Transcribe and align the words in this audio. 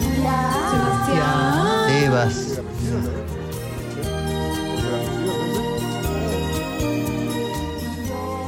Sebastián. 0.00 1.90
Evas. 2.04 2.60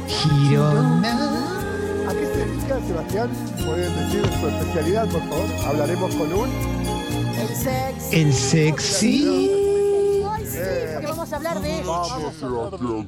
Girona. 0.07 1.17
¿A 2.09 2.13
qué 2.13 2.25
se 2.25 2.45
dedica 2.45 2.79
Sebastián? 2.87 3.29
¿Pueden 3.65 3.95
decir 3.95 4.25
su 4.39 4.47
especialidad, 4.47 5.07
por 5.09 5.21
favor? 5.21 5.45
Hablaremos 5.67 6.15
con 6.15 6.33
un. 6.33 6.49
El 7.39 7.47
sexo. 7.55 8.09
El 8.11 8.33
sexy. 8.33 9.51
Porque 10.93 11.07
vamos 11.07 11.33
a 11.33 11.35
hablar 11.35 11.61
de 11.61 11.79
eso. 11.79 13.05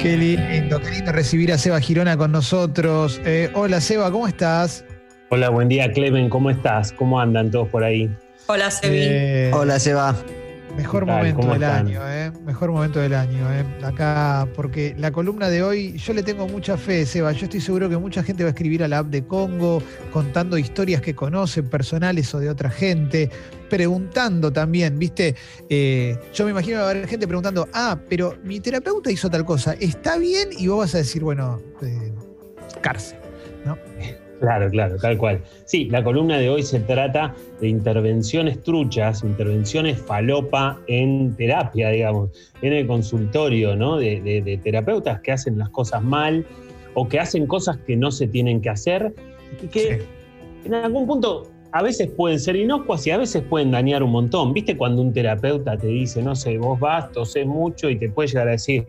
Qué 0.00 0.16
lindo, 0.16 0.80
qué 0.80 0.90
lindo 0.90 1.12
recibir 1.12 1.52
a 1.52 1.58
Seba 1.58 1.80
Girona 1.80 2.16
con 2.16 2.32
nosotros. 2.32 3.20
Eh, 3.24 3.50
hola 3.54 3.80
Seba, 3.80 4.10
¿cómo 4.10 4.28
estás? 4.28 4.84
Hola, 5.34 5.48
buen 5.48 5.66
día, 5.66 5.90
Clemen. 5.90 6.28
¿Cómo 6.28 6.50
estás? 6.50 6.92
¿Cómo 6.92 7.18
andan 7.18 7.50
todos 7.50 7.66
por 7.70 7.82
ahí? 7.82 8.14
Hola, 8.48 8.70
Sebi. 8.70 8.98
Eh, 9.00 9.50
Hola, 9.54 9.78
Seba. 9.78 10.14
Mejor 10.76 11.06
momento 11.06 11.40
¿Cómo 11.40 11.54
del 11.54 11.62
están? 11.62 11.86
año, 11.86 12.06
¿eh? 12.06 12.30
Mejor 12.44 12.70
momento 12.70 13.00
del 13.00 13.14
año, 13.14 13.50
¿eh? 13.50 13.64
Acá, 13.82 14.46
porque 14.54 14.94
la 14.98 15.10
columna 15.10 15.48
de 15.48 15.62
hoy, 15.62 15.96
yo 15.96 16.12
le 16.12 16.22
tengo 16.22 16.46
mucha 16.48 16.76
fe, 16.76 17.06
Seba. 17.06 17.32
Yo 17.32 17.44
estoy 17.44 17.62
seguro 17.62 17.88
que 17.88 17.96
mucha 17.96 18.22
gente 18.22 18.42
va 18.42 18.48
a 18.48 18.50
escribir 18.50 18.84
a 18.84 18.88
la 18.88 18.98
app 18.98 19.06
de 19.06 19.26
Congo, 19.26 19.82
contando 20.12 20.58
historias 20.58 21.00
que 21.00 21.14
conocen, 21.14 21.66
personales 21.66 22.34
o 22.34 22.38
de 22.38 22.50
otra 22.50 22.68
gente, 22.68 23.30
preguntando 23.70 24.52
también, 24.52 24.98
¿viste? 24.98 25.34
Eh, 25.70 26.14
yo 26.34 26.44
me 26.44 26.50
imagino 26.50 26.74
que 26.74 26.82
va 26.82 26.88
a 26.88 26.90
haber 26.90 27.08
gente 27.08 27.26
preguntando, 27.26 27.70
ah, 27.72 27.98
pero 28.06 28.36
mi 28.44 28.60
terapeuta 28.60 29.10
hizo 29.10 29.30
tal 29.30 29.46
cosa, 29.46 29.76
¿está 29.80 30.18
bien? 30.18 30.50
Y 30.58 30.66
vos 30.66 30.80
vas 30.80 30.94
a 30.94 30.98
decir, 30.98 31.22
bueno, 31.22 31.58
eh, 31.80 32.12
cárcel, 32.82 33.16
¿no? 33.64 33.78
Claro, 34.42 34.68
claro, 34.70 34.96
tal 34.96 35.16
cual. 35.18 35.40
Sí, 35.66 35.84
la 35.84 36.02
columna 36.02 36.36
de 36.36 36.50
hoy 36.50 36.64
se 36.64 36.80
trata 36.80 37.32
de 37.60 37.68
intervenciones 37.68 38.60
truchas, 38.60 39.22
intervenciones 39.22 40.02
falopa 40.02 40.80
en 40.88 41.36
terapia, 41.36 41.90
digamos, 41.90 42.30
en 42.60 42.72
el 42.72 42.88
consultorio, 42.88 43.76
¿no? 43.76 43.98
De, 43.98 44.20
de- 44.20 44.42
de 44.42 44.56
terapeutas 44.58 45.20
que 45.20 45.30
hacen 45.30 45.58
las 45.60 45.68
cosas 45.68 46.02
mal 46.02 46.44
o 46.94 47.08
que 47.08 47.20
hacen 47.20 47.46
cosas 47.46 47.76
que 47.86 47.96
no 47.96 48.10
se 48.10 48.26
tienen 48.26 48.60
que 48.60 48.70
hacer 48.70 49.14
y 49.62 49.68
que 49.68 49.80
Sí. 50.00 50.04
en 50.64 50.74
algún 50.74 51.06
punto 51.06 51.46
a 51.70 51.80
veces 51.80 52.08
pueden 52.10 52.40
ser 52.40 52.56
inocuas 52.56 53.06
y 53.06 53.12
a 53.12 53.18
veces 53.18 53.44
pueden 53.48 53.70
dañar 53.70 54.02
un 54.02 54.10
montón. 54.10 54.52
¿Viste 54.52 54.76
cuando 54.76 55.02
un 55.02 55.12
terapeuta 55.12 55.76
te 55.78 55.86
dice, 55.86 56.20
no 56.20 56.34
sé, 56.34 56.58
vos 56.58 56.80
vas, 56.80 57.12
tosés 57.12 57.46
mucho 57.46 57.88
y 57.88 57.96
te 57.96 58.10
puede 58.10 58.26
llegar 58.28 58.48
a 58.48 58.50
decir, 58.50 58.84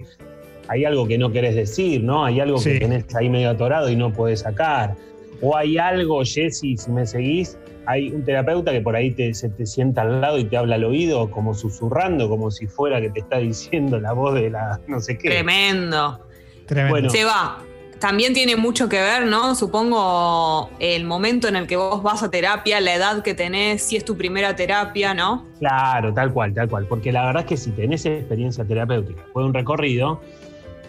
hay 0.67 0.83
algo 0.83 1.08
que 1.08 1.17
no 1.19 1.31
querés 1.31 1.53
decir, 1.56 2.03
¿no? 2.03 2.25
Hay 2.25 2.39
algo 2.39 2.58
Sí. 2.58 2.72
que 2.73 2.80
tenés 2.80 3.06
ahí 3.16 3.30
medio 3.30 3.52
atorado 3.52 3.89
y 3.89 3.95
no 3.95 4.11
podés 4.11 4.39
sacar. 4.39 4.95
O 5.44 5.58
hay 5.58 5.77
algo, 5.77 6.23
Jessy, 6.23 6.77
si 6.77 6.89
me 6.89 7.05
seguís, 7.05 7.58
hay 7.86 8.09
un 8.11 8.23
terapeuta 8.23 8.72
que 8.72 8.80
por 8.80 8.95
ahí 8.95 9.11
te, 9.11 9.33
se 9.33 9.50
te 9.50 9.66
sienta 9.66 10.03
al 10.03 10.22
lado 10.22 10.38
y 10.38 10.45
te 10.45 10.55
habla 10.55 10.75
al 10.75 10.85
oído 10.85 11.30
como 11.30 11.53
susurrando, 11.53 12.30
como 12.30 12.50
si 12.50 12.66
fuera 12.66 13.02
que 13.02 13.09
te 13.09 13.19
está 13.19 13.39
diciendo 13.39 14.00
la 14.00 14.13
voz 14.13 14.35
de 14.35 14.50
la 14.50 14.80
no 14.88 15.02
sé 15.02 15.17
qué. 15.17 15.30
Tremendo. 15.30 16.25
Tremendo. 16.66 16.91
Bueno. 16.91 17.09
Seba, 17.09 17.59
también 18.00 18.33
tiene 18.33 18.55
mucho 18.55 18.88
que 18.88 19.02
ver, 19.02 19.27
¿no? 19.27 19.53
Supongo 19.53 20.69
el 20.80 21.03
momento 21.03 21.50
en 21.50 21.57
el 21.57 21.67
que 21.67 21.75
vos 21.75 22.02
vas 22.02 22.23
a 22.23 22.31
terapia, 22.31 22.80
la 22.80 22.95
edad 22.95 23.22
que 23.22 23.33
tenés, 23.33 23.83
si 23.83 23.97
es 23.97 24.05
tu 24.05 24.16
primera 24.16 24.55
terapia, 24.55 25.13
¿no? 25.13 25.45
Claro, 25.59 26.13
tal 26.13 26.31
cual, 26.31 26.53
tal 26.53 26.69
cual. 26.69 26.85
Porque 26.88 27.11
la 27.11 27.25
verdad 27.25 27.41
es 27.41 27.50
que 27.50 27.57
si 27.57 27.72
tenés 27.72 28.05
experiencia 28.05 28.63
terapéutica, 28.63 29.23
fue 29.33 29.44
un 29.45 29.53
recorrido, 29.53 30.22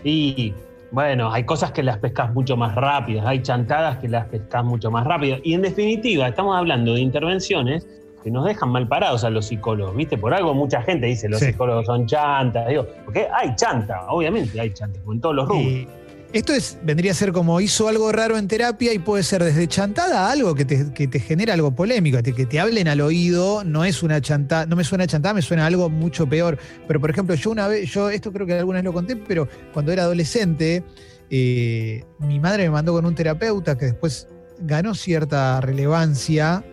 y 0.05 0.53
bueno, 0.95 1.33
hay 1.33 1.45
cosas 1.45 1.73
que 1.73 1.83
las 1.83 1.99
pescas 1.99 2.33
mucho 2.33 2.57
más 2.57 2.75
rápidas, 2.77 3.27
hay 3.27 3.43
chantadas 3.43 3.99
que 3.99 4.09
las 4.09 4.27
pescas 4.27 4.65
mucho 4.65 4.91
más 4.91 5.05
rápido. 5.05 5.39
Y 5.43 5.55
en 5.55 5.63
definitiva, 5.63 6.29
estamos 6.29 6.57
hablando 6.57 6.95
de 6.95 7.01
intervenciones 7.01 7.87
que 8.23 8.31
nos 8.31 8.45
dejan 8.47 8.71
mal 8.71 8.87
parados 8.89 9.25
a 9.25 9.29
los 9.31 9.47
psicólogos, 9.47 9.95
¿viste? 9.97 10.17
Por 10.17 10.33
algo 10.33 10.55
mucha 10.55 10.81
gente 10.83 11.07
dice 11.07 11.29
los 11.29 11.41
Sí. 11.41 11.47
psicólogos 11.47 11.85
son 11.87 12.07
chantas, 12.07 12.69
digo, 12.69 12.87
porque 13.05 13.27
hay 13.31 13.55
chanta, 13.57 14.07
obviamente 14.09 14.59
hay 14.61 14.73
chanta, 14.73 14.99
como 15.01 15.13
en 15.15 15.21
todos 15.21 15.35
los 15.35 15.49
rubros. 15.49 15.65
Y 15.67 15.89
esto 16.35 16.53
es, 16.53 16.77
vendría 16.83 17.13
a 17.13 17.15
ser 17.15 17.33
como 17.33 17.61
hizo 17.61 17.89
algo 17.89 18.11
raro 18.13 18.37
en 18.37 18.49
terapia 18.49 18.93
y 18.93 18.99
puede 18.99 19.23
ser 19.23 19.43
desde 19.43 19.67
chantada 19.69 20.27
a 20.27 20.33
algo 20.33 20.55
que 20.55 20.65
te, 20.65 20.93
que 20.93 21.07
te 21.07 21.21
genera 21.21 21.55
algo 21.55 21.75
polémico, 21.75 22.23
te- 22.23 22.33
que 22.35 22.45
te 22.45 22.59
hablen 22.61 22.89
al 22.89 23.01
oído, 23.01 23.63
no 23.65 23.85
es 23.85 24.03
una 24.03 24.21
chantada, 24.21 24.67
no 24.67 24.77
me 24.77 24.85
suena 24.85 25.07
chantada, 25.07 25.33
me 25.35 25.43
suena 25.43 25.65
algo 25.65 25.89
mucho 25.89 26.29
peor. 26.29 26.59
Pero 26.87 27.01
por 27.01 27.09
ejemplo, 27.11 27.35
yo 27.37 27.51
una 27.51 27.69
vez, 27.69 27.91
yo 27.91 28.11
esto 28.11 28.33
creo 28.33 28.47
que 28.47 28.55
alguna 28.55 28.79
vez 28.79 28.85
lo 28.85 28.93
conté, 28.93 29.17
pero 29.17 29.49
cuando 29.73 29.93
era 29.93 30.03
adolescente, 30.03 30.83
eh, 31.31 32.05
mi 32.19 32.39
madre 32.41 32.65
me 32.65 32.71
mandó 32.71 32.93
con 32.93 33.07
un 33.07 33.15
terapeuta 33.15 33.79
que 33.79 33.87
después 33.87 34.27
ganó 34.61 34.95
cierta 34.95 35.61
relevancia 35.61 36.65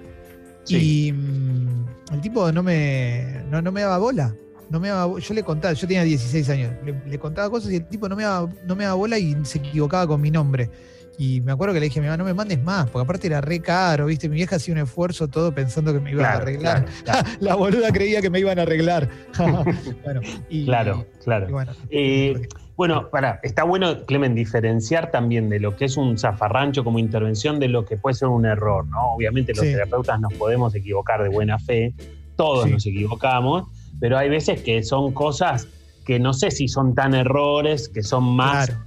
y 0.67 1.11
mm, 1.13 1.85
el 2.13 2.21
tipo 2.21 2.51
no 2.51 2.61
me, 2.63 3.43
no, 3.49 3.61
no 3.61 3.71
me 3.71 3.81
daba 3.81 3.97
bola. 3.99 4.35
No 4.71 4.79
me 4.79 4.87
daba 4.87 5.19
yo 5.19 5.33
le 5.33 5.43
contaba, 5.43 5.73
yo 5.73 5.85
tenía 5.87 6.03
16 6.03 6.49
años, 6.49 6.71
le, 6.85 6.95
le 7.05 7.19
contaba 7.19 7.49
cosas 7.49 7.71
y 7.71 7.75
el 7.75 7.85
tipo 7.85 8.07
no 8.07 8.15
me, 8.15 8.23
daba, 8.23 8.49
no 8.65 8.75
me 8.75 8.85
daba 8.85 8.95
bola 8.95 9.19
y 9.19 9.35
se 9.43 9.57
equivocaba 9.59 10.07
con 10.07 10.21
mi 10.21 10.31
nombre. 10.31 10.69
Y 11.17 11.41
me 11.41 11.51
acuerdo 11.51 11.73
que 11.73 11.81
le 11.81 11.87
dije 11.87 11.99
a 11.99 12.01
mi 12.01 12.07
mamá, 12.07 12.17
no 12.17 12.23
me 12.23 12.33
mandes 12.33 12.63
más, 12.63 12.89
porque 12.89 13.03
aparte 13.03 13.27
era 13.27 13.41
re 13.41 13.59
caro, 13.59 14.05
¿viste? 14.07 14.27
Mi 14.29 14.35
vieja 14.37 14.55
hacía 14.55 14.73
un 14.73 14.79
esfuerzo 14.79 15.27
todo 15.27 15.53
pensando 15.53 15.93
que 15.93 15.99
me 15.99 16.11
iban 16.11 16.25
a 16.25 16.31
arreglar. 16.35 16.85
claro, 17.03 17.21
claro. 17.23 17.29
La 17.41 17.55
boluda 17.55 17.91
creía 17.91 18.21
que 18.21 18.29
me 18.29 18.39
iban 18.39 18.57
a 18.57 18.61
arreglar. 18.63 19.09
bueno, 20.03 20.21
y, 20.49 20.65
Claro, 20.65 21.05
claro. 21.23 21.47
y 21.49 21.51
bueno, 21.51 21.71
Eh, 21.89 22.47
bueno, 22.77 23.09
está 23.43 23.63
bueno, 23.63 24.05
Clemen, 24.05 24.33
diferenciar 24.33 25.11
también 25.11 25.49
de 25.49 25.59
lo 25.59 25.75
que 25.75 25.85
es 25.85 25.97
un 25.97 26.17
zafarrancho 26.17 26.83
como 26.83 26.97
intervención 26.97 27.59
de 27.59 27.67
lo 27.67 27.85
que 27.85 27.97
puede 27.97 28.15
ser 28.15 28.29
un 28.29 28.45
error, 28.45 28.87
¿no? 28.87 29.13
Obviamente 29.15 29.53
los 29.53 29.65
Sí. 29.65 29.73
terapeutas 29.73 30.19
nos 30.19 30.33
podemos 30.33 30.73
equivocar 30.73 31.21
de 31.21 31.29
buena 31.29 31.59
fe, 31.59 31.93
todos 32.35 32.63
Sí. 32.65 32.71
nos 32.71 32.85
equivocamos, 32.87 33.65
pero 34.01 34.17
hay 34.17 34.27
veces 34.29 34.61
que 34.61 34.83
son 34.83 35.13
cosas 35.13 35.67
que 36.05 36.19
no 36.19 36.33
sé 36.33 36.51
si 36.51 36.67
son 36.67 36.93
tan 36.95 37.13
errores, 37.13 37.87
que 37.87 38.03
son 38.03 38.23
más, 38.35 38.65
claro. 38.67 38.83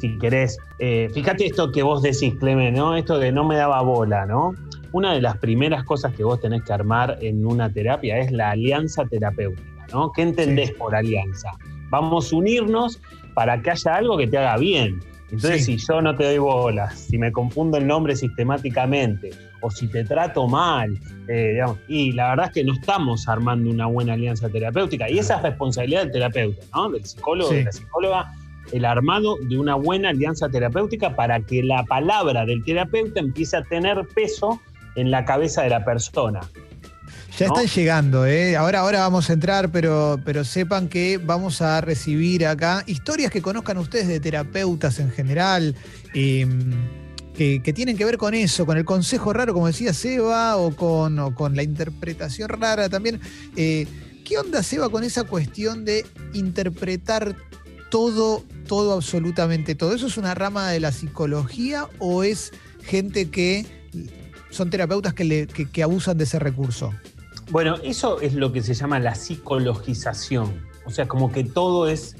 si 0.00 0.18
querés. 0.18 0.58
eh, 0.80 1.08
fíjate 1.14 1.46
esto 1.46 1.70
que 1.70 1.82
vos 1.84 2.02
decís, 2.02 2.34
Clemen, 2.40 2.74
¿no? 2.74 2.96
Esto 2.96 3.18
de 3.20 3.30
no 3.30 3.44
me 3.44 3.54
daba 3.56 3.80
bola, 3.82 4.26
¿no? 4.26 4.52
Una 4.92 5.12
de 5.14 5.20
las 5.20 5.36
primeras 5.38 5.84
cosas 5.84 6.14
que 6.14 6.24
vos 6.24 6.40
tenés 6.40 6.62
que 6.64 6.72
armar 6.72 7.18
en 7.20 7.46
una 7.46 7.70
terapia 7.72 8.18
es 8.18 8.32
la 8.32 8.50
alianza 8.50 9.04
terapéutica, 9.04 9.86
¿no? 9.92 10.10
¿Qué 10.12 10.22
entendés 10.22 10.68
Sí. 10.70 10.74
por 10.78 10.96
alianza? 10.96 11.50
Vamos 11.90 12.32
a 12.32 12.36
unirnos 12.36 13.00
para 13.34 13.60
que 13.60 13.70
haya 13.72 13.94
algo 13.96 14.16
que 14.16 14.26
te 14.26 14.38
haga 14.38 14.56
bien. 14.56 15.00
Entonces, 15.30 15.64
Sí. 15.64 15.78
si 15.78 15.86
yo 15.86 16.00
no 16.00 16.14
te 16.16 16.24
doy 16.24 16.38
bolas, 16.38 16.98
si 16.98 17.18
me 17.18 17.32
confundo 17.32 17.76
el 17.76 17.86
nombre 17.86 18.14
sistemáticamente, 18.14 19.30
o 19.64 19.70
si 19.70 19.88
te 19.88 20.04
trato 20.04 20.46
mal, 20.46 20.98
eh, 21.26 21.52
digamos, 21.52 21.78
y 21.88 22.12
la 22.12 22.28
verdad 22.30 22.46
es 22.48 22.52
que 22.52 22.64
no 22.64 22.74
estamos 22.74 23.26
armando 23.28 23.70
una 23.70 23.86
buena 23.86 24.12
alianza 24.12 24.50
terapéutica. 24.50 25.08
Y 25.08 25.18
esa 25.18 25.36
es 25.36 25.42
responsabilidad 25.42 26.02
del 26.02 26.12
terapeuta, 26.12 26.62
¿no? 26.74 26.90
Del 26.90 27.02
psicólogo, 27.06 27.48
Sí. 27.48 27.56
de 27.56 27.64
la 27.64 27.72
psicóloga, 27.72 28.32
el 28.72 28.84
armado 28.84 29.38
de 29.40 29.58
una 29.58 29.74
buena 29.74 30.10
alianza 30.10 30.50
terapéutica 30.50 31.16
para 31.16 31.40
que 31.40 31.62
la 31.62 31.82
palabra 31.84 32.44
del 32.44 32.62
terapeuta 32.62 33.20
empiece 33.20 33.56
a 33.56 33.62
tener 33.62 34.06
peso 34.14 34.60
en 34.96 35.10
la 35.10 35.24
cabeza 35.24 35.62
de 35.62 35.70
la 35.70 35.82
persona. 35.82 36.40
Ya 37.38 37.48
¿no? 37.48 37.54
están 37.54 37.66
llegando, 37.74 38.26
¿eh? 38.26 38.56
Ahora, 38.56 38.80
ahora 38.80 39.00
vamos 39.00 39.30
a 39.30 39.32
entrar, 39.32 39.70
pero, 39.70 40.20
pero 40.26 40.44
sepan 40.44 40.88
que 40.88 41.16
vamos 41.16 41.62
a 41.62 41.80
recibir 41.80 42.46
acá 42.46 42.84
historias 42.86 43.30
que 43.30 43.40
conozcan 43.40 43.78
ustedes 43.78 44.08
de 44.08 44.20
terapeutas 44.20 45.00
en 45.00 45.10
general, 45.10 45.74
eh, 46.12 46.46
que, 47.36 47.60
tienen 47.74 47.96
que 47.96 48.04
ver 48.04 48.16
con 48.18 48.32
eso, 48.34 48.64
con 48.64 48.76
el 48.78 48.84
consejo 48.84 49.32
raro, 49.32 49.52
como 49.54 49.66
decía 49.66 49.92
Seba, 49.92 50.56
o 50.56 50.74
con, 50.74 51.34
con 51.34 51.56
la 51.56 51.62
interpretación 51.62 52.48
rara 52.48 52.88
también. 52.88 53.20
Eh, 53.56 53.86
¿Qué 54.24 54.38
onda, 54.38 54.62
Seba, 54.62 54.88
con 54.88 55.04
esa 55.04 55.24
cuestión 55.24 55.84
de 55.84 56.06
interpretar 56.32 57.36
todo, 57.90 58.42
todo, 58.66 58.92
absolutamente 58.94 59.74
todo? 59.74 59.94
¿Eso 59.94 60.06
es 60.06 60.16
una 60.16 60.34
rama 60.34 60.70
de 60.70 60.80
la 60.80 60.92
psicología 60.92 61.88
o 61.98 62.22
es 62.24 62.52
gente 62.82 63.28
que 63.30 63.66
son 64.50 64.70
terapeutas 64.70 65.12
que, 65.14 65.24
le- 65.24 65.46
que 65.46 65.82
abusan 65.82 66.16
de 66.16 66.24
ese 66.24 66.38
recurso? 66.38 66.94
Bueno, 67.50 67.76
eso 67.82 68.20
es 68.20 68.32
lo 68.34 68.52
que 68.52 68.62
se 68.62 68.72
llama 68.72 68.98
la 69.00 69.14
psicologización. 69.14 70.64
O 70.86 70.90
sea, 70.90 71.08
como 71.08 71.32
que 71.32 71.44
todo 71.44 71.88
es, 71.88 72.14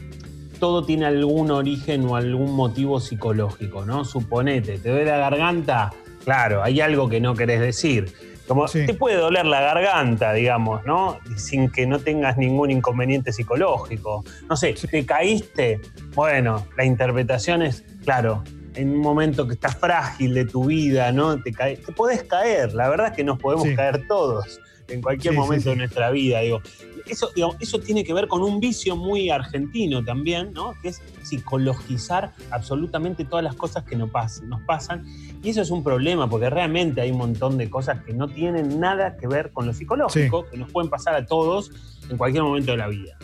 todo 0.64 0.82
tiene 0.82 1.04
algún 1.04 1.50
origen 1.50 2.06
o 2.08 2.16
algún 2.16 2.56
motivo 2.56 2.98
psicológico, 2.98 3.84
¿no? 3.84 4.02
Suponete, 4.02 4.78
te 4.78 4.88
duele 4.88 5.04
la 5.10 5.18
garganta, 5.18 5.92
claro, 6.24 6.62
hay 6.62 6.80
algo 6.80 7.06
que 7.06 7.20
no 7.20 7.34
querés 7.34 7.60
decir. 7.60 8.10
Como 8.48 8.66
Sí. 8.66 8.86
te 8.86 8.94
puede 8.94 9.16
doler 9.18 9.44
la 9.44 9.60
garganta, 9.60 10.32
digamos, 10.32 10.82
¿no? 10.86 11.18
Sin 11.36 11.68
que 11.70 11.86
no 11.86 11.98
tengas 11.98 12.38
ningún 12.38 12.70
inconveniente 12.70 13.30
psicológico. 13.30 14.24
No 14.48 14.56
sé, 14.56 14.72
te 14.90 15.04
caíste. 15.04 15.82
Bueno, 16.14 16.66
la 16.78 16.86
interpretación 16.86 17.60
es, 17.60 17.84
claro, 18.02 18.42
en 18.74 18.90
un 18.90 18.98
momento 18.98 19.46
que 19.46 19.54
estás 19.54 19.76
frágil 19.76 20.34
de 20.34 20.44
tu 20.44 20.64
vida, 20.66 21.12
¿no? 21.12 21.40
Te, 21.42 21.52
cae- 21.52 21.76
te 21.76 21.92
podés 21.92 22.22
caer. 22.24 22.74
La 22.74 22.88
verdad 22.88 23.08
es 23.08 23.12
que 23.16 23.24
nos 23.24 23.38
podemos 23.38 23.64
Sí. 23.68 23.74
caer 23.74 24.06
todos. 24.08 24.60
en 24.86 25.00
cualquier 25.00 25.32
Sí, 25.32 25.40
momento 25.40 25.62
sí. 25.64 25.70
de 25.70 25.76
nuestra 25.76 26.10
vida. 26.10 26.40
Digo. 26.40 26.60
Eso, 27.06 27.30
digo, 27.34 27.56
eso 27.58 27.78
tiene 27.78 28.04
que 28.04 28.12
ver 28.12 28.28
con 28.28 28.42
un 28.42 28.60
vicio 28.60 28.96
muy 28.96 29.30
argentino 29.30 30.04
también, 30.04 30.52
¿no? 30.52 30.74
Que 30.82 30.88
es 30.88 31.00
psicologizar 31.22 32.32
absolutamente 32.50 33.24
todas 33.24 33.42
las 33.42 33.54
cosas 33.54 33.84
que 33.84 33.96
nos, 33.96 34.10
pas- 34.10 34.42
nos 34.42 34.60
pasan. 34.62 35.06
Y 35.42 35.48
eso 35.48 35.62
es 35.62 35.70
un 35.70 35.82
problema, 35.82 36.28
porque 36.28 36.50
realmente 36.50 37.00
hay 37.00 37.10
un 37.12 37.16
montón 37.18 37.56
de 37.56 37.70
cosas 37.70 38.02
que 38.04 38.12
no 38.12 38.28
tienen 38.28 38.78
nada 38.80 39.16
que 39.16 39.26
ver 39.26 39.52
con 39.52 39.66
lo 39.66 39.72
psicológico, 39.72 40.46
que 40.50 40.56
nos 40.58 40.70
pueden 40.70 40.90
pasar 40.90 41.14
a 41.14 41.24
todos 41.24 41.70
en 42.10 42.18
cualquier 42.18 42.42
momento 42.42 42.72
de 42.72 42.76
la 42.76 42.88
vida. 42.88 43.16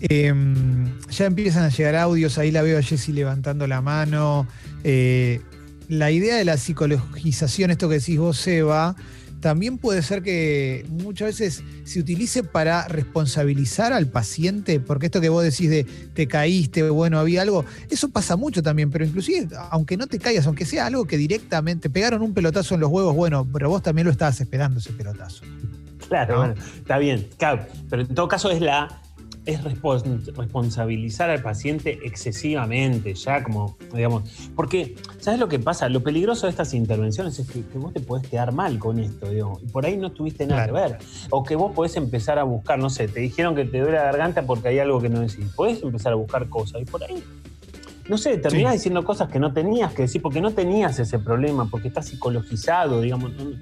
Eh, 0.00 0.32
ya 1.10 1.26
empiezan 1.26 1.64
a 1.64 1.68
llegar 1.68 1.96
audios, 1.96 2.38
ahí 2.38 2.50
la 2.50 2.62
veo 2.62 2.78
a 2.78 2.82
Jessy 2.82 3.12
levantando 3.12 3.66
la 3.66 3.80
mano. 3.80 4.46
Eh, 4.84 5.40
la 5.88 6.10
idea 6.10 6.36
de 6.36 6.44
la 6.44 6.56
psicologización, 6.56 7.70
esto 7.70 7.88
que 7.88 7.96
decís 7.96 8.18
vos, 8.18 8.38
Seba, 8.38 8.94
también 9.40 9.78
puede 9.78 10.02
ser 10.02 10.22
que 10.22 10.86
muchas 10.88 11.28
veces 11.38 11.64
se 11.84 11.98
utilice 11.98 12.44
para 12.44 12.86
responsabilizar 12.88 13.92
al 13.92 14.06
paciente, 14.06 14.80
porque 14.80 15.06
esto 15.06 15.20
que 15.20 15.30
vos 15.30 15.42
decís 15.42 15.70
de 15.70 15.84
te 16.14 16.28
caíste, 16.28 16.88
bueno, 16.90 17.18
había 17.18 17.42
algo, 17.42 17.64
eso 17.88 18.10
pasa 18.10 18.36
mucho 18.36 18.62
también, 18.62 18.90
pero 18.90 19.04
inclusive, 19.04 19.48
aunque 19.70 19.96
no 19.96 20.06
te 20.06 20.18
caigas, 20.18 20.46
aunque 20.46 20.66
sea 20.66 20.86
algo 20.86 21.06
que 21.06 21.16
directamente 21.16 21.90
pegaron 21.90 22.22
un 22.22 22.34
pelotazo 22.34 22.74
en 22.74 22.80
los 22.80 22.90
huevos, 22.90 23.14
bueno, 23.16 23.48
pero 23.52 23.70
vos 23.70 23.82
también 23.82 24.06
lo 24.06 24.12
estabas 24.12 24.40
esperando 24.40 24.78
ese 24.78 24.92
pelotazo. 24.92 25.42
Claro, 26.08 26.34
¿No? 26.34 26.40
bueno, 26.40 26.54
está 26.76 26.98
bien. 26.98 27.28
Claro, 27.38 27.66
pero 27.88 28.02
en 28.02 28.14
todo 28.14 28.28
caso 28.28 28.50
es 28.50 28.60
la 28.60 28.99
es 29.46 29.62
respons- 29.64 30.34
responsabilizar 30.36 31.30
al 31.30 31.42
paciente 31.42 31.98
excesivamente, 32.04 33.14
ya 33.14 33.42
como, 33.42 33.76
digamos, 33.94 34.24
porque, 34.54 34.96
¿sabes 35.18 35.40
lo 35.40 35.48
que 35.48 35.58
pasa? 35.58 35.88
Lo 35.88 36.02
peligroso 36.02 36.46
de 36.46 36.50
estas 36.50 36.74
intervenciones 36.74 37.38
es 37.38 37.50
que, 37.50 37.62
que 37.64 37.78
vos 37.78 37.92
te 37.92 38.00
podés 38.00 38.26
quedar 38.28 38.52
mal 38.52 38.78
con 38.78 38.98
esto, 38.98 39.30
digo, 39.30 39.58
y 39.62 39.66
por 39.70 39.86
ahí 39.86 39.96
no 39.96 40.12
tuviste 40.12 40.46
nada 40.46 40.66
Claro. 40.68 40.88
que 40.88 40.92
ver, 40.94 40.98
o 41.30 41.42
que 41.42 41.56
vos 41.56 41.72
podés 41.74 41.96
empezar 41.96 42.38
a 42.38 42.42
buscar, 42.44 42.78
no 42.78 42.90
sé, 42.90 43.08
te 43.08 43.20
dijeron 43.20 43.54
que 43.54 43.64
te 43.64 43.78
duele 43.80 43.96
la 43.96 44.04
garganta 44.04 44.42
porque 44.42 44.68
hay 44.68 44.78
algo 44.78 45.00
que 45.00 45.08
no 45.08 45.20
decís, 45.20 45.46
podés 45.56 45.82
empezar 45.82 46.12
a 46.12 46.16
buscar 46.16 46.48
cosas, 46.48 46.82
y 46.82 46.84
por 46.84 47.02
ahí, 47.02 47.22
no 48.08 48.18
sé, 48.18 48.36
terminás 48.38 48.72
Sí. 48.72 48.78
diciendo 48.78 49.04
cosas 49.04 49.30
que 49.30 49.38
no 49.38 49.52
tenías 49.54 49.92
que 49.94 50.02
decir, 50.02 50.20
porque 50.20 50.40
no 50.40 50.50
tenías 50.52 50.98
ese 50.98 51.18
problema, 51.18 51.68
porque 51.70 51.88
estás 51.88 52.06
psicologizado, 52.08 53.00
digamos, 53.00 53.32
no- 53.32 53.52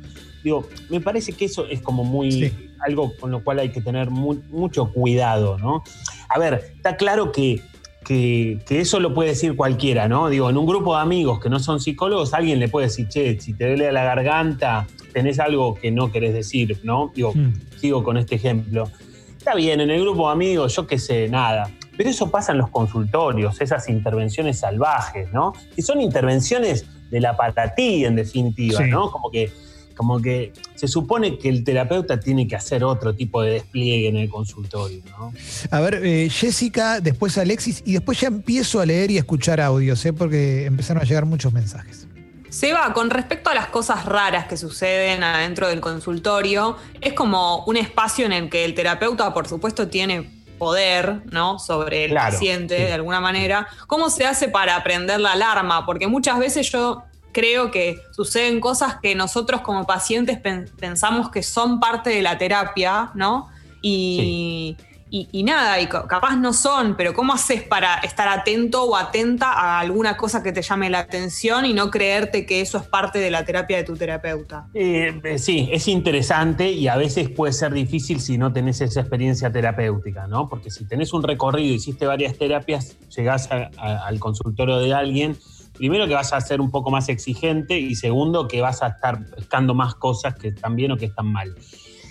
digo, 0.42 0.66
me 0.90 1.00
parece 1.00 1.32
que 1.32 1.44
eso 1.44 1.66
es 1.66 1.80
como 1.82 2.02
muy 2.04 2.32
Sí. 2.32 2.52
Algo 2.80 3.12
con 3.19 3.30
lo 3.30 3.42
cual 3.44 3.58
hay 3.58 3.70
que 3.70 3.80
tener 3.80 4.10
mu- 4.10 4.40
mucho 4.50 4.92
cuidado, 4.92 5.58
¿no? 5.58 5.82
A 6.28 6.38
ver, 6.38 6.72
está 6.76 6.96
claro 6.96 7.32
que, 7.32 7.60
que, 8.04 8.58
que 8.66 8.80
eso 8.80 9.00
lo 9.00 9.14
puede 9.14 9.30
decir 9.30 9.56
cualquiera, 9.56 10.08
¿no? 10.08 10.28
Digo, 10.28 10.48
en 10.50 10.56
un 10.56 10.66
grupo 10.66 10.94
de 10.96 11.02
amigos 11.02 11.40
que 11.40 11.48
no 11.50 11.58
son 11.58 11.80
psicólogos, 11.80 12.32
alguien 12.34 12.58
le 12.60 12.69
puede 12.69 12.86
decir, 12.86 13.08
che, 13.08 13.40
si 13.40 13.52
te 13.54 13.66
duele 13.66 13.92
la 13.92 14.04
garganta, 14.04 14.86
tenés 15.12 15.38
algo 15.40 15.75
que 15.75 15.90
no 15.90 16.10
querés 16.12 16.32
decir, 16.34 16.80
¿no? 16.84 17.10
Digo, 17.14 17.32
Mm. 17.34 17.52
sigo 17.78 18.02
con 18.04 18.16
este 18.16 18.36
ejemplo. 18.36 18.88
Está 19.36 19.54
bien, 19.54 19.80
en 19.80 19.90
el 19.90 20.00
grupo 20.02 20.26
de 20.26 20.32
amigos, 20.32 20.75
yo 20.76 20.86
qué 20.86 20.98
sé, 20.98 21.28
nada. 21.28 21.70
Pero 21.96 22.10
eso 22.10 22.30
pasa 22.30 22.52
en 22.52 22.58
los 22.58 22.70
consultorios, 22.70 23.60
esas 23.60 23.88
intervenciones 23.88 24.60
salvajes, 24.60 25.32
¿no? 25.32 25.52
Que 25.75 25.82
son 25.82 26.00
intervenciones 26.00 26.86
de 27.10 27.20
la 27.20 27.36
patatí, 27.36 28.04
en 28.04 28.14
definitiva, 28.16 28.78
Sí. 28.84 28.90
¿no? 28.90 29.10
Como 29.10 29.30
que, 29.30 29.50
como 29.99 30.23
que 30.23 30.53
se 30.77 30.89
supone 30.89 31.37
que 31.39 31.49
el 31.50 31.65
terapeuta 31.65 32.19
tiene 32.21 32.47
que 32.49 32.56
hacer 32.56 32.85
otro 32.85 33.15
tipo 33.15 33.43
de 33.43 33.50
despliegue 33.55 34.09
en 34.09 34.17
el 34.17 34.31
consultorio, 34.31 35.03
¿no? 35.19 35.33
A 35.71 35.81
ver, 35.81 36.00
eh, 36.03 36.31
Jessica, 36.31 37.00
después 37.00 37.37
Alexis, 37.37 37.83
y 37.85 37.93
después 37.93 38.19
ya 38.21 38.29
empiezo 38.29 38.81
a 38.81 38.87
leer 38.87 39.11
y 39.11 39.17
a 39.17 39.21
escuchar 39.21 39.61
audios, 39.61 40.06
¿eh? 40.06 40.12
porque 40.12 40.65
empezaron 40.65 41.03
a 41.03 41.05
llegar 41.05 41.27
muchos 41.27 41.53
mensajes. 41.53 42.06
Seba, 42.49 42.95
con 42.95 43.11
respecto 43.11 43.50
a 43.50 43.55
las 43.55 43.67
cosas 43.67 44.06
raras 44.06 44.47
que 44.47 44.56
suceden 44.56 45.23
adentro 45.23 45.69
del 45.69 45.81
consultorio, 45.81 46.77
es 47.00 47.12
como 47.12 47.65
un 47.67 47.77
espacio 47.77 48.25
en 48.25 48.33
el 48.33 48.49
que 48.49 48.65
el 48.65 48.75
terapeuta, 48.75 49.35
por 49.35 49.47
supuesto, 49.49 49.89
tiene 49.89 50.31
poder, 50.59 51.23
¿no? 51.31 51.59
Sobre 51.59 52.05
el 52.06 52.11
Claro, 52.12 52.33
paciente, 52.33 52.77
sí. 52.77 52.83
de 52.85 52.93
alguna 52.93 53.21
manera. 53.21 53.69
¿Cómo 53.87 54.11
se 54.11 54.25
hace 54.27 54.49
para 54.49 54.83
prender 54.83 55.21
la 55.21 55.33
alarma? 55.33 55.85
Porque 55.85 56.06
muchas 56.06 56.39
veces 56.39 56.71
yo 56.73 57.05
creo 57.32 57.70
que 57.70 58.00
suceden 58.12 58.60
cosas 58.60 58.96
que 59.02 59.14
nosotros 59.14 59.60
como 59.60 59.86
pacientes 59.86 60.38
pen- 60.38 60.70
pensamos 60.78 61.30
que 61.30 61.42
son 61.42 61.80
parte 61.80 62.10
de 62.10 62.22
la 62.22 62.38
terapia, 62.38 63.10
¿no? 63.14 63.48
Y, 63.80 64.76
y- 65.10 65.28
y 65.32 65.42
nada, 65.42 65.80
y 65.80 65.86
ca- 65.86 66.06
capaz 66.06 66.36
no 66.36 66.52
son, 66.52 66.94
pero 66.96 67.14
¿cómo 67.14 67.32
haces 67.32 67.62
para 67.62 67.94
estar 67.98 68.28
atento 68.28 68.82
o 68.84 68.96
atenta 68.96 69.52
a 69.52 69.78
alguna 69.80 70.16
cosa 70.16 70.42
que 70.42 70.52
te 70.52 70.60
llame 70.62 70.90
la 70.90 70.98
atención 70.98 71.64
y 71.64 71.72
no 71.72 71.90
creerte 71.90 72.44
que 72.44 72.60
eso 72.60 72.76
es 72.76 72.84
parte 72.84 73.19
de 73.19 73.30
la 73.30 73.44
terapia 73.44 73.78
de 73.78 73.84
tu 73.84 73.96
terapeuta? 73.96 74.66
Eh, 74.75 75.19
eh, 75.25 75.38
sí, 75.38 75.69
es 75.72 75.88
interesante 75.88 76.70
y 76.72 76.88
a 76.88 76.96
veces 76.96 77.30
puede 77.30 77.52
ser 77.54 77.72
difícil 77.72 78.20
si 78.20 78.36
no 78.36 78.52
tenés 78.52 78.80
esa 78.82 79.00
experiencia 79.00 79.50
terapéutica, 79.50 80.26
¿no? 80.26 80.48
Porque 80.48 80.70
si 80.70 80.84
tenés 80.86 81.12
un 81.14 81.22
recorrido, 81.22 81.75
hiciste 81.75 82.04
varias 82.04 82.36
terapias, 82.36 82.96
llegás 83.16 83.50
a- 83.50 83.70
a- 83.78 84.06
al 84.06 84.19
consultorio 84.19 84.78
de 84.78 84.92
alguien, 84.92 85.38
primero 85.78 86.06
que 86.06 86.14
vas 86.14 86.32
a 86.32 86.40
ser 86.40 86.60
un 86.60 86.70
poco 86.70 86.90
más 86.90 87.08
exigente 87.08 87.78
y 87.78 87.94
segundo 87.94 88.48
que 88.48 88.60
vas 88.60 88.82
a 88.82 88.88
estar 88.88 89.25
pescando 89.30 89.75
más 89.75 89.94
cosas 89.94 90.34
que 90.34 90.48
están 90.48 90.76
bien 90.76 90.92
o 90.92 90.96
que 90.96 91.06
están 91.06 91.32
mal. 91.32 91.54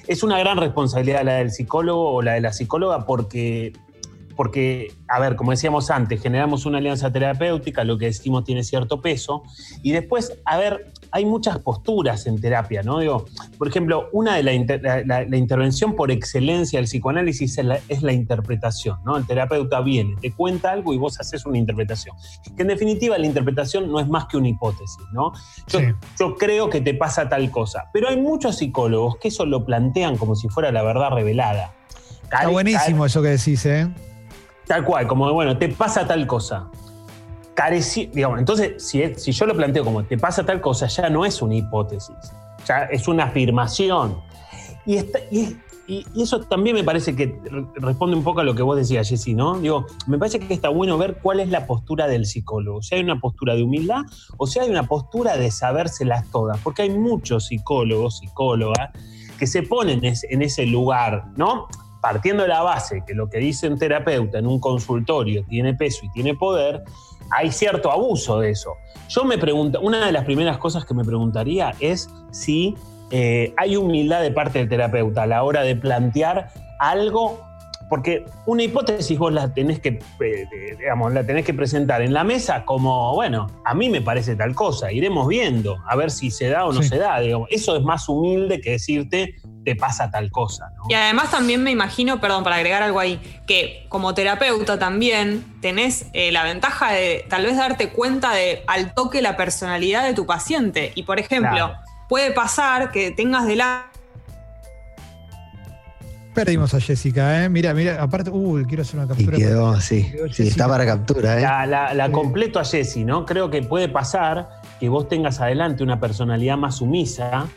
Es 0.08 0.24
una 0.24 0.40
gran 0.40 0.58
responsabilidad 0.58 1.24
la 1.24 1.34
del 1.36 1.52
psicólogo 1.52 2.14
o 2.14 2.22
la 2.22 2.34
de 2.34 2.42
la 2.42 2.54
psicóloga 2.54 3.06
porque 3.06 3.74
porque, 4.38 4.94
a 5.08 5.20
ver, 5.20 5.36
como 5.36 5.50
decíamos 5.50 5.90
antes, 5.90 6.22
generamos 6.22 6.68
una 6.68 6.78
alianza 6.78 7.12
terapéutica, 7.12 7.84
lo 7.84 7.98
que 7.98 8.06
decimos 8.06 8.44
tiene 8.44 8.64
cierto 8.64 9.02
peso, 9.02 9.42
y 9.82 9.92
después, 9.92 10.38
a 10.46 10.58
ver, 10.58 10.94
hay 11.12 11.26
muchas 11.26 11.60
posturas 11.60 12.26
en 12.28 12.40
terapia, 12.42 12.84
¿no? 12.84 13.00
Digo, 13.00 13.26
por 13.58 13.68
ejemplo, 13.68 14.10
una 14.12 14.36
de 14.36 14.44
la, 14.44 14.54
inter- 14.54 14.82
la- 14.82 15.04
la- 15.04 15.24
la 15.26 15.38
intervención 15.38 15.96
por 15.96 16.12
excelencia 16.12 16.80
del 16.80 16.86
psicoanálisis 16.86 17.58
es 17.58 17.66
la, 17.66 17.80
es 17.88 18.04
la 18.04 18.14
interpretación, 18.14 18.98
¿no? 19.06 19.18
El 19.18 19.26
terapeuta 19.26 19.82
viene, 19.82 20.16
te 20.22 20.32
cuenta 20.32 20.72
algo 20.72 20.94
y 20.94 20.98
vos 20.98 21.20
haces 21.20 21.46
una 21.46 21.58
interpretación. 21.58 22.16
Que 22.56 22.62
en 22.62 22.68
definitiva 22.70 23.18
la 23.18 23.26
interpretación 23.26 23.92
no 23.92 24.00
es 24.00 24.08
más 24.08 24.26
que 24.26 24.38
una 24.38 24.50
hipótesis, 24.50 24.98
¿no? 25.14 25.34
Yo, 25.68 25.80
Sí. 25.80 25.86
yo 26.20 26.36
creo 26.36 26.70
que 26.70 26.82
te 26.82 26.94
pasa 26.94 27.30
tal 27.30 27.50
cosa, 27.52 27.86
pero 27.94 28.10
hay 28.10 28.18
muchos 28.22 28.58
psicólogos 28.58 29.18
que 29.18 29.30
eso 29.30 29.46
lo 29.46 29.66
plantean 29.66 30.18
como 30.18 30.36
si 30.36 30.50
fuera 30.50 30.72
la 30.72 30.84
verdad 30.84 31.12
revelada. 31.12 31.72
Está 32.24 32.48
buenísimo 32.50 33.06
eso 33.06 33.22
que 33.22 33.30
decís, 33.30 33.66
¿eh? 33.66 33.88
Tal 34.68 34.84
cual, 34.84 35.08
como 35.08 35.32
bueno, 35.32 35.58
te 35.58 35.70
pasa 35.70 36.06
tal 36.06 36.28
cosa. 36.28 36.68
Entonces, 38.38 38.84
si, 38.84 39.16
si 39.16 39.32
yo 39.32 39.46
lo 39.46 39.56
planteo 39.56 39.84
como 39.84 40.04
te 40.04 40.18
pasa 40.18 40.46
tal 40.46 40.62
cosa, 40.62 40.88
ya 40.88 41.10
no 41.10 41.26
es 41.26 41.42
una 41.42 41.56
hipótesis, 41.56 42.16
ya 42.68 42.84
es 42.84 43.08
una 43.08 43.26
afirmación. 43.26 44.18
Y, 44.86 44.98
esta- 44.98 45.20
y 45.32 45.40
es- 45.42 45.56
y- 45.88 46.06
y 46.14 46.22
eso 46.24 46.42
también 46.42 46.76
me 46.76 46.84
parece 46.84 47.16
que 47.16 47.40
re- 47.46 47.66
responde 47.76 48.16
un 48.18 48.24
poco 48.24 48.42
a 48.42 48.44
lo 48.44 48.54
que 48.54 48.62
vos 48.62 48.76
decías, 48.78 49.08
Jessy, 49.10 49.34
¿no? 49.34 49.58
Digo, 49.60 49.86
me 50.06 50.18
parece 50.20 50.38
que 50.40 50.54
está 50.54 50.70
bueno 50.70 50.98
ver 50.98 51.18
cuál 51.22 51.40
es 51.40 51.50
la 51.50 51.66
postura 51.66 52.08
del 52.08 52.26
psicólogo. 52.26 52.82
Si 52.82 52.94
hay 52.96 53.02
una 53.02 53.20
postura 53.20 53.56
de 53.56 53.64
humildad 53.64 54.02
o 54.38 54.48
si 54.48 54.60
hay 54.60 54.70
una 54.70 54.84
postura 54.84 55.38
de 55.38 55.50
sabérselas 55.50 56.30
todas. 56.30 56.60
Porque 56.60 56.82
hay 56.84 56.90
muchos 56.90 57.48
psicólogos, 57.48 58.18
psicólogas, 58.20 58.90
que 59.40 59.48
se 59.48 59.64
ponen 59.64 60.02
en 60.04 60.42
ese 60.42 60.66
lugar, 60.66 61.26
¿no? 61.38 61.68
Partiendo 62.02 62.44
de 62.44 62.50
la 62.50 62.62
base 62.64 63.04
que 63.08 63.14
lo 63.14 63.30
que 63.30 63.38
dice 63.40 63.68
un 63.70 63.78
terapeuta 63.80 64.40
en 64.40 64.48
un 64.48 64.60
consultorio 64.60 65.44
tiene 65.48 65.74
peso 65.74 66.06
y 66.06 66.10
tiene 66.12 66.36
poder, 66.36 66.84
hay 67.32 67.52
cierto 67.52 67.92
abuso 67.92 68.40
de 68.40 68.52
eso. 68.52 68.76
Yo 69.10 69.24
me 69.24 69.38
pregunto, 69.38 69.80
una 69.82 70.06
de 70.06 70.12
las 70.12 70.26
primeras 70.26 70.58
cosas 70.58 70.86
que 70.86 70.94
me 70.94 71.04
preguntaría 71.04 71.74
es 71.80 72.10
si 72.32 72.76
eh, 73.10 73.54
hay 73.58 73.78
humildad 73.78 74.22
de 74.22 74.32
parte 74.32 74.60
del 74.60 74.70
terapeuta 74.70 75.24
a 75.24 75.28
la 75.28 75.44
hora 75.44 75.62
de 75.62 75.76
plantear 75.76 76.50
algo, 76.80 77.40
porque 77.90 78.26
una 78.46 78.64
hipótesis 78.64 79.18
vos 79.18 79.32
la 79.32 79.54
tenés 79.54 79.80
que, 79.80 80.00
eh, 80.20 80.46
digamos, 80.78 81.14
la 81.14 81.26
tenés 81.26 81.46
que 81.46 81.54
presentar 81.54 82.02
en 82.02 82.14
la 82.14 82.24
mesa 82.24 82.66
como, 82.66 83.14
bueno, 83.16 83.48
a 83.66 83.74
mí 83.74 83.90
me 83.90 84.02
parece 84.02 84.36
tal 84.36 84.54
cosa, 84.56 84.92
iremos 84.92 85.28
viendo, 85.28 85.78
a 85.88 85.96
ver 85.96 86.12
si 86.12 86.30
se 86.32 86.50
da 86.50 86.66
o 86.66 86.74
no 86.74 86.82
Sí. 86.82 86.90
se 86.90 86.98
da. 86.98 87.20
digamos. 87.20 87.48
Eso 87.52 87.76
es 87.78 87.84
más 87.84 88.10
humilde 88.10 88.60
que 88.60 88.72
decirte, 88.72 89.36
te 89.64 89.76
pasa 89.76 90.10
tal 90.12 90.32
cosa. 90.32 90.70
¿no? 90.76 90.84
Y 90.90 90.94
además 90.94 91.30
también 91.32 91.62
me 91.64 91.72
imagino, 91.72 92.20
perdón, 92.22 92.44
para 92.44 92.58
agregar 92.58 92.84
algo 92.84 93.00
ahí, 93.00 93.20
que 93.48 93.86
como 93.90 94.14
terapeuta 94.14 94.78
también 94.80 95.44
tenés 95.62 96.08
eh, 96.14 96.32
la 96.32 96.44
ventaja 96.44 96.92
de 96.92 97.26
tal 97.30 97.46
vez 97.46 97.58
darte 97.58 97.90
cuenta 97.90 98.34
de 98.34 98.64
al 98.68 98.94
toque 98.94 99.22
la 99.22 99.36
personalidad 99.38 100.04
de 100.06 100.14
tu 100.14 100.26
paciente. 100.26 100.92
Y 100.96 101.04
por 101.04 101.20
ejemplo, 101.20 101.52
Claro. 101.52 101.74
puede 102.10 102.32
pasar 102.32 102.92
que 102.92 103.12
tengas 103.12 103.46
de 103.46 103.56
la... 103.58 103.92
Perdimos 106.46 106.74
a 106.74 106.80
Jessica, 106.80 107.44
¿eh? 107.44 107.50
Mira, 107.50 107.74
mira, 107.74 108.02
aparte, 108.02 108.30
uy, 108.30 108.66
quiero 108.66 108.84
hacer 108.84 108.96
una 109.00 109.06
Y 109.06 109.08
captura. 109.08 109.38
quedó, 109.38 109.82
sí. 109.82 110.08
Quedó 110.12 110.32
Sí, 110.32 110.48
está 110.48 110.68
para 110.68 110.86
captura, 110.86 111.38
¿eh? 111.40 111.42
La, 111.42 111.66
la- 111.66 111.94
la 111.94 112.06
Sí. 112.08 112.12
completo 112.12 112.60
a 112.60 112.64
Jessy, 112.66 113.04
¿no? 113.04 113.26
Creo 113.26 113.50
que 113.50 113.64
puede 113.64 113.90
pasar 113.90 114.50
que 114.80 114.88
vos 114.88 115.10
tengas 115.10 115.40
adelante 115.42 115.84
una 115.84 116.00
personalidad 116.00 116.56
más 116.58 116.76
sumisa, 116.76 117.48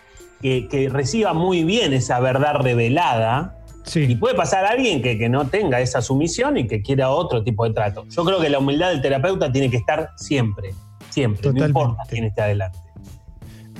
que, 0.40 0.66
que 0.68 0.88
reciba 0.88 1.34
muy 1.34 1.64
bien 1.64 1.92
esa 1.92 2.18
verdad 2.20 2.54
revelada, 2.62 3.56
y 3.86 3.90
Sí, 3.90 4.14
puede 4.16 4.34
pasar 4.34 4.64
a 4.64 4.70
alguien 4.70 5.02
que, 5.02 5.18
que 5.18 5.28
no 5.28 5.46
tenga 5.48 5.80
esa 5.80 6.00
sumisión 6.02 6.56
y 6.56 6.66
que 6.66 6.80
quiera 6.82 7.10
otro 7.10 7.42
tipo 7.44 7.64
de 7.66 7.72
trato. 7.74 8.04
Yo 8.08 8.24
creo 8.24 8.40
que 8.40 8.48
la 8.48 8.58
humildad 8.58 8.90
del 8.90 9.02
terapeuta 9.02 9.50
tiene 9.52 9.70
que 9.70 9.76
estar 9.78 10.10
siempre, 10.16 10.74
siempre, 11.10 11.42
Totalmente. 11.42 11.72
no 11.74 11.80
importa 11.80 12.02
quién 12.08 12.24
esté 12.24 12.40
adelante. 12.42 12.78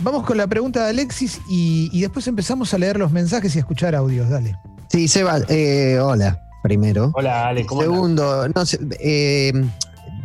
Vamos 0.03 0.25
con 0.25 0.39
la 0.39 0.47
pregunta 0.47 0.85
de 0.85 0.91
Alexis 0.91 1.41
y, 1.51 1.91
y 1.93 2.01
después 2.01 2.27
empezamos 2.27 2.73
a 2.73 2.79
leer 2.79 2.99
los 2.99 3.13
mensajes 3.13 3.55
y 3.55 3.59
a 3.59 3.61
escuchar 3.61 3.95
audios. 3.95 4.31
Dale. 4.31 4.57
Sí, 4.91 5.07
Seba, 5.07 5.39
eh, 5.49 5.99
hola, 6.03 6.43
primero. 6.63 7.13
Hola, 7.15 7.49
Ale, 7.49 7.65
¿cómo? 7.65 7.81
Segundo, 7.81 8.49
no 8.49 8.67
sé, 8.67 8.79
eh, 8.99 9.53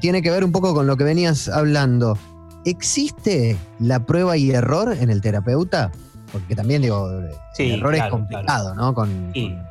tiene 0.02 0.22
que 0.22 0.32
ver 0.32 0.44
un 0.44 0.52
poco 0.52 0.74
con 0.74 0.88
lo 0.88 0.98
que 0.98 1.04
venías 1.04 1.48
hablando. 1.48 2.18
¿Existe 2.66 3.58
la 3.80 4.00
prueba 4.06 4.38
y 4.38 4.50
error 4.52 4.96
en 5.00 5.12
el 5.12 5.22
terapeuta? 5.22 5.92
Porque 6.32 6.56
también 6.56 6.82
digo, 6.82 7.08
Sí, 7.54 7.72
el 7.72 7.80
error 7.80 7.94
es 7.94 8.00
claro, 8.02 8.12
complicado, 8.12 8.74
¿no? 8.76 8.94
Con, 8.96 9.32
Sí, 9.36 9.50
con- 9.50 9.70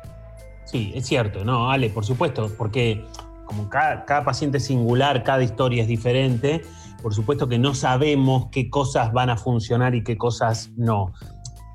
sí, 0.63 0.93
es 0.95 1.05
cierto, 1.05 1.43
no, 1.43 1.69
Ale, 1.69 1.89
por 1.89 2.05
supuesto, 2.05 2.49
porque 2.57 3.05
como 3.45 3.69
cada, 3.69 4.05
cada 4.05 4.23
paciente 4.23 4.57
es 4.59 4.65
singular, 4.65 5.23
cada 5.23 5.43
historia 5.43 5.81
es 5.83 5.89
diferente, 5.89 6.61
por 7.03 7.13
supuesto 7.13 7.49
que 7.49 7.59
no 7.59 7.75
sabemos 7.75 8.47
qué 8.49 8.69
cosas 8.69 9.11
van 9.11 9.29
a 9.29 9.35
funcionar 9.35 9.93
y 9.93 10.03
qué 10.05 10.17
cosas 10.17 10.71
no. 10.77 11.11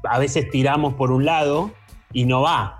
A 0.08 0.18
veces 0.18 0.50
tiramos 0.50 0.94
por 0.94 1.12
un 1.12 1.26
lado 1.26 1.70
y 2.14 2.24
no 2.24 2.40
va. 2.40 2.79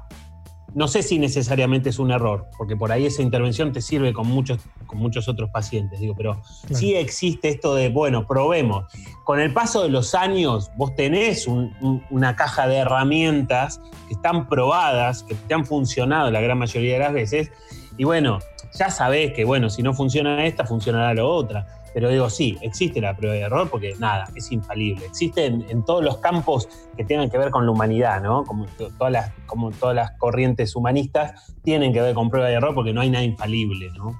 No 0.74 0.86
sé 0.88 1.02
si 1.02 1.18
necesariamente 1.18 1.90
es 1.90 1.98
un 1.98 2.10
error, 2.10 2.46
porque 2.56 2.76
por 2.76 2.92
ahí 2.92 3.06
esa 3.06 3.22
intervención 3.22 3.72
te 3.72 3.80
sirve 3.80 4.12
con 4.12 4.26
muchos, 4.28 4.58
con 4.86 4.98
muchos 4.98 5.28
otros 5.28 5.50
pacientes, 5.50 5.98
digo, 6.00 6.14
pero 6.16 6.40
sí 6.72 6.94
existe 6.94 7.48
esto 7.48 7.74
de, 7.74 7.88
bueno, 7.88 8.26
probemos. 8.26 8.84
Con 9.24 9.40
el 9.40 9.52
paso 9.52 9.82
de 9.82 9.88
los 9.88 10.14
años, 10.14 10.70
vos 10.76 10.94
tenés 10.94 11.46
un- 11.46 11.74
un- 11.80 12.02
una 12.10 12.36
caja 12.36 12.66
de 12.68 12.76
herramientas 12.76 13.80
que 14.08 14.14
están 14.14 14.48
probadas, 14.48 15.22
que 15.24 15.34
te 15.34 15.54
han 15.54 15.64
funcionado 15.66 16.30
la 16.30 16.40
gran 16.40 16.58
mayoría 16.58 16.94
de 16.94 16.98
las 17.00 17.12
veces, 17.12 17.50
y 17.96 18.04
bueno, 18.04 18.38
ya 18.78 18.90
sabés 18.90 19.32
que, 19.32 19.44
bueno, 19.44 19.68
si 19.70 19.82
no 19.82 19.92
funciona 19.94 20.46
esta, 20.46 20.64
funcionará 20.64 21.12
la 21.14 21.24
otra. 21.24 21.66
Pero 21.92 22.09
digo, 22.09 22.30
sí, 22.30 22.56
existe 22.61 23.00
la 23.00 23.16
prueba 23.16 23.35
de 23.35 23.40
error 23.42 23.68
porque 23.70 23.94
nada, 23.99 24.28
es 24.35 24.50
infalible. 24.52 25.04
Existe 25.06 25.47
en, 25.47 25.85
todos 25.85 26.04
los 26.04 26.18
campos 26.18 26.68
que 26.97 27.04
tengan 27.04 27.28
que 27.30 27.38
ver 27.38 27.50
con 27.50 27.64
la 27.66 27.73
humanidad, 27.73 28.23
¿no? 28.23 28.44
Como, 28.44 28.66
to- 28.66 28.90
todas 28.97 29.12
las, 29.12 29.32
como 29.47 29.70
todas 29.70 29.94
las 29.97 30.12
corrientes 30.18 30.76
humanistas 30.76 31.54
tienen 31.62 31.92
que 31.92 32.00
ver 32.00 32.14
con 32.14 32.30
prueba 32.30 32.49
de 32.49 32.54
error 32.54 32.75
porque 32.75 32.92
no 32.92 33.00
hay 33.00 33.11
nada 33.11 33.25
infalible, 33.25 33.90
¿no? 33.97 34.18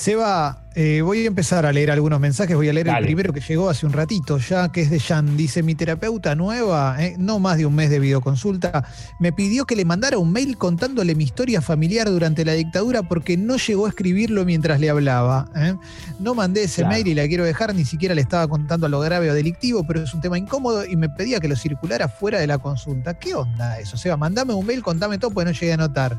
Seba, 0.00 0.56
eh, 0.76 1.02
voy 1.02 1.24
a 1.24 1.26
empezar 1.26 1.66
a 1.66 1.72
leer 1.74 1.90
algunos 1.90 2.18
mensajes. 2.20 2.56
Voy 2.56 2.70
a 2.70 2.72
leer 2.72 2.88
el 2.88 3.04
primero 3.04 3.34
que 3.34 3.40
llegó 3.40 3.68
hace 3.68 3.84
un 3.84 3.92
ratito, 3.92 4.38
ya 4.38 4.72
que 4.72 4.80
es 4.80 4.88
de 4.88 4.98
Jan. 4.98 5.36
Dice: 5.36 5.62
Mi 5.62 5.74
terapeuta 5.74 6.34
nueva, 6.34 6.96
eh, 7.04 7.16
no 7.18 7.38
más 7.38 7.58
de 7.58 7.66
un 7.66 7.74
mes 7.74 7.90
de 7.90 7.98
videoconsulta, 7.98 8.82
me 9.18 9.30
pidió 9.30 9.66
que 9.66 9.76
le 9.76 9.84
mandara 9.84 10.16
un 10.16 10.32
mail 10.32 10.56
contándole 10.56 11.14
mi 11.14 11.24
historia 11.24 11.60
familiar 11.60 12.08
durante 12.08 12.46
la 12.46 12.54
dictadura 12.54 13.02
porque 13.02 13.36
no 13.36 13.58
llegó 13.58 13.84
a 13.84 13.90
escribirlo 13.90 14.46
mientras 14.46 14.80
le 14.80 14.88
hablaba. 14.88 15.50
eh. 15.54 15.74
No 16.18 16.34
mandé 16.34 16.62
ese 16.64 16.80
Claro. 16.80 16.94
mail 16.96 17.06
y 17.08 17.14
la 17.14 17.28
quiero 17.28 17.44
dejar, 17.44 17.74
ni 17.74 17.84
siquiera 17.84 18.14
le 18.14 18.22
estaba 18.22 18.48
contando 18.48 18.88
lo 18.88 19.00
grave 19.00 19.30
o 19.30 19.34
delictivo, 19.34 19.86
pero 19.86 20.02
es 20.02 20.14
un 20.14 20.22
tema 20.22 20.38
incómodo 20.38 20.86
y 20.86 20.96
me 20.96 21.10
pedía 21.10 21.40
que 21.40 21.48
lo 21.48 21.56
circulara 21.56 22.08
fuera 22.08 22.38
de 22.40 22.46
la 22.46 22.56
consulta. 22.56 23.18
¿Qué 23.18 23.34
onda 23.34 23.78
eso? 23.78 23.98
Seba, 23.98 24.16
mandame 24.16 24.54
un 24.54 24.64
mail, 24.64 24.82
contame 24.82 25.18
todo, 25.18 25.30
pues 25.30 25.44
no 25.44 25.52
llegué 25.52 25.72
a 25.72 25.74
anotar. 25.74 26.18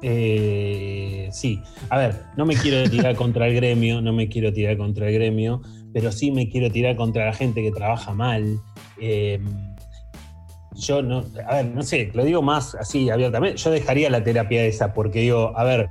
Eh, 0.00 1.28
sí, 1.32 1.60
a 1.90 1.98
ver, 1.98 2.22
no 2.36 2.46
me 2.46 2.54
quiero 2.54 2.88
tirar 2.88 3.16
contra 3.16 3.48
el 3.48 3.54
gremio, 3.54 4.00
no 4.00 4.12
me 4.12 4.28
quiero 4.28 4.52
tirar 4.52 4.76
contra 4.76 5.08
el 5.08 5.14
gremio, 5.14 5.60
pero 5.92 6.12
sí 6.12 6.30
me 6.30 6.48
quiero 6.48 6.70
tirar 6.70 6.96
contra 6.96 7.26
la 7.26 7.32
gente 7.32 7.62
que 7.62 7.72
trabaja 7.72 8.12
mal. 8.12 8.58
Eh, 9.00 9.40
yo 10.76 11.02
no, 11.02 11.24
a 11.46 11.56
ver, 11.56 11.66
no 11.66 11.82
sé, 11.82 12.10
lo 12.14 12.24
digo 12.24 12.40
más 12.42 12.74
así 12.76 13.10
abiertamente, 13.10 13.58
yo 13.58 13.70
dejaría 13.70 14.10
la 14.10 14.22
terapia 14.22 14.64
esa, 14.64 14.94
porque 14.94 15.20
digo, 15.20 15.52
a 15.56 15.64
ver, 15.64 15.88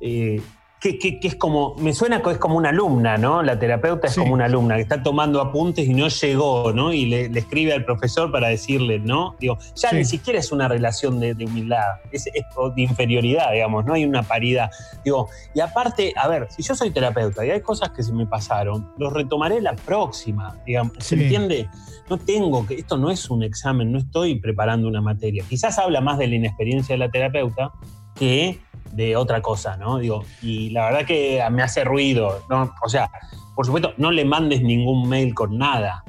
eh, 0.00 0.40
que, 0.80 0.98
que- 0.98 1.18
que 1.18 1.28
es 1.28 1.34
como, 1.36 1.74
me 1.76 1.94
suena 1.94 2.20
que 2.22 2.30
es 2.32 2.38
como 2.38 2.56
una 2.56 2.68
alumna, 2.68 3.16
¿no? 3.16 3.42
La 3.42 3.58
terapeuta 3.58 4.06
es 4.08 4.14
Sí. 4.14 4.20
como 4.20 4.34
una 4.34 4.44
alumna 4.44 4.76
que 4.76 4.82
está 4.82 5.02
tomando 5.02 5.40
apuntes 5.40 5.86
y 5.86 5.94
no 5.94 6.08
llegó, 6.08 6.72
¿no? 6.72 6.92
Y 6.92 7.06
le, 7.06 7.28
le 7.30 7.40
escribe 7.40 7.72
al 7.72 7.84
profesor 7.84 8.30
para 8.30 8.48
decirle, 8.48 8.98
¿no? 8.98 9.36
Digo, 9.40 9.56
ya 9.74 9.90
Sí. 9.90 9.96
ni 9.96 10.04
siquiera 10.04 10.38
es 10.38 10.52
una 10.52 10.68
relación 10.68 11.18
de, 11.18 11.34
de 11.34 11.44
humildad, 11.46 11.96
es, 12.12 12.26
es 12.26 12.44
de 12.74 12.82
inferioridad, 12.82 13.52
digamos, 13.52 13.84
no 13.86 13.94
hay 13.94 14.04
una 14.04 14.22
paridad. 14.22 14.70
Digo, 15.04 15.28
y 15.54 15.60
aparte, 15.60 16.12
a 16.14 16.28
ver, 16.28 16.46
si 16.50 16.62
yo 16.62 16.74
soy 16.74 16.90
terapeuta 16.90 17.44
y 17.44 17.50
hay 17.50 17.62
cosas 17.62 17.90
que 17.90 18.02
se 18.02 18.12
me 18.12 18.26
pasaron, 18.26 18.92
los 18.98 19.12
retomaré 19.12 19.60
la 19.62 19.74
próxima, 19.74 20.56
digamos, 20.66 20.92
¿se 20.98 21.16
Sí. 21.16 21.22
entiende? 21.22 21.68
No 22.10 22.18
tengo 22.18 22.66
que, 22.66 22.74
esto 22.74 22.98
no 22.98 23.10
es 23.10 23.28
un 23.30 23.42
examen, 23.42 23.90
no 23.90 23.98
estoy 23.98 24.36
preparando 24.38 24.86
una 24.86 25.00
materia. 25.00 25.42
Quizás 25.48 25.78
habla 25.78 26.00
más 26.00 26.18
de 26.18 26.26
la 26.28 26.34
inexperiencia 26.36 26.94
de 26.94 26.98
la 26.98 27.10
terapeuta 27.10 27.72
que 28.14 28.60
de 28.96 29.16
otra 29.16 29.42
cosa, 29.42 29.76
¿no? 29.76 29.98
Digo, 29.98 30.24
y 30.42 30.70
la 30.70 30.86
verdad 30.86 31.06
que 31.06 31.42
me 31.50 31.62
hace 31.62 31.84
ruido, 31.84 32.42
¿no? 32.48 32.74
O 32.82 32.88
sea, 32.88 33.10
por 33.54 33.66
supuesto, 33.66 33.92
no 33.98 34.10
le 34.10 34.24
mandes 34.24 34.62
ningún 34.62 35.08
mail 35.08 35.34
con 35.34 35.58
nada 35.58 36.02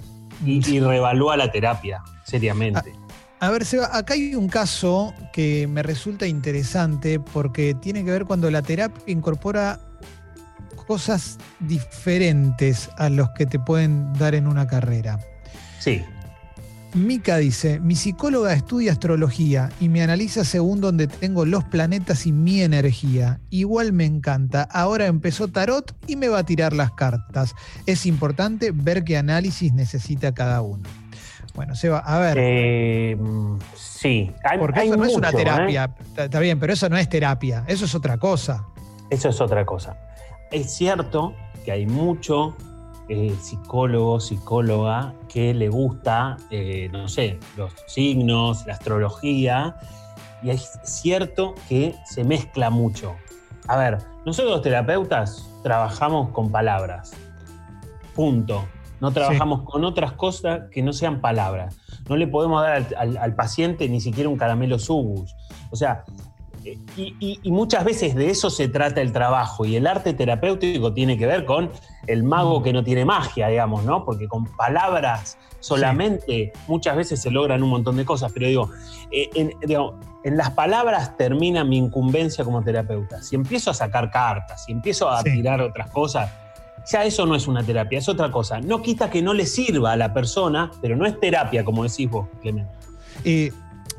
y, 0.43 0.67
y 0.69 0.79
revalúa 0.81 1.37
la 1.37 1.51
terapia, 1.51 2.01
seriamente. 2.23 2.93
A 3.39 3.51
ver, 3.51 3.65
Seba, 3.65 3.95
acá 3.95 4.15
hay 4.15 4.33
un 4.33 4.47
caso 4.47 5.13
que 5.31 5.67
me 5.67 5.83
resulta 5.83 6.25
interesante 6.25 7.19
porque 7.19 7.75
tiene 7.75 8.03
que 8.03 8.09
ver 8.09 8.25
cuando 8.25 8.49
la 8.49 8.63
terapia 8.63 9.03
incorpora 9.05 9.79
cosas 10.87 11.37
diferentes 11.59 12.89
a 12.97 13.09
los 13.09 13.29
que 13.31 13.45
te 13.45 13.59
pueden 13.59 14.13
dar 14.13 14.33
en 14.33 14.47
una 14.47 14.65
carrera. 14.65 15.19
Sí, 15.79 16.03
Mica 16.97 17.37
dice, 17.37 17.79
mi 17.79 17.95
psicóloga 17.95 18.53
estudia 18.53 18.91
astrología 18.91 19.69
y 19.79 19.87
me 19.89 20.01
analiza 20.01 20.43
según 20.43 20.81
donde 20.81 21.07
tengo 21.07 21.45
los 21.45 21.63
planetas 21.63 22.25
y 22.25 22.31
mi 22.31 22.61
energía. 22.61 23.39
Igual 23.49 23.93
me 23.93 24.05
encanta. 24.05 24.63
Ahora 24.63 25.05
empezó 25.05 25.47
tarot 25.47 25.95
y 26.07 26.15
me 26.15 26.27
va 26.27 26.39
a 26.39 26.43
tirar 26.45 26.73
las 26.73 26.91
cartas. 26.91 27.53
Es 27.85 28.05
importante 28.05 28.71
ver 28.73 29.03
qué 29.03 29.17
análisis 29.17 29.73
necesita 29.73 30.33
cada 30.33 30.61
uno. 30.61 30.83
Bueno, 31.55 31.75
Seba, 31.75 31.99
a 31.99 32.19
ver. 32.19 32.37
Eh, 32.39 33.17
sí. 33.75 34.31
Hay- 34.43 34.59
Porque 34.59 34.79
hay 34.81 34.87
eso 34.89 34.97
no 34.97 35.05
es 35.05 35.15
una 35.15 35.29
¿eh? 35.29 35.33
terapia. 35.33 35.95
Está 36.17 36.39
bien, 36.39 36.59
pero 36.59 36.73
eso 36.73 36.87
no 36.89 36.97
es 36.97 37.07
terapia. 37.09 37.63
Eso 37.67 37.85
es 37.85 37.95
otra 37.95 38.17
cosa. 38.17 38.65
Eso 39.09 39.29
es 39.29 39.39
otra 39.41 39.65
cosa. 39.65 39.97
Es 40.51 40.71
cierto 40.73 41.33
que 41.65 41.71
hay 41.71 41.85
mucho 41.87 42.55
eh, 43.09 43.35
psicólogo, 43.39 44.19
psicóloga 44.19 45.13
que 45.29 45.53
le 45.53 45.69
gusta, 45.69 46.37
eh, 46.51 46.89
no 46.91 47.07
sé, 47.07 47.39
los 47.55 47.73
signos, 47.87 48.65
la 48.65 48.73
astrología, 48.73 49.75
y 50.43 50.49
es 50.51 50.79
cierto 50.83 51.55
que 51.67 51.95
se 52.05 52.23
mezcla 52.23 52.69
mucho. 52.69 53.15
A 53.67 53.77
ver, 53.77 53.97
nosotros 54.25 54.51
los 54.53 54.61
terapeutas 54.61 55.49
trabajamos 55.63 56.29
con 56.29 56.51
palabras. 56.51 57.13
Punto. 58.15 58.65
No 58.99 59.11
trabajamos 59.11 59.61
con 59.63 59.85
otras 59.85 60.13
cosas 60.13 60.61
que 60.71 60.81
no 60.81 60.91
sean 60.91 61.21
palabras. 61.21 61.77
No 62.09 62.15
le 62.15 62.27
podemos 62.27 62.63
dar 62.63 62.73
al, 62.73 62.87
al- 62.97 63.17
al 63.17 63.35
paciente 63.35 63.87
ni 63.89 64.01
siquiera 64.01 64.27
un 64.29 64.37
caramelo 64.37 64.79
subus. 64.79 65.35
O 65.69 65.75
sea, 65.75 66.03
y, 66.95 67.15
y- 67.19 67.39
y 67.43 67.51
muchas 67.51 67.83
veces 67.85 68.15
de 68.15 68.29
eso 68.29 68.49
se 68.49 68.67
trata 68.67 69.01
el 69.01 69.11
trabajo. 69.11 69.65
Y 69.65 69.75
el 69.75 69.87
arte 69.87 70.13
terapéutico 70.13 70.93
tiene 70.93 71.17
que 71.17 71.25
ver 71.25 71.45
con 71.45 71.71
el 72.07 72.23
mago 72.23 72.61
que 72.63 72.73
no 72.73 72.83
tiene 72.83 73.05
magia, 73.05 73.47
digamos, 73.47 73.83
¿no? 73.83 74.03
Porque 74.05 74.27
con 74.27 74.45
palabras 74.55 75.37
solamente 75.59 76.51
muchas 76.67 76.95
veces 76.95 77.21
se 77.21 77.29
logran 77.31 77.61
un 77.63 77.69
montón 77.69 77.95
de 77.97 78.05
cosas. 78.05 78.31
Pero 78.33 78.47
digo, 78.47 78.69
eh, 79.11 79.29
en, 79.35 79.53
digo, 79.65 79.99
en 80.23 80.37
las 80.37 80.51
palabras 80.51 81.15
termina 81.17 81.63
mi 81.63 81.77
incumbencia 81.77 82.43
como 82.43 82.63
terapeuta. 82.63 83.21
Si 83.21 83.35
empiezo 83.35 83.71
a 83.71 83.73
sacar 83.73 84.09
cartas, 84.11 84.65
si 84.65 84.71
empiezo 84.71 85.09
a 85.09 85.21
Sí. 85.21 85.31
tirar 85.31 85.61
otras 85.61 85.89
cosas, 85.91 86.31
ya 86.91 87.03
eso 87.03 87.25
no 87.25 87.35
es 87.35 87.47
una 87.47 87.63
terapia, 87.63 87.99
es 87.99 88.07
otra 88.07 88.31
cosa. 88.31 88.61
No 88.61 88.81
quita 88.81 89.09
que 89.09 89.21
no 89.21 89.33
le 89.33 89.45
sirva 89.45 89.91
a 89.91 89.97
la 89.97 90.13
persona, 90.13 90.71
pero 90.81 90.95
no 90.95 91.05
es 91.05 91.19
terapia, 91.19 91.65
como 91.65 91.83
decís 91.83 92.09
vos, 92.09 92.27
Clemente. 92.41 92.71
Eh, 93.23 93.51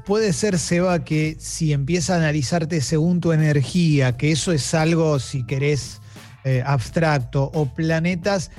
puede 0.05 0.33
ser, 0.33 0.59
Seba, 0.59 1.05
que 1.05 1.37
si 1.39 1.73
empieza 1.73 2.15
a 2.15 2.19
analizarte 2.19 2.81
según 2.81 3.21
tu 3.21 3.33
energía, 3.33 4.17
que 4.17 4.33
eso 4.33 4.53
es 4.53 4.75
algo, 4.75 5.19
si 5.19 5.45
querés, 5.45 6.01
eh, 6.45 6.63
abstracto, 6.65 7.51
o 7.55 7.67
planetas, 7.67 8.51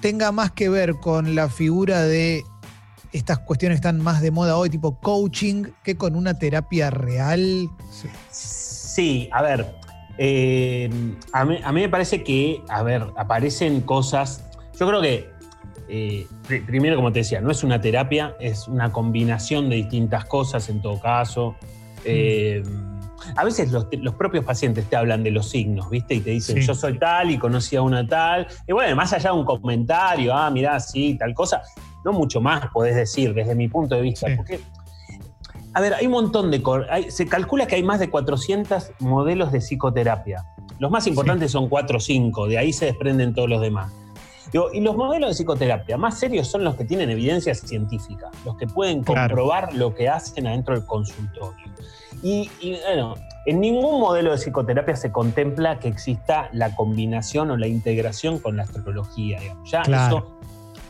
tenga 0.00 0.32
más 0.32 0.52
que 0.52 0.68
ver 0.68 0.94
con 0.94 1.34
la 1.34 1.48
figura 1.48 2.02
de 2.02 2.42
estas 3.12 3.38
cuestiones 3.38 3.76
están 3.76 4.00
más 4.00 4.20
de 4.20 4.30
moda 4.30 4.56
hoy, 4.56 4.70
tipo 4.70 4.98
coaching, 5.00 5.66
que 5.84 5.96
con 5.96 6.16
una 6.16 6.38
terapia 6.38 6.90
real. 6.90 7.68
Sí. 7.90 8.08
Sí, 8.30 9.28
a 9.32 9.42
ver, 9.42 9.74
eh, 10.18 10.88
a, 11.32 11.44
mí, 11.44 11.58
a 11.64 11.72
mí 11.72 11.80
me 11.80 11.88
parece 11.88 12.22
que, 12.22 12.62
a 12.68 12.82
ver, 12.82 13.04
aparecen 13.16 13.80
cosas, 13.80 14.44
yo 14.78 14.86
creo 14.86 15.00
que, 15.00 15.28
eh, 15.88 16.26
pri- 16.46 16.60
primero 16.60 16.96
como 16.96 17.12
te 17.12 17.20
decía, 17.20 17.40
no 17.40 17.50
es 17.50 17.62
una 17.64 17.80
terapia, 17.80 18.34
es 18.40 18.68
una 18.68 18.92
combinación 18.92 19.68
de 19.68 19.76
distintas 19.76 20.24
cosas 20.24 20.68
en 20.68 20.80
todo 20.82 21.00
caso. 21.00 21.54
Eh, 22.04 22.62
a 23.36 23.44
veces 23.44 23.72
los, 23.72 23.86
los 24.00 24.14
propios 24.14 24.44
pacientes 24.44 24.84
te 24.90 24.96
hablan 24.96 25.22
de 25.22 25.30
los 25.30 25.48
signos, 25.48 25.88
¿viste? 25.88 26.14
Y 26.14 26.20
te 26.20 26.30
dicen, 26.30 26.56
Sí. 26.56 26.62
yo 26.66 26.74
soy 26.74 26.98
tal 26.98 27.30
y 27.30 27.38
conocí 27.38 27.74
a 27.76 27.82
una 27.82 28.06
tal. 28.06 28.46
Y 28.66 28.72
bueno, 28.72 28.94
más 28.96 29.12
allá 29.14 29.30
de 29.32 29.36
un 29.38 29.44
comentario, 29.46 30.34
ah, 30.34 30.50
mirá, 30.50 30.78
sí, 30.80 31.16
tal 31.18 31.32
cosa, 31.32 31.62
no 32.04 32.12
mucho 32.12 32.40
más 32.42 32.66
podés 32.72 32.94
decir 32.96 33.32
desde 33.32 33.54
mi 33.54 33.68
punto 33.68 33.94
de 33.94 34.02
vista. 34.02 34.26
Sí. 34.28 34.34
Porque, 34.36 34.60
a 35.72 35.80
ver, 35.80 35.94
hay 35.94 36.04
un 36.06 36.12
montón 36.12 36.50
de... 36.50 36.62
hay- 36.90 37.10
se 37.10 37.26
calcula 37.26 37.66
que 37.66 37.76
hay 37.76 37.82
más 37.82 37.98
de 37.98 38.10
400 38.10 38.92
modelos 39.00 39.52
de 39.52 39.60
psicoterapia. 39.60 40.44
Los 40.78 40.90
más 40.90 41.06
importantes 41.06 41.50
son 41.52 41.68
4 41.68 41.96
o 41.96 42.00
5, 42.00 42.46
de 42.48 42.58
ahí 42.58 42.72
se 42.74 42.86
desprenden 42.86 43.32
todos 43.32 43.48
los 43.48 43.60
demás. 43.62 43.90
Digo, 44.54 44.70
y 44.72 44.80
los 44.80 44.94
modelos 44.96 45.30
de 45.30 45.34
psicoterapia 45.34 45.96
más 45.96 46.16
serios 46.16 46.46
son 46.46 46.62
los 46.62 46.76
que 46.76 46.84
tienen 46.84 47.10
evidencia 47.10 47.52
científica, 47.56 48.30
los 48.44 48.56
que 48.56 48.68
pueden 48.68 49.02
Claro. 49.02 49.34
comprobar 49.34 49.74
lo 49.74 49.96
que 49.96 50.08
hacen 50.08 50.46
adentro 50.46 50.76
del 50.76 50.86
consultorio. 50.86 51.66
Y, 52.22 52.48
y, 52.60 52.78
bueno, 52.86 53.14
en 53.46 53.60
ningún 53.60 53.98
modelo 53.98 54.30
de 54.30 54.38
psicoterapia 54.38 54.94
se 54.94 55.10
contempla 55.10 55.80
que 55.80 55.88
exista 55.88 56.50
la 56.52 56.72
combinación 56.76 57.50
o 57.50 57.56
la 57.56 57.66
integración 57.66 58.38
con 58.38 58.56
la 58.56 58.62
astrología. 58.62 59.40
digamos. 59.40 59.68
Ya 59.68 59.82
Claro. 59.82 60.18
eso 60.18 60.38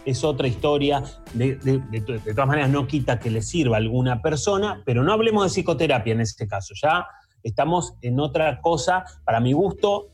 es 0.05 0.25
otra 0.25 0.47
historia. 0.47 1.03
De, 1.33 1.55
de- 1.57 1.79
de 1.91 2.01
to- 2.03 2.13
de 2.19 2.35
todas 2.35 2.47
maneras, 2.47 2.69
no 2.69 2.87
quita 2.87 3.19
que 3.19 3.31
le 3.31 3.41
sirva 3.41 3.77
a 3.77 3.81
alguna 3.81 4.21
persona, 4.21 4.83
pero 4.85 5.03
no 5.05 5.11
hablemos 5.15 5.43
de 5.43 5.49
psicoterapia 5.49 6.13
en 6.13 6.21
este 6.21 6.47
caso. 6.47 6.75
Ya 6.81 7.07
estamos 7.43 7.95
en 8.03 8.21
otra 8.21 8.61
cosa. 8.61 9.07
Para 9.25 9.41
mi 9.41 9.55
gusto, 9.55 10.09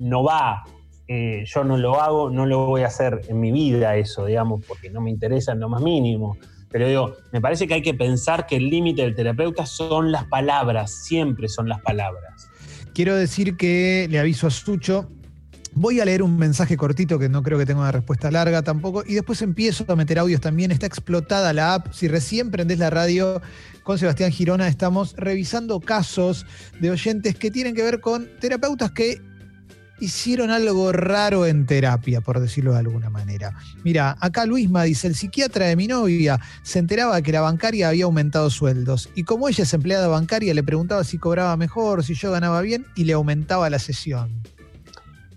no 0.00 0.24
va. 0.24 0.64
Eh, 1.08 1.44
yo 1.46 1.64
no 1.64 1.76
lo 1.76 2.00
hago, 2.00 2.30
no 2.30 2.46
lo 2.46 2.66
voy 2.66 2.82
a 2.82 2.86
hacer 2.86 3.22
en 3.28 3.40
mi 3.40 3.50
vida 3.52 3.96
eso, 3.96 4.26
digamos, 4.26 4.64
porque 4.66 4.90
no 4.90 5.00
me 5.00 5.10
interesa 5.10 5.52
en 5.52 5.60
lo 5.60 5.68
más 5.68 5.82
mínimo. 5.82 6.36
Pero 6.70 6.88
digo, 6.88 7.16
me 7.32 7.40
parece 7.40 7.66
que 7.66 7.74
hay 7.74 7.82
que 7.82 7.92
pensar 7.92 8.46
que 8.46 8.56
el 8.56 8.70
límite 8.70 9.02
del 9.02 9.14
terapeuta 9.14 9.66
son 9.66 10.10
las 10.10 10.24
palabras, 10.24 11.04
siempre 11.04 11.48
son 11.48 11.68
las 11.68 11.82
palabras. 11.82 12.48
Quiero 12.94 13.14
decir 13.14 13.56
que 13.56 14.06
le 14.10 14.18
aviso 14.18 14.46
a 14.46 14.50
Sucho. 14.50 15.10
Voy 15.74 16.00
a 16.00 16.04
leer 16.04 16.22
un 16.22 16.36
mensaje 16.36 16.76
cortito 16.76 17.18
que 17.18 17.30
no 17.30 17.42
creo 17.42 17.58
que 17.58 17.64
tenga 17.64 17.80
una 17.80 17.92
respuesta 17.92 18.30
larga 18.30 18.62
tampoco. 18.62 19.02
Y 19.06 19.14
después 19.14 19.40
empiezo 19.42 19.84
a 19.88 19.96
meter 19.96 20.18
audios 20.18 20.40
también. 20.40 20.70
Está 20.70 20.86
explotada 20.86 21.52
la 21.52 21.74
app. 21.74 21.92
Si 21.92 22.08
recién 22.08 22.50
prendés 22.50 22.78
la 22.78 22.90
radio 22.90 23.40
con 23.82 23.98
Sebastián 23.98 24.30
Girona, 24.30 24.68
estamos 24.68 25.14
revisando 25.16 25.80
casos 25.80 26.46
de 26.80 26.90
oyentes 26.90 27.36
que 27.36 27.50
tienen 27.50 27.74
que 27.74 27.82
ver 27.82 28.00
con 28.00 28.28
terapeutas 28.38 28.92
que 28.92 29.20
hicieron 30.02 30.50
algo 30.50 30.90
raro 30.90 31.46
en 31.46 31.64
terapia, 31.64 32.20
por 32.20 32.40
decirlo 32.40 32.72
de 32.72 32.80
alguna 32.80 33.08
manera. 33.08 33.52
Mira, 33.84 34.16
acá 34.18 34.46
Luisma 34.46 34.82
dice, 34.82 35.06
el 35.06 35.14
psiquiatra 35.14 35.66
de 35.66 35.76
mi 35.76 35.86
novia 35.86 36.40
se 36.62 36.80
enteraba 36.80 37.22
que 37.22 37.30
la 37.30 37.40
bancaria 37.40 37.88
había 37.88 38.04
aumentado 38.04 38.50
sueldos 38.50 39.08
y 39.14 39.22
como 39.22 39.48
ella 39.48 39.62
es 39.62 39.72
empleada 39.72 40.08
bancaria 40.08 40.54
le 40.54 40.64
preguntaba 40.64 41.04
si 41.04 41.18
cobraba 41.18 41.56
mejor, 41.56 42.02
si 42.02 42.14
yo 42.14 42.32
ganaba 42.32 42.60
bien 42.62 42.84
y 42.96 43.04
le 43.04 43.12
aumentaba 43.12 43.70
la 43.70 43.78
sesión. 43.78 44.42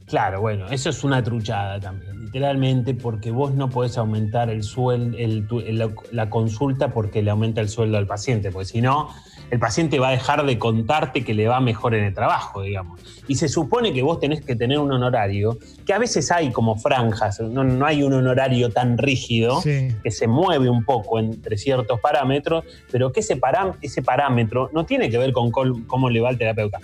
Claro, 0.07 0.41
bueno, 0.41 0.67
eso 0.69 0.89
es 0.89 1.03
una 1.03 1.23
truchada 1.23 1.79
también, 1.79 2.25
literalmente, 2.25 2.93
porque 2.93 3.31
vos 3.31 3.53
no 3.53 3.69
podés 3.69 3.97
aumentar 3.97 4.49
el 4.49 4.63
sueldo, 4.63 5.17
el, 5.17 5.47
la, 5.77 5.91
la 6.11 6.29
consulta 6.29 6.91
porque 6.91 7.21
le 7.21 7.31
aumenta 7.31 7.61
el 7.61 7.69
sueldo 7.69 7.97
al 7.97 8.07
paciente, 8.07 8.51
porque 8.51 8.67
si 8.67 8.81
no, 8.81 9.09
el 9.51 9.59
paciente 9.59 9.99
va 9.99 10.09
a 10.09 10.11
dejar 10.11 10.45
de 10.45 10.57
contarte 10.59 11.23
que 11.23 11.33
le 11.33 11.47
va 11.47 11.59
mejor 11.59 11.93
en 11.95 12.03
el 12.05 12.13
trabajo, 12.13 12.61
digamos. 12.61 12.99
Y 13.27 13.35
se 13.35 13.47
supone 13.49 13.93
que 13.93 14.03
vos 14.03 14.19
tenés 14.19 14.41
que 14.43 14.55
tener 14.55 14.77
un 14.79 14.91
honorario, 14.91 15.57
que 15.85 15.93
a 15.93 15.97
veces 15.97 16.31
hay 16.31 16.51
como 16.51 16.75
franjas, 16.77 17.39
no, 17.39 17.63
no 17.63 17.85
hay 17.85 18.03
un 18.03 18.13
honorario 18.13 18.69
tan 18.71 18.97
rígido, 18.97 19.61
Sí. 19.61 19.89
que 20.03 20.11
se 20.11 20.27
mueve 20.27 20.69
un 20.69 20.83
poco 20.83 21.19
entre 21.19 21.57
ciertos 21.57 21.99
parámetros, 21.99 22.63
pero 22.91 23.11
que 23.11 23.21
ese, 23.21 23.35
parám- 23.39 23.75
ese 23.81 24.01
parámetro 24.03 24.69
no 24.73 24.85
tiene 24.85 25.09
que 25.09 25.17
ver 25.17 25.31
con 25.31 25.51
col- 25.51 25.85
cómo 25.87 26.09
le 26.09 26.21
va 26.21 26.29
al 26.29 26.37
terapeuta. 26.37 26.79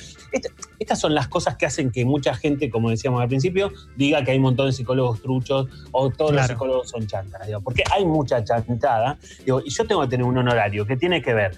Estas 0.80 1.00
son 1.00 1.14
las 1.14 1.28
cosas 1.28 1.58
que 1.58 1.66
hacen 1.68 1.92
que 1.92 2.06
mucha 2.06 2.34
gente, 2.34 2.70
como 2.72 2.90
decíamos 2.90 3.22
al 3.22 3.28
principio, 3.28 3.72
diga 3.96 4.24
que 4.24 4.32
hay 4.32 4.38
un 4.38 4.44
montón 4.44 4.66
de 4.68 4.72
psicólogos 4.74 5.22
truchos 5.22 5.68
o 5.92 6.10
todos 6.10 6.32
los 6.34 6.48
psicólogos 6.48 6.90
son 6.90 7.06
chantas, 7.06 7.46
digo, 7.46 7.62
porque 7.62 7.84
hay 7.96 8.04
mucha 8.06 8.44
chantada, 8.44 9.18
digo, 9.46 9.62
y 9.64 9.70
yo 9.70 9.86
tengo 9.86 10.02
que 10.02 10.08
tener 10.08 10.26
un 10.26 10.38
honorario 10.38 10.86
que 10.86 10.98
tiene 10.98 11.22
que 11.22 11.34
ver 11.34 11.52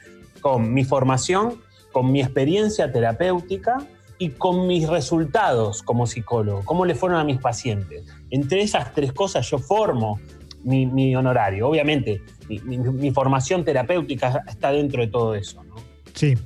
con 0.44 0.72
mi 0.74 0.84
formación, 0.84 1.60
con 1.92 2.12
mi 2.12 2.22
experiencia 2.22 2.92
terapéutica 2.92 3.78
y 4.20 4.30
con 4.30 4.68
mis 4.68 4.88
resultados 4.88 5.82
como 5.82 6.06
psicólogo, 6.06 6.62
cómo 6.66 6.86
le 6.86 6.94
fueron 6.94 7.20
a 7.20 7.24
mis 7.24 7.40
pacientes. 7.40 8.06
Entre 8.30 8.62
esas 8.62 8.94
tres 8.94 9.12
cosas 9.14 9.50
yo 9.50 9.58
formo 9.58 10.20
mi, 10.64 10.86
mi 10.86 11.16
honorario. 11.16 11.68
Obviamente, 11.68 12.22
mi, 12.48 12.60
mi- 12.60 12.78
mi 12.78 13.12
formación 13.12 13.64
terapéutica 13.66 14.44
está 14.48 14.72
dentro 14.72 15.02
de 15.02 15.08
todo 15.08 15.34
eso. 15.34 15.64
¿no? 15.64 15.76
Sí. 16.14 16.38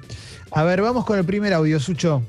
A 0.51 0.63
ver, 0.63 0.81
vamos 0.81 1.03
con 1.05 1.17
el 1.19 1.25
primer 1.25 1.53
audio, 1.53 1.79
Sucho. 1.79 2.21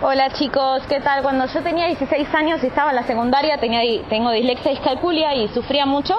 Hola 0.00 0.32
chicos, 0.32 0.82
¿qué 0.88 1.00
tal? 1.00 1.22
Cuando 1.24 1.46
yo 1.52 1.60
tenía 1.62 1.86
16 1.86 2.28
años 2.32 2.62
y 2.62 2.68
estaba 2.68 2.90
en 2.90 2.96
la 2.96 3.06
secundaria, 3.06 3.58
tenía, 3.58 3.80
tengo 4.08 4.30
dislexia 4.30 4.70
y 4.70 4.74
discalculia 4.76 5.34
y 5.34 5.48
sufría 5.48 5.86
mucho 5.86 6.14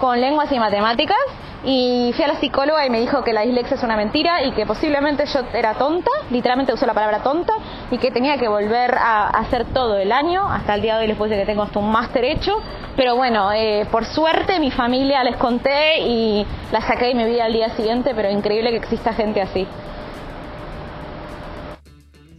con 0.00 0.20
lenguas 0.20 0.50
y 0.50 0.58
matemáticas. 0.58 1.16
Y 1.64 2.12
fui 2.14 2.24
a 2.24 2.28
la 2.28 2.40
psicóloga 2.40 2.86
y 2.86 2.90
me 2.90 3.00
dijo 3.00 3.22
que 3.22 3.34
la 3.34 3.42
dislexia 3.42 3.76
es 3.76 3.82
una 3.82 3.96
mentira 3.96 4.42
y 4.44 4.52
que 4.52 4.64
posiblemente 4.64 5.24
yo 5.26 5.40
era 5.52 5.74
tonta, 5.74 6.10
literalmente 6.30 6.72
usó 6.72 6.86
la 6.86 6.94
palabra 6.94 7.22
tonta, 7.22 7.52
y 7.90 7.98
que 7.98 8.10
tenía 8.10 8.38
que 8.38 8.48
volver 8.48 8.94
a 8.94 9.28
hacer 9.28 9.66
todo 9.66 9.98
el 9.98 10.10
año. 10.10 10.48
Hasta 10.48 10.74
el 10.74 10.82
día 10.82 10.96
de 10.96 11.02
hoy 11.02 11.08
les 11.08 11.16
puse 11.16 11.36
que 11.36 11.44
tengo 11.44 11.62
hasta 11.62 11.78
un 11.78 11.90
máster 11.90 12.24
hecho. 12.24 12.62
Pero 12.96 13.16
bueno, 13.16 13.52
eh, 13.52 13.86
por 13.90 14.04
suerte 14.04 14.58
mi 14.58 14.70
familia 14.70 15.22
les 15.22 15.36
conté 15.36 16.00
y 16.00 16.46
la 16.72 16.80
saqué 16.80 17.06
de 17.06 17.14
mi 17.14 17.24
vida 17.24 17.44
al 17.44 17.52
día 17.52 17.74
siguiente, 17.76 18.12
pero 18.14 18.30
increíble 18.30 18.70
que 18.70 18.76
exista 18.78 19.12
gente 19.12 19.40
así. 19.42 19.66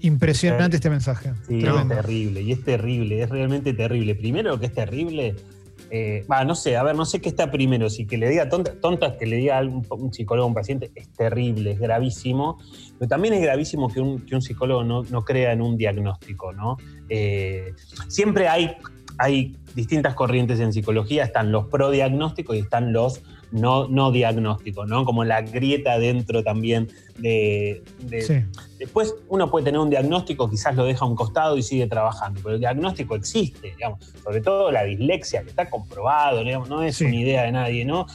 Impresionante 0.01 0.77
este 0.77 0.89
mensaje. 0.89 1.31
Sí, 1.47 1.59
Tremendo. 1.59 1.93
es 1.93 2.01
terrible, 2.01 2.41
y 2.41 2.51
es 2.51 2.63
terrible, 2.63 3.21
es 3.21 3.29
realmente 3.29 3.73
terrible. 3.73 4.15
Primero 4.15 4.59
que 4.59 4.65
es 4.65 4.73
terrible, 4.73 5.35
eh, 5.93 6.25
no 6.45 6.55
sé, 6.55 6.77
a 6.77 6.83
ver, 6.83 6.95
no 6.95 7.03
sé 7.03 7.19
qué 7.19 7.27
está 7.27 7.51
primero, 7.51 7.89
si 7.89 8.07
que 8.07 8.17
le 8.17 8.29
diga 8.29 8.47
tonta, 8.47 8.79
tontas, 8.79 9.17
que 9.17 9.25
le 9.25 9.35
diga 9.35 9.59
a 9.59 9.61
un, 9.61 9.85
un 9.89 10.13
psicólogo 10.13 10.45
a 10.45 10.47
un 10.47 10.53
paciente, 10.53 10.89
es 10.95 11.11
terrible, 11.11 11.71
es 11.71 11.79
gravísimo, 11.79 12.57
pero 12.97 13.09
también 13.09 13.33
es 13.33 13.41
gravísimo 13.41 13.89
que 13.89 13.99
un, 13.99 14.25
que 14.25 14.33
un 14.33 14.41
psicólogo 14.41 14.85
no, 14.85 15.03
no 15.03 15.25
crea 15.25 15.51
en 15.51 15.61
un 15.61 15.75
diagnóstico, 15.75 16.53
¿no? 16.53 16.77
Eh, 17.09 17.73
siempre 18.07 18.47
hay, 18.47 18.77
hay 19.17 19.57
distintas 19.75 20.15
corrientes 20.15 20.61
en 20.61 20.71
psicología, 20.71 21.25
están 21.25 21.51
los 21.51 21.67
prodiagnósticos 21.67 22.55
y 22.55 22.59
están 22.59 22.93
los 22.93 23.21
no, 23.51 23.87
no 23.87 24.11
diagnósticos, 24.11 24.87
¿no? 24.87 25.03
Como 25.05 25.23
la 25.23 25.41
grieta 25.41 25.99
dentro 25.99 26.43
también 26.43 26.87
de, 27.17 27.83
de- 27.99 28.21
Sí. 28.21 28.33
Después 28.79 29.13
uno 29.27 29.51
puede 29.51 29.65
tener 29.65 29.79
un 29.79 29.89
diagnóstico, 29.91 30.49
quizás 30.49 30.75
lo 30.75 30.85
deja 30.85 31.05
a 31.05 31.07
un 31.07 31.15
costado 31.15 31.55
y 31.55 31.61
sigue 31.61 31.85
trabajando, 31.85 32.39
pero 32.41 32.55
el 32.55 32.59
diagnóstico 32.61 33.15
existe, 33.15 33.73
digamos, 33.75 33.99
sobre 34.23 34.41
todo 34.41 34.71
la 34.71 34.83
dislexia, 34.83 35.43
que 35.43 35.49
está 35.49 35.69
comprobado, 35.69 36.43
digamos, 36.43 36.67
no 36.67 36.81
es 36.81 36.95
Sí. 36.95 37.05
una 37.05 37.15
idea 37.17 37.43
de 37.43 37.51
nadie, 37.51 37.85
¿no? 37.85 38.07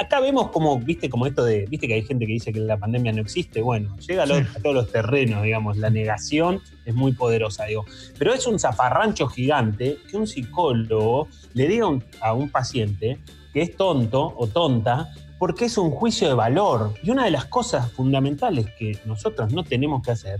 Acá 0.00 0.18
vemos 0.18 0.48
como, 0.50 0.80
viste, 0.80 1.08
como 1.08 1.26
esto 1.26 1.44
de, 1.44 1.64
viste 1.66 1.86
que 1.86 1.94
hay 1.94 2.02
gente 2.02 2.26
que 2.26 2.32
dice 2.32 2.52
que 2.52 2.58
la 2.58 2.76
pandemia 2.76 3.12
no 3.12 3.20
existe, 3.20 3.62
bueno, 3.62 3.96
llega 3.98 4.24
a, 4.24 4.26
los- 4.26 4.38
Sí. 4.38 4.44
a 4.56 4.60
todos 4.62 4.74
los 4.74 4.90
terrenos, 4.90 5.44
digamos, 5.44 5.76
la 5.76 5.90
negación 5.90 6.60
es 6.84 6.94
muy 6.94 7.12
poderosa, 7.12 7.66
digo, 7.66 7.84
pero 8.18 8.34
es 8.34 8.44
un 8.48 8.58
zafarrancho 8.58 9.28
gigante 9.28 9.98
que 10.10 10.16
un 10.16 10.26
psicólogo 10.26 11.28
le 11.54 11.68
diga 11.68 11.86
un- 11.86 12.02
a 12.20 12.32
un 12.32 12.48
paciente 12.50 13.18
que 13.52 13.62
es 13.62 13.76
tonto 13.76 14.34
o 14.36 14.46
tonta 14.46 15.12
porque 15.38 15.64
es 15.66 15.78
un 15.78 15.90
juicio 15.90 16.28
de 16.28 16.34
valor. 16.34 16.94
Y 17.02 17.10
una 17.10 17.24
de 17.24 17.30
las 17.30 17.46
cosas 17.46 17.90
fundamentales 17.92 18.66
que 18.78 18.98
nosotros 19.06 19.52
no 19.52 19.64
tenemos 19.64 20.02
que 20.02 20.10
hacer 20.10 20.38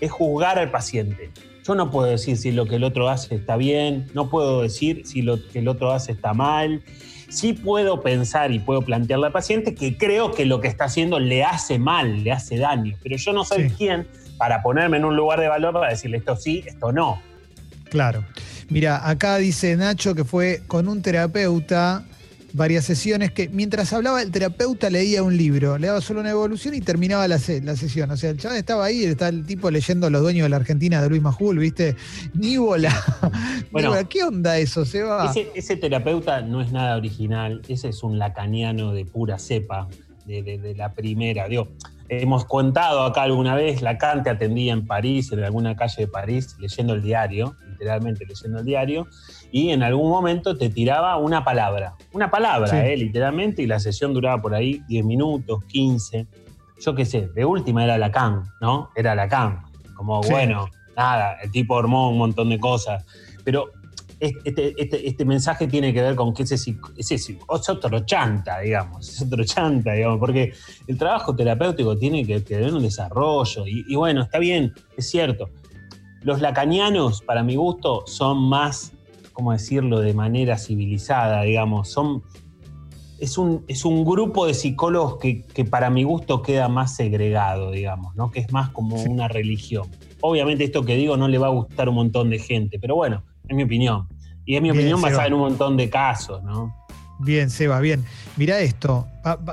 es 0.00 0.10
juzgar 0.10 0.58
al 0.58 0.70
paciente. 0.70 1.30
Yo 1.66 1.74
no 1.74 1.90
puedo 1.90 2.06
decir 2.06 2.38
si 2.38 2.50
lo 2.50 2.64
que 2.64 2.76
el 2.76 2.84
otro 2.84 3.10
hace 3.10 3.34
está 3.34 3.56
bien, 3.56 4.08
no 4.14 4.30
puedo 4.30 4.62
decir 4.62 5.02
si 5.04 5.20
lo 5.20 5.46
que 5.48 5.58
el 5.58 5.68
otro 5.68 5.92
hace 5.92 6.12
está 6.12 6.32
mal. 6.32 6.82
Sí 7.28 7.52
puedo 7.52 8.00
pensar 8.00 8.52
y 8.52 8.58
puedo 8.58 8.80
plantearle 8.80 9.26
al 9.26 9.32
paciente 9.32 9.74
que 9.74 9.98
creo 9.98 10.32
que 10.32 10.46
lo 10.46 10.62
que 10.62 10.68
está 10.68 10.84
haciendo 10.84 11.18
le 11.20 11.44
hace 11.44 11.78
mal, 11.78 12.24
le 12.24 12.32
hace 12.32 12.56
daño, 12.56 12.96
pero 13.02 13.18
yo 13.18 13.34
no 13.34 13.44
soy 13.44 13.68
Sí. 13.68 13.74
quien 13.76 14.06
para 14.38 14.62
ponerme 14.62 14.96
en 14.96 15.04
un 15.04 15.14
lugar 15.14 15.40
de 15.40 15.48
valor 15.48 15.74
para 15.74 15.90
decirle 15.90 16.16
esto 16.18 16.36
sí, 16.36 16.64
esto 16.66 16.90
no. 16.90 17.20
Claro. 17.90 18.24
Mira, 18.70 19.06
acá 19.06 19.36
dice 19.36 19.76
Nacho 19.76 20.14
que 20.14 20.24
fue 20.24 20.62
con 20.68 20.88
un 20.88 21.02
terapeuta 21.02 22.04
varias 22.52 22.84
sesiones 22.84 23.30
que 23.32 23.48
mientras 23.48 23.92
hablaba 23.92 24.22
el 24.22 24.30
terapeuta 24.30 24.88
leía 24.90 25.22
un 25.22 25.36
libro, 25.36 25.76
le 25.78 25.86
daba 25.88 26.00
solo 26.00 26.20
una 26.20 26.30
evolución 26.30 26.74
y 26.74 26.80
terminaba 26.80 27.28
la, 27.28 27.38
se- 27.38 27.60
la 27.60 27.76
sesión. 27.76 28.10
O 28.10 28.16
sea, 28.16 28.30
el 28.30 28.38
chaval 28.38 28.56
estaba 28.58 28.84
ahí, 28.86 29.04
está 29.04 29.28
el 29.28 29.44
tipo 29.46 29.70
leyendo 29.70 30.08
Los 30.10 30.22
dueños 30.22 30.44
de 30.44 30.48
la 30.48 30.56
Argentina 30.56 31.02
de 31.02 31.08
Luis 31.08 31.22
Majul, 31.22 31.58
¿viste? 31.58 31.96
Ni 32.34 32.56
bola. 32.56 32.90
Ni 33.22 33.62
Bueno. 33.70 33.90
bola. 33.90 34.04
¿Qué 34.04 34.22
onda 34.24 34.58
eso, 34.58 34.84
Seba? 34.84 35.30
Ese, 35.30 35.50
ese 35.54 35.76
terapeuta 35.76 36.40
no 36.40 36.60
es 36.62 36.72
nada 36.72 36.96
original, 36.96 37.60
ese 37.68 37.88
es 37.90 38.02
un 38.02 38.18
lacaniano 38.18 38.92
de 38.92 39.04
pura 39.04 39.38
cepa, 39.38 39.88
de, 40.24 40.42
de- 40.42 40.58
de 40.58 40.74
la 40.74 40.92
primera. 40.94 41.48
Digo, 41.48 41.68
hemos 42.08 42.46
contado 42.46 43.02
acá 43.02 43.22
alguna 43.22 43.54
vez, 43.54 43.82
Lacan 43.82 44.22
te 44.22 44.30
atendía 44.30 44.72
en 44.72 44.86
París, 44.86 45.30
en 45.32 45.44
alguna 45.44 45.76
calle 45.76 45.96
de 46.04 46.08
París, 46.08 46.56
leyendo 46.58 46.94
el 46.94 47.02
diario, 47.02 47.54
literalmente 47.72 48.24
leyendo 48.26 48.60
el 48.60 48.64
diario, 48.64 49.06
y 49.50 49.70
en 49.70 49.82
algún 49.82 50.10
momento 50.10 50.56
te 50.56 50.68
tiraba 50.68 51.16
una 51.16 51.44
palabra, 51.44 51.94
una 52.12 52.30
palabra, 52.30 52.68
Sí. 52.68 52.76
eh, 52.76 52.96
literalmente, 52.96 53.62
y 53.62 53.66
la 53.66 53.78
sesión 53.80 54.12
duraba 54.14 54.40
por 54.42 54.54
ahí 54.54 54.82
10 54.88 55.04
minutos, 55.04 55.64
15, 55.64 56.26
yo 56.80 56.94
qué 56.94 57.04
sé, 57.04 57.28
de 57.34 57.44
última 57.44 57.84
era 57.84 57.96
Lacan, 57.98 58.44
¿no? 58.60 58.90
Era 58.94 59.14
Lacan, 59.14 59.62
como 59.96 60.22
Sí. 60.22 60.30
bueno, 60.32 60.66
nada, 60.96 61.36
el 61.42 61.50
tipo 61.50 61.78
armó 61.78 62.10
un 62.10 62.18
montón 62.18 62.50
de 62.50 62.58
cosas, 62.60 63.04
pero 63.44 63.70
este, 64.20 64.74
este, 64.76 65.06
este 65.08 65.24
mensaje 65.24 65.68
tiene 65.68 65.92
que 65.94 66.02
ver 66.02 66.16
con 66.16 66.34
que 66.34 66.42
ese, 66.42 66.56
ese 66.96 67.14
es 67.14 67.32
otro 67.46 68.00
chanta, 68.00 68.58
digamos, 68.58 69.08
es 69.08 69.22
otro 69.22 69.44
chanta, 69.44 69.92
digamos, 69.92 70.18
porque 70.18 70.52
el 70.88 70.98
trabajo 70.98 71.34
terapéutico 71.36 71.96
tiene 71.96 72.26
que, 72.26 72.42
que 72.42 72.56
tener 72.56 72.74
un 72.74 72.82
desarrollo, 72.82 73.64
y, 73.66 73.84
y 73.88 73.94
bueno, 73.94 74.22
está 74.22 74.38
bien, 74.38 74.74
es 74.96 75.08
cierto. 75.08 75.50
Los 76.22 76.40
lacanianos, 76.40 77.22
para 77.22 77.44
mi 77.44 77.54
gusto, 77.54 78.02
son 78.06 78.38
más 78.48 78.92
¿cómo 79.38 79.52
decirlo?, 79.52 80.00
de 80.00 80.14
manera 80.14 80.58
civilizada, 80.58 81.42
digamos. 81.42 81.88
Son, 81.88 82.24
es, 83.20 83.38
un, 83.38 83.64
es 83.68 83.84
un 83.84 84.04
grupo 84.04 84.46
de 84.46 84.52
psicólogos 84.52 85.18
que, 85.18 85.44
que 85.44 85.64
para 85.64 85.90
mi 85.90 86.02
gusto 86.02 86.42
queda 86.42 86.68
más 86.68 86.96
segregado, 86.96 87.70
digamos, 87.70 88.16
¿no? 88.16 88.32
Que 88.32 88.40
es 88.40 88.52
más 88.52 88.70
como 88.70 88.96
una 88.96 89.28
religión. 89.28 89.86
Obviamente 90.22 90.64
esto 90.64 90.84
que 90.84 90.96
digo 90.96 91.16
no 91.16 91.28
le 91.28 91.38
va 91.38 91.46
a 91.46 91.50
gustar 91.50 91.86
a 91.86 91.90
un 91.90 91.94
montón 91.94 92.30
de 92.30 92.40
gente, 92.40 92.80
pero 92.80 92.96
bueno, 92.96 93.22
es 93.46 93.54
mi 93.54 93.62
opinión. 93.62 94.08
Y 94.44 94.56
es 94.56 94.60
mi 94.62 94.70
Bien, 94.70 94.80
opinión 94.80 94.98
Seba. 94.98 95.10
basada 95.10 95.28
en 95.28 95.34
un 95.34 95.40
montón 95.40 95.76
de 95.76 95.88
casos, 95.88 96.42
¿no? 96.42 96.74
Bien, 97.20 97.48
Seba, 97.48 97.78
bien. 97.78 98.04
Mirá 98.36 98.58
esto. 98.58 99.06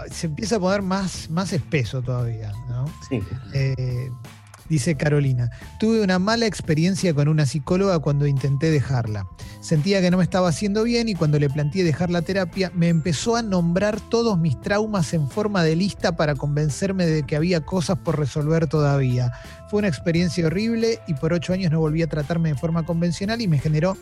Se 0.10 0.26
empieza 0.26 0.56
a 0.56 0.60
poner 0.60 0.82
más, 0.82 1.30
más 1.30 1.54
espeso 1.54 2.02
todavía, 2.02 2.54
¿no? 2.70 2.86
Sí. 3.08 3.20
Eh, 3.54 4.10
dice 4.70 4.96
Carolina, 4.96 5.50
tuve 5.80 6.02
una 6.02 6.20
mala 6.20 6.46
experiencia 6.46 7.14
con 7.14 7.28
una 7.28 7.46
psicóloga 7.46 8.00
cuando 8.00 8.28
intenté 8.28 8.72
dejarla. 8.72 9.28
Sentía 9.62 10.02
que 10.02 10.12
no 10.12 10.18
me 10.18 10.24
estaba 10.24 10.50
haciendo 10.50 10.84
bien 10.84 11.10
y 11.10 11.16
cuando 11.16 11.40
le 11.40 11.50
planteé 11.50 11.84
dejar 11.84 12.10
la 12.10 12.22
terapia, 12.22 12.72
me 12.76 12.90
empezó 12.90 13.36
a 13.36 13.42
nombrar 13.42 14.00
todos 14.00 14.38
mis 14.38 14.60
traumas 14.62 15.14
en 15.14 15.30
forma 15.30 15.64
de 15.64 15.76
lista 15.76 16.16
para 16.16 16.36
convencerme 16.36 17.06
de 17.06 17.24
que 17.24 17.36
había 17.36 17.62
cosas 17.62 17.98
por 18.00 18.20
resolver 18.20 18.68
todavía. 18.68 19.32
Fue 19.70 19.80
una 19.80 19.88
experiencia 19.88 20.46
horrible 20.46 21.00
y 21.08 21.14
por 21.16 21.34
ocho 21.34 21.54
años 21.54 21.72
no 21.72 21.80
volví 21.80 22.02
a 22.02 22.08
tratarme 22.08 22.50
de 22.50 22.56
forma 22.56 22.86
convencional 22.86 23.42
y 23.42 23.48
me 23.48 23.60
generó 23.60 23.98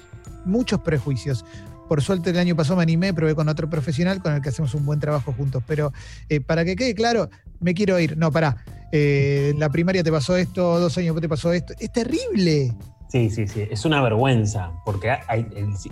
muchos 0.46 0.82
prejuicios. 0.82 1.46
Por 1.88 2.02
suerte 2.02 2.30
el 2.30 2.40
año 2.40 2.56
pasado 2.56 2.78
me 2.78 2.84
animé, 2.84 3.14
probé 3.14 3.36
con 3.36 3.50
otro 3.50 3.70
profesional 3.70 4.22
con 4.22 4.34
el 4.34 4.42
que 4.42 4.50
hacemos 4.50 4.74
un 4.74 4.86
buen 4.86 5.00
trabajo 5.00 5.34
juntos. 5.34 5.64
Pero 5.68 5.94
eh, 6.30 6.40
para 6.40 6.66
que 6.66 6.76
quede 6.76 6.96
claro, 6.96 7.30
me 7.60 7.74
quiero 7.74 8.00
ir. 8.00 8.18
No, 8.18 8.32
pará. 8.32 8.58
Eh, 8.96 9.50
en 9.54 9.60
la 9.60 9.70
primaria 9.70 10.04
te 10.04 10.12
pasó 10.12 10.38
esto, 10.38 10.80
dos 10.80 10.96
años 11.00 11.08
después 11.16 11.22
te 11.24 11.30
pasó 11.30 11.52
esto. 11.52 11.74
Es 11.80 11.92
terrible. 11.92 12.72
Sí, 13.10 13.32
sí, 13.32 13.48
sí. 13.48 13.66
Es 13.72 13.86
una 13.86 14.02
vergüenza, 14.04 14.72
porque 14.86 15.10
hay- 15.28 15.48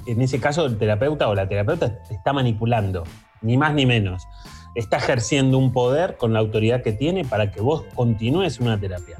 en 0.05 0.21
ese 0.21 0.39
caso 0.39 0.67
el 0.67 0.77
terapeuta 0.77 1.27
o 1.27 1.33
la 1.33 1.49
terapeuta 1.49 1.99
te 2.07 2.13
está 2.13 2.31
manipulando, 2.31 3.03
ni 3.41 3.57
más 3.57 3.73
ni 3.73 3.87
menos. 3.87 4.23
Está 4.75 4.97
ejerciendo 4.97 5.57
un 5.57 5.73
poder 5.73 6.15
con 6.17 6.31
la 6.31 6.39
autoridad 6.39 6.83
que 6.83 6.91
tiene 6.93 7.25
para 7.25 7.51
que 7.51 7.59
vos 7.59 7.85
continúes 7.95 8.59
una 8.59 8.79
terapia. 8.79 9.17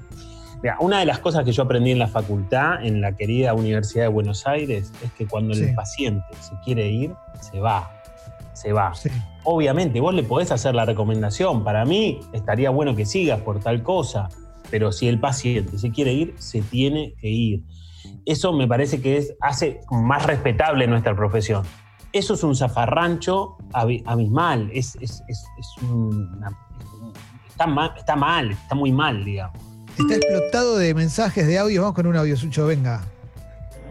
Mira, 0.62 0.78
una 0.80 1.00
de 1.00 1.06
las 1.08 1.18
cosas 1.18 1.44
que 1.44 1.52
yo 1.52 1.64
aprendí 1.64 1.90
en 1.92 1.98
la 1.98 2.08
facultad, 2.08 2.86
en 2.86 3.02
la 3.02 3.16
querida 3.16 3.56
Universidad 3.56 4.04
de 4.04 4.10
Buenos 4.10 4.46
Aires, 4.46 4.92
es 5.04 5.12
que 5.14 5.26
cuando 5.26 5.56
Sí. 5.56 5.64
el 5.64 5.74
paciente 5.74 6.24
se 6.40 6.52
quiere 6.64 6.88
ir, 6.88 7.14
se 7.40 7.60
va. 7.60 7.92
Se 8.62 8.74
va. 8.74 8.94
Sí. 8.94 9.10
Obviamente, 9.44 10.00
vos 10.00 10.14
le 10.14 10.24
podés 10.24 10.52
hacer 10.52 10.76
la 10.76 10.86
recomendación. 10.86 11.64
Para 11.64 11.84
mí, 11.86 12.20
estaría 12.34 12.70
bueno 12.70 12.96
que 12.96 13.06
sigas 13.06 13.40
por 13.42 13.60
tal 13.60 13.82
cosa. 13.84 14.30
Pero 14.70 14.92
si 14.92 15.08
el 15.08 15.20
paciente 15.20 15.78
se 15.80 15.92
quiere 15.92 16.14
ir, 16.14 16.36
se 16.38 16.62
tiene 16.62 17.14
que 17.20 17.28
ir. 17.30 17.64
Eso 18.26 18.54
me 18.54 18.68
parece 18.68 19.02
que 19.02 19.18
es, 19.18 19.34
hace 19.42 19.80
más 19.90 20.26
respetable 20.26 20.88
nuestra 20.88 21.16
profesión. 21.16 21.64
Eso 22.14 22.34
es 22.36 22.44
un 22.44 22.56
zafarrancho 22.56 23.58
abi- 23.74 24.04
abismal. 24.06 24.70
Es, 24.74 24.96
es- 25.02 25.24
es- 25.28 25.46
es 25.60 25.84
una- 25.84 26.56
está, 27.50 27.68
mal, 27.68 27.94
está 27.98 28.16
mal, 28.16 28.52
está 28.52 28.76
muy 28.76 28.92
mal, 28.92 29.26
digamos. 29.26 29.58
Está 29.98 30.16
explotado 30.16 30.78
de 30.78 30.94
mensajes 30.94 31.48
de 31.48 31.58
audio. 31.58 31.82
Vamos 31.82 31.96
con 31.96 32.08
un 32.08 32.16
audio, 32.16 32.38
Sucho, 32.38 32.66
venga. 32.68 33.02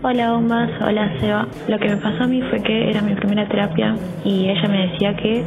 Hola 0.03 0.33
bombas, 0.33 0.71
hola 0.81 1.13
Seba. 1.21 1.47
Lo 1.69 1.79
que 1.79 1.91
me 1.91 1.97
pasó 1.99 2.25
a 2.25 2.27
mí 2.27 2.41
fue 2.41 2.63
que 2.63 2.89
era 2.89 3.03
mi 3.03 3.15
primera 3.17 3.47
terapia 3.47 3.95
y 4.25 4.49
ella 4.49 4.67
me 4.67 4.89
decía 4.89 5.15
que 5.15 5.45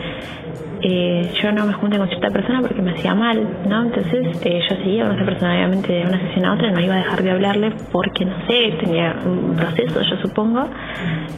eh, 0.84 1.32
yo 1.42 1.52
no 1.52 1.66
me 1.66 1.74
junte 1.74 1.98
con 1.98 2.08
cierta 2.08 2.30
persona 2.30 2.62
porque 2.62 2.80
me 2.84 2.92
hacía 2.92 3.16
mal, 3.16 3.48
¿no? 3.68 3.82
Entonces 3.82 4.46
eh, 4.46 4.62
yo 4.70 4.76
seguía 4.76 5.08
con 5.08 5.16
esa 5.16 5.26
persona, 5.26 5.56
obviamente 5.56 5.92
de 5.92 6.06
una 6.06 6.20
sesión 6.20 6.46
a 6.46 6.54
otra 6.54 6.70
no 6.70 6.80
iba 6.82 6.94
a 6.94 6.98
dejar 6.98 7.24
de 7.24 7.32
hablarle 7.32 7.74
porque, 7.92 8.26
no 8.26 8.36
sé, 8.46 8.78
tenía 8.80 9.16
un 9.26 9.56
proceso, 9.56 10.00
yo 10.04 10.18
supongo. 10.22 10.70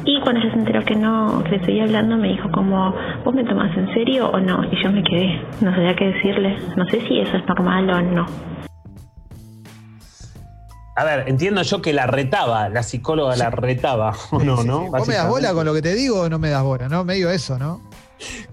Y 0.03 0.19
cuando 0.19 0.41
ella 0.41 0.51
se 0.51 0.59
enteró 0.59 0.83
que 0.83 0.95
no, 0.97 1.41
que 1.45 1.51
le 1.51 1.63
seguía 1.63 1.83
hablando, 1.83 2.17
me 2.17 2.27
dijo 2.27 2.51
como, 2.51 2.93
¿vos 3.23 3.33
me 3.33 3.45
tomás 3.45 3.71
en 3.77 3.93
serio 3.93 4.29
o 4.29 4.41
no? 4.41 4.61
Y 4.69 4.83
yo 4.83 4.91
me 4.91 5.01
quedé, 5.01 5.39
no 5.61 5.73
sabía 5.73 5.95
qué 5.95 6.07
decirle. 6.07 6.57
No 6.75 6.83
sé 6.87 6.99
si 7.07 7.21
eso 7.21 7.37
es 7.37 7.47
normal 7.47 7.89
o 7.91 8.01
no. 8.01 8.25
A 10.95 11.03
ver, 11.03 11.27
entiendo 11.27 11.61
yo 11.61 11.81
que 11.81 11.91
la 11.93 12.07
retaba, 12.07 12.69
la 12.69 12.81
psicóloga 12.83 13.35
la 13.35 13.49
retaba, 13.49 14.15
¿o 14.31 14.39
no, 14.39 14.61
Sí, 14.61 14.67
no? 14.67 14.89
¿Vos 14.91 15.07
me 15.07 15.15
das 15.15 15.27
bola 15.29 15.53
con 15.53 15.65
lo 15.65 15.73
que 15.73 15.81
te 15.81 15.93
digo 15.93 16.21
o 16.21 16.29
no 16.29 16.39
me 16.39 16.49
das 16.49 16.63
bola? 16.63 16.87
¿No? 16.87 17.03
Medio 17.03 17.29
eso, 17.29 17.59
¿no? 17.59 17.81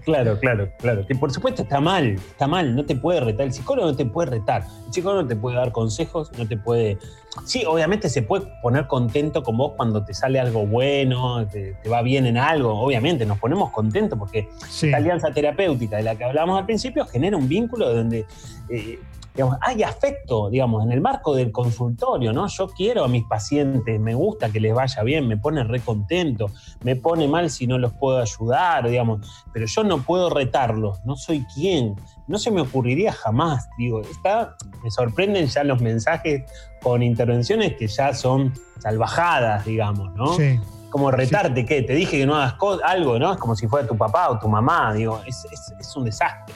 Claro, 0.03 0.37
claro, 0.39 0.69
claro. 0.77 1.07
Que 1.07 1.15
por 1.15 1.31
supuesto 1.31 1.61
está 1.63 1.79
mal, 1.79 2.15
está 2.15 2.47
mal, 2.47 2.75
no 2.75 2.85
te 2.85 2.97
puede 2.97 3.21
retar. 3.21 3.45
El 3.45 3.53
psicólogo 3.53 3.87
no 3.91 3.95
te 3.95 4.05
puede 4.05 4.31
retar. 4.31 4.63
El 4.87 4.93
psicólogo 4.93 5.21
no 5.21 5.27
te 5.29 5.37
puede 5.37 5.55
dar 5.55 5.71
consejos, 5.71 6.29
no 6.37 6.45
te 6.45 6.57
puede. 6.57 6.97
Sí, 7.45 7.63
obviamente 7.65 8.09
se 8.09 8.23
puede 8.23 8.45
poner 8.61 8.87
contento 8.87 9.41
con 9.41 9.55
vos 9.55 9.71
cuando 9.77 10.03
te 10.03 10.13
sale 10.13 10.37
algo 10.41 10.67
bueno, 10.67 11.47
te, 11.47 11.75
te 11.81 11.87
va 11.89 12.01
bien 12.01 12.25
en 12.25 12.37
algo. 12.37 12.77
Obviamente 12.77 13.25
nos 13.25 13.39
ponemos 13.39 13.71
contentos 13.71 14.19
porque 14.19 14.49
Sí. 14.69 14.87
esta 14.87 14.97
alianza 14.97 15.31
terapéutica 15.31 15.95
de 15.95 16.03
la 16.03 16.15
que 16.15 16.25
hablábamos 16.25 16.59
al 16.59 16.65
principio 16.65 17.05
genera 17.07 17.37
un 17.37 17.47
vínculo 17.47 17.91
donde 17.93 18.25
eh, 18.69 18.99
digamos, 19.33 19.57
hay 19.61 19.81
afecto, 19.83 20.49
digamos, 20.49 20.83
en 20.83 20.91
el 20.91 21.01
marco 21.01 21.33
del 21.33 21.51
consultorio, 21.51 22.31
¿no? 22.33 22.47
Yo 22.47 22.67
quiero 22.67 23.03
a 23.03 23.07
mis 23.07 23.23
pacientes, 23.23 23.99
me 23.99 24.13
gusta 24.13 24.49
que 24.49 24.59
les 24.59 24.73
vaya 24.73 25.01
bien, 25.03 25.27
me 25.27 25.37
pone 25.37 25.63
re 25.63 25.79
contento, 25.79 26.47
me 26.83 26.95
pone 26.95 27.27
mal 27.27 27.49
si 27.49 27.65
no 27.65 27.77
los 27.79 27.93
puedo 27.93 28.19
ayudar, 28.19 28.87
digamos, 28.87 29.45
pero 29.51 29.65
yo 29.65 29.83
no 29.83 29.99
puedo 30.03 30.29
retarlos, 30.29 31.03
no 31.05 31.15
soy 31.15 31.43
quien, 31.55 31.95
no 32.27 32.37
se 32.37 32.51
me 32.51 32.61
ocurriría 32.61 33.11
jamás, 33.11 33.67
digo, 33.77 34.01
está, 34.01 34.55
me 34.83 34.91
sorprenden 34.91 35.47
ya 35.47 35.63
los 35.63 35.81
mensajes 35.81 36.43
con 36.83 37.01
intervenciones 37.01 37.73
que 37.75 37.87
ya 37.87 38.13
son 38.13 38.53
salvajadas, 38.79 39.65
digamos, 39.65 40.13
¿no? 40.13 40.33
Sí. 40.37 40.59
Como 40.91 41.09
retarte, 41.09 41.65
¿qué? 41.65 41.81
Te 41.81 41.93
dije 41.95 42.19
que 42.19 42.25
no 42.27 42.35
hagas 42.35 42.53
algo, 42.83 43.17
¿no? 43.17 43.31
Es 43.33 43.39
como 43.39 43.55
si 43.55 43.67
fuera 43.67 43.87
tu 43.87 43.97
papá 43.97 44.29
o 44.29 44.37
tu 44.37 44.47
mamá, 44.47 44.93
digo, 44.93 45.21
es, 45.25 45.43
es- 45.51 45.73
es 45.79 45.95
un 45.95 46.05
desastre. 46.05 46.53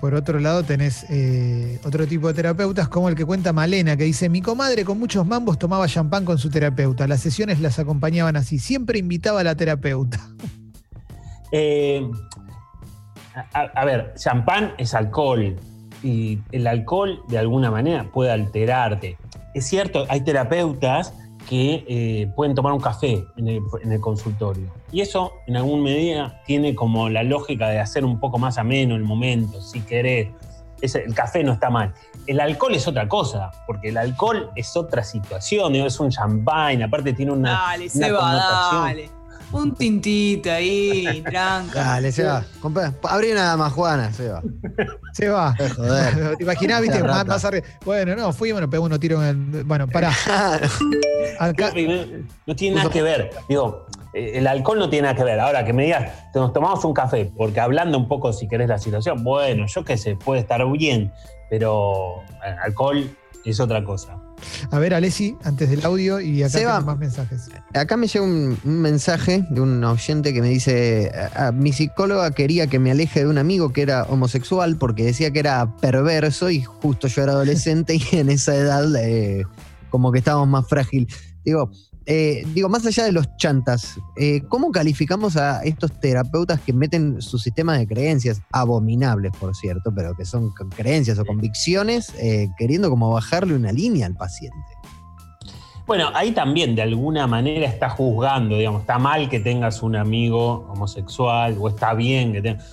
Por 0.00 0.14
otro 0.14 0.38
lado, 0.40 0.62
tenés 0.62 1.06
eh, 1.08 1.80
otro 1.84 2.06
tipo 2.06 2.28
de 2.28 2.34
terapeutas, 2.34 2.88
como 2.88 3.08
el 3.08 3.14
que 3.14 3.24
cuenta 3.24 3.52
Malena, 3.52 3.96
que 3.96 4.04
dice: 4.04 4.28
Mi 4.28 4.42
comadre 4.42 4.84
con 4.84 4.98
muchos 4.98 5.26
mambos 5.26 5.58
tomaba 5.58 5.88
champán 5.88 6.24
con 6.24 6.38
su 6.38 6.50
terapeuta. 6.50 7.06
Las 7.06 7.20
sesiones 7.20 7.60
las 7.60 7.78
acompañaban 7.78 8.36
así. 8.36 8.58
Siempre 8.58 8.98
invitaba 8.98 9.40
a 9.40 9.44
la 9.44 9.54
terapeuta. 9.54 10.20
Eh, 11.52 12.04
a, 13.54 13.60
a 13.60 13.84
ver, 13.84 14.14
champán 14.16 14.74
es 14.78 14.94
alcohol 14.94 15.56
y 16.02 16.40
el 16.50 16.66
alcohol 16.66 17.22
de 17.28 17.38
alguna 17.38 17.70
manera 17.70 18.10
puede 18.12 18.32
alterarte. 18.32 19.16
Es 19.54 19.66
cierto, 19.66 20.06
hay 20.08 20.22
terapeutas 20.22 21.14
que 21.48 21.84
eh, 21.88 22.30
pueden 22.34 22.54
tomar 22.54 22.72
un 22.72 22.80
café 22.80 23.24
en 23.36 23.48
el, 23.48 23.60
en 23.82 23.92
el 23.92 24.00
consultorio 24.00 24.66
y 24.90 25.00
eso 25.00 25.32
en 25.46 25.56
alguna 25.56 25.82
medida 25.84 26.42
tiene 26.44 26.74
como 26.74 27.08
la 27.08 27.22
lógica 27.22 27.68
de 27.68 27.78
hacer 27.78 28.04
un 28.04 28.18
poco 28.20 28.38
más 28.38 28.58
ameno 28.58 28.96
el 28.96 29.04
momento, 29.04 29.60
si 29.60 29.80
querés. 29.80 30.28
Es- 30.80 30.94
el 30.96 31.14
café 31.14 31.42
no 31.42 31.52
está 31.54 31.70
mal. 31.70 31.94
El 32.26 32.38
alcohol 32.40 32.74
es 32.74 32.86
otra 32.86 33.08
cosa, 33.08 33.50
porque 33.66 33.88
el 33.88 33.96
alcohol 33.96 34.50
es 34.56 34.76
otra 34.76 35.02
situación, 35.04 35.74
es 35.76 35.98
un 36.00 36.10
champán, 36.10 36.82
aparte 36.82 37.12
tiene 37.14 37.32
una, 37.32 37.52
Dale, 37.52 37.84
una 37.84 38.06
Seba, 38.06 38.18
connotación. 38.20 38.82
dale. 38.84 39.10
Un 39.52 39.74
tintito 39.74 40.50
ahí, 40.50 41.22
tranca. 41.24 41.82
Dale, 41.82 42.12
Seba. 42.12 42.44
Comprá- 42.60 42.92
Abrí 43.04 43.30
una 43.32 43.56
majuana, 43.56 44.12
Seba. 44.12 44.42
Se 45.12 45.28
va. 45.28 45.54
Eh, 45.58 45.68
Joder. 45.76 46.36
¿Te 46.36 46.42
imaginás, 46.44 46.82
viste? 46.82 47.02
Más, 47.02 47.44
arriba. 47.44 47.66
Bueno, 47.84 48.16
no, 48.16 48.32
fui 48.32 48.48
y 48.50 48.52
bueno, 48.52 48.68
pegó 48.68 48.84
unos 48.84 49.00
tiros 49.00 49.22
en 49.24 49.54
el. 49.54 49.64
Bueno, 49.64 49.86
pará. 49.88 50.10
Acá, 51.38 51.72
No 52.46 52.56
tiene 52.56 52.76
nada 52.76 52.90
que 52.90 53.02
ver. 53.02 53.30
Digo, 53.48 53.86
eh, 54.12 54.32
el 54.34 54.46
alcohol 54.46 54.78
no 54.78 54.90
tiene 54.90 55.04
nada 55.08 55.16
que 55.16 55.24
ver. 55.24 55.38
Ahora 55.40 55.64
que 55.64 55.72
me 55.72 55.84
digas, 55.84 56.10
nos 56.34 56.52
tomamos 56.52 56.84
un 56.84 56.92
café, 56.92 57.30
porque 57.36 57.60
hablando 57.60 57.96
un 57.98 58.08
poco, 58.08 58.32
si 58.32 58.48
querés, 58.48 58.68
la 58.68 58.78
situación, 58.78 59.22
bueno, 59.24 59.66
yo 59.66 59.84
qué 59.84 59.96
sé, 59.96 60.16
puede 60.16 60.40
estar 60.40 60.66
bien, 60.72 61.12
pero 61.48 62.22
eh, 62.44 62.56
alcohol 62.64 63.08
es 63.44 63.60
otra 63.60 63.84
cosa. 63.84 64.16
A 64.70 64.78
ver, 64.78 64.94
Alessi, 64.94 65.36
antes 65.44 65.70
del 65.70 65.84
audio 65.84 66.20
y 66.20 66.42
acá 66.42 66.58
Seba. 66.58 66.74
tengo 66.76 66.86
más 66.86 66.98
mensajes. 66.98 67.48
Acá 67.74 67.96
me 67.96 68.06
llega 68.06 68.24
un, 68.24 68.58
un 68.64 68.80
mensaje 68.80 69.44
de 69.50 69.60
un 69.60 69.82
oyente 69.84 70.32
que 70.34 70.40
me 70.42 70.48
dice, 70.48 71.12
"A- 71.34 71.48
a- 71.48 71.52
mi 71.52 71.72
psicóloga 71.72 72.30
quería 72.32 72.66
que 72.66 72.78
me 72.78 72.90
aleje 72.90 73.20
de 73.20 73.26
un 73.26 73.38
amigo 73.38 73.72
que 73.72 73.82
era 73.82 74.04
homosexual 74.04 74.76
porque 74.76 75.04
decía 75.04 75.30
que 75.30 75.38
era 75.40 75.76
perverso 75.76 76.50
y 76.50 76.62
justo 76.62 77.08
yo 77.08 77.22
era 77.22 77.32
adolescente 77.32 77.94
y 78.12 78.16
en 78.16 78.30
esa 78.30 78.54
edad 78.56 78.94
eh, 78.96 79.44
como 79.90 80.12
que 80.12 80.18
estábamos 80.18 80.48
más 80.48 80.68
frágil. 80.68 81.08
Digo, 81.44 81.70
eh, 82.06 82.44
digo, 82.54 82.68
más 82.68 82.86
allá 82.86 83.04
de 83.04 83.10
los 83.10 83.36
chantas, 83.36 83.98
eh, 84.16 84.40
¿cómo 84.48 84.70
calificamos 84.70 85.36
a 85.36 85.62
estos 85.64 85.90
terapeutas 85.98 86.60
que 86.60 86.72
meten 86.72 87.20
su 87.20 87.36
sistema 87.36 87.76
de 87.76 87.86
creencias, 87.86 88.40
abominables 88.52 89.32
por 89.40 89.56
cierto, 89.56 89.92
pero 89.92 90.14
que 90.14 90.24
son 90.24 90.52
creencias 90.76 91.18
o 91.18 91.24
convicciones, 91.24 92.14
eh, 92.20 92.48
queriendo 92.58 92.90
como 92.90 93.10
bajarle 93.10 93.54
una 93.54 93.72
línea 93.72 94.06
al 94.06 94.14
paciente? 94.14 94.56
Bueno, 95.84 96.10
ahí 96.14 96.30
también 96.30 96.76
de 96.76 96.82
alguna 96.82 97.26
manera 97.26 97.66
está 97.66 97.90
juzgando, 97.90 98.56
digamos, 98.56 98.82
está 98.82 98.98
mal 98.98 99.28
que 99.28 99.40
tengas 99.40 99.82
un 99.82 99.96
amigo 99.96 100.66
homosexual 100.70 101.56
o 101.58 101.68
está 101.68 101.94
bien 101.94 102.32
que 102.32 102.42
tengas... 102.42 102.64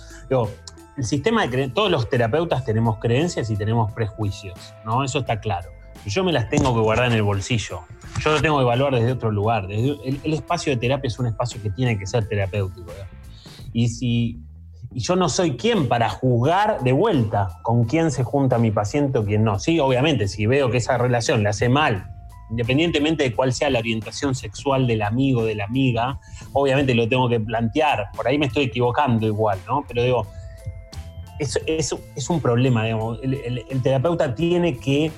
El 0.96 1.04
sistema 1.04 1.42
de 1.42 1.48
creencias, 1.50 1.74
todos 1.74 1.90
los 1.90 2.08
terapeutas 2.08 2.64
tenemos 2.64 2.98
creencias 2.98 3.50
y 3.50 3.56
tenemos 3.56 3.92
prejuicios, 3.92 4.56
¿no? 4.84 5.02
Eso 5.02 5.18
está 5.18 5.40
claro. 5.40 5.73
Yo 6.10 6.24
me 6.24 6.32
las 6.32 6.48
tengo 6.48 6.74
que 6.74 6.80
guardar 6.80 7.06
en 7.06 7.12
el 7.12 7.22
bolsillo. 7.22 7.80
Yo 8.20 8.32
lo 8.32 8.40
tengo 8.40 8.58
que 8.58 8.62
evaluar 8.62 8.94
desde 8.94 9.12
otro 9.12 9.30
lugar. 9.30 9.66
Desde 9.66 9.96
el, 10.24 10.34
espacio 10.34 10.72
de 10.72 10.78
terapia 10.78 11.08
es 11.08 11.18
un 11.18 11.26
espacio 11.26 11.60
que 11.62 11.70
tiene 11.70 11.98
que 11.98 12.06
ser 12.06 12.28
terapéutico. 12.28 12.92
Y 13.72 13.88
si 13.88 14.44
y 14.94 15.00
yo 15.00 15.16
no 15.16 15.28
soy 15.28 15.56
quien 15.56 15.88
para 15.88 16.08
juzgar 16.08 16.80
de 16.84 16.92
vuelta 16.92 17.58
con 17.62 17.84
quién 17.84 18.12
se 18.12 18.22
junta 18.22 18.58
mi 18.58 18.70
paciente 18.70 19.18
o 19.18 19.24
quién 19.24 19.42
no. 19.42 19.58
Sí, 19.58 19.80
obviamente, 19.80 20.28
si 20.28 20.46
veo 20.46 20.70
que 20.70 20.76
esa 20.76 20.96
relación 20.96 21.42
le 21.42 21.48
hace 21.48 21.68
mal, 21.68 22.06
independientemente 22.48 23.24
de 23.24 23.34
cuál 23.34 23.52
sea 23.52 23.70
la 23.70 23.80
orientación 23.80 24.36
sexual 24.36 24.86
del 24.86 25.02
amigo, 25.02 25.44
de 25.44 25.56
la 25.56 25.64
amiga, 25.64 26.20
obviamente 26.52 26.94
lo 26.94 27.08
tengo 27.08 27.28
que 27.28 27.40
plantear. 27.40 28.06
Por 28.14 28.28
ahí 28.28 28.38
me 28.38 28.46
estoy 28.46 28.64
equivocando 28.66 29.26
igual, 29.26 29.58
¿no? 29.66 29.84
Pero 29.88 30.04
digo, 30.04 30.26
es, 31.40 31.58
es- 31.66 32.30
un 32.30 32.40
problema, 32.40 32.84
digamos. 32.84 33.18
El 33.20 33.82
terapeuta 33.82 34.32
tiene 34.32 34.78
que 34.78 35.10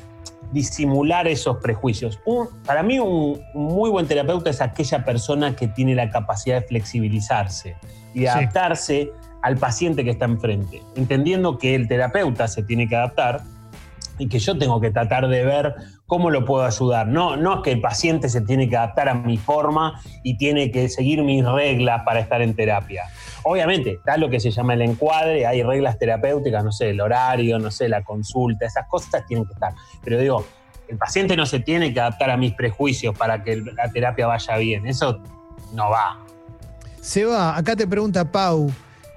disimular 0.53 1.27
esos 1.29 1.57
prejuicios. 1.59 2.19
Un- 2.25 2.49
para 2.65 2.83
mí 2.83 2.99
un, 2.99 3.41
muy 3.55 3.91
buen 3.91 4.07
terapeuta 4.07 4.51
es 4.51 4.61
aquella 4.61 5.05
persona 5.05 5.55
que 5.57 5.69
tiene 5.69 5.95
la 5.95 6.11
capacidad 6.11 6.61
de 6.61 6.67
flexibilizarse 6.67 7.77
y 8.15 8.21
de 8.21 8.27
Sí. 8.27 8.33
adaptarse 8.39 9.11
al 9.43 9.57
paciente 9.57 10.03
que 10.05 10.11
está 10.11 10.25
enfrente, 10.25 10.83
entendiendo 10.97 11.59
que 11.59 11.75
el 11.75 11.87
terapeuta 11.89 12.49
se 12.49 12.63
tiene 12.63 12.89
que 12.89 12.97
adaptar 12.97 13.43
y 14.19 14.29
que 14.29 14.39
yo 14.39 14.57
tengo 14.59 14.81
que 14.81 14.91
tratar 14.91 15.29
de 15.29 15.45
ver 15.45 15.75
cómo 16.07 16.31
lo 16.31 16.45
puedo 16.45 16.65
ayudar. 16.65 17.07
No, 17.09 17.37
no 17.37 17.57
es 17.57 17.61
que 17.63 17.73
el 17.73 17.81
paciente 17.81 18.29
se 18.29 18.41
tiene 18.41 18.69
que 18.69 18.77
adaptar 18.77 19.09
a 19.09 19.15
mi 19.15 19.37
forma 19.37 20.01
y 20.23 20.37
tiene 20.37 20.71
que 20.71 20.89
seguir 20.89 21.23
mis 21.23 21.45
reglas 21.45 22.03
para 22.05 22.21
estar 22.21 22.43
en 22.43 22.55
terapia. 22.55 23.05
Obviamente, 23.43 23.93
está 23.93 24.17
lo 24.17 24.29
que 24.29 24.41
se 24.41 24.51
llama 24.51 24.75
el 24.75 24.83
encuadre, 24.83 25.47
hay 25.47 25.63
reglas 25.63 25.99
terapéuticas, 25.99 26.65
no 26.65 26.73
sé, 26.73 26.91
el 26.91 27.01
horario, 27.01 27.59
no 27.59 27.71
sé, 27.71 27.89
la 27.89 28.03
consulta, 28.03 28.67
esas 28.67 28.89
cosas 28.89 29.25
tienen 29.27 29.47
que 29.47 29.53
estar. 29.53 29.73
Pero 30.03 30.19
digo, 30.19 30.45
el 30.89 30.99
paciente 30.99 31.37
no 31.37 31.47
se 31.47 31.61
tiene 31.61 31.93
que 31.93 32.01
adaptar 32.01 32.31
a 32.31 32.37
mis 32.37 32.55
prejuicios 32.55 33.17
para 33.17 33.43
que 33.43 33.57
la 33.57 33.91
terapia 33.93 34.27
vaya 34.27 34.57
bien. 34.57 34.87
Eso 34.87 35.21
no 35.73 35.91
va. 35.91 36.19
Seba, 37.01 37.57
acá 37.57 37.77
te 37.77 37.87
pregunta 37.87 38.25
Pau. 38.25 38.71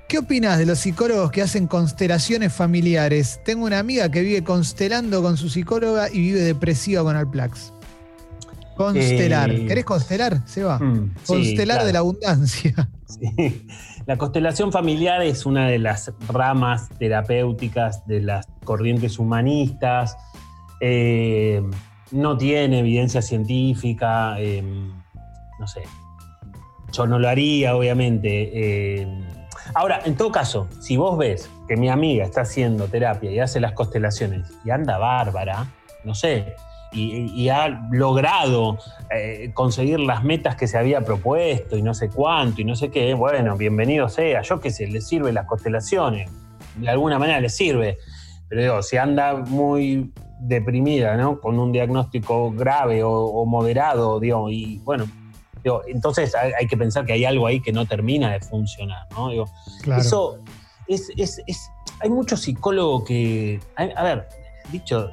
¿Qué 0.09 0.17
opinas 0.17 0.57
de 0.57 0.65
los 0.65 0.79
psicólogos 0.79 1.29
que 1.29 1.43
hacen 1.43 1.67
constelaciones 1.67 2.51
familiares? 2.51 3.39
Tengo 3.45 3.65
una 3.67 3.77
amiga 3.77 4.09
que 4.09 4.21
vive 4.21 4.43
constelando 4.43 5.21
con 5.21 5.37
su 5.37 5.49
psicóloga 5.49 6.09
y 6.11 6.19
vive 6.19 6.39
depresiva 6.39 7.03
con 7.03 7.15
Alplax. 7.15 7.71
Constelar. 8.75 9.51
Eh, 9.51 9.67
¿Querés 9.67 9.85
constelar, 9.85 10.41
Seba? 10.47 10.79
Mm, 10.79 11.11
sí, 11.21 11.25
Constelar 11.27 11.77
claro. 11.77 11.85
de 11.85 11.93
la 11.93 11.99
abundancia. 11.99 12.89
Sí. 13.09 13.65
La 14.05 14.17
constelación 14.19 14.71
familiar 14.71 15.23
es 15.23 15.47
una 15.47 15.67
de 15.67 15.79
las 15.79 16.11
ramas 16.27 16.89
terapéuticas 16.99 18.05
de 18.05 18.21
las 18.21 18.47
corrientes 18.63 19.17
humanistas. 19.17 20.15
Eh, 20.79 21.63
no 22.11 22.37
tiene 22.37 22.79
evidencia 22.79 23.23
científica. 23.23 24.39
eh, 24.39 24.61
no 25.59 25.67
sé. 25.67 25.81
Yo 26.93 27.07
no 27.07 27.17
lo 27.17 27.27
haría, 27.27 27.75
obviamente. 27.75 29.01
Ahora, 29.73 30.01
en 30.05 30.15
todo 30.15 30.31
caso, 30.31 30.67
si 30.79 30.97
vos 30.97 31.17
ves 31.17 31.49
que 31.67 31.77
mi 31.77 31.89
amiga 31.89 32.25
está 32.25 32.41
haciendo 32.41 32.87
terapia 32.87 33.31
y 33.31 33.39
hace 33.39 33.59
las 33.59 33.73
constelaciones 33.73 34.51
y 34.65 34.69
anda 34.69 34.97
bárbara, 34.97 35.67
no 36.03 36.15
sé, 36.15 36.55
y, 36.91 37.31
y 37.33 37.49
ha 37.49 37.67
logrado 37.91 38.79
eh, 39.11 39.51
conseguir 39.53 39.99
las 39.99 40.23
metas 40.23 40.55
que 40.55 40.67
se 40.67 40.77
había 40.77 41.01
propuesto 41.01 41.77
y 41.77 41.81
no 41.81 41.93
sé 41.93 42.09
cuánto 42.09 42.61
y 42.61 42.65
no 42.65 42.75
sé 42.75 42.89
qué, 42.89 43.13
bueno, 43.13 43.55
bienvenido 43.57 44.09
sea, 44.09 44.41
yo 44.41 44.59
qué 44.59 44.71
sé, 44.71 44.87
le 44.87 45.01
sirve 45.01 45.31
las 45.31 45.45
constelaciones, 45.45 46.31
de 46.75 46.89
alguna 46.89 47.19
manera 47.19 47.39
le 47.39 47.49
sirve, 47.49 47.97
pero 48.47 48.61
digo, 48.61 48.81
si 48.81 48.97
anda 48.97 49.35
muy 49.35 50.11
deprimida, 50.39 51.15
¿no? 51.17 51.39
Con 51.39 51.59
un 51.59 51.71
diagnóstico 51.71 52.51
grave 52.51 53.03
o, 53.03 53.11
o 53.11 53.45
moderado, 53.45 54.19
digo, 54.19 54.49
y 54.49 54.79
bueno, 54.79 55.05
digo, 55.63 55.81
entonces 55.87 56.33
hay, 56.35 56.51
hay 56.59 56.67
que 56.67 56.77
pensar 56.77 57.05
que 57.05 57.13
hay 57.13 57.25
algo 57.25 57.47
ahí 57.47 57.61
que 57.61 57.71
no 57.71 57.85
termina 57.85 58.31
de 58.31 58.39
funcionar, 58.39 59.07
¿no? 59.11 59.29
Digo, 59.29 59.45
Claro. 59.83 60.01
eso 60.01 60.39
es, 60.87 61.09
es- 61.17 61.41
es- 61.47 61.69
hay 62.01 62.09
muchos 62.09 62.41
psicólogos 62.41 63.03
que, 63.05 63.59
a, 63.75 63.83
a 63.83 64.03
ver, 64.03 64.27
dicho, 64.71 65.09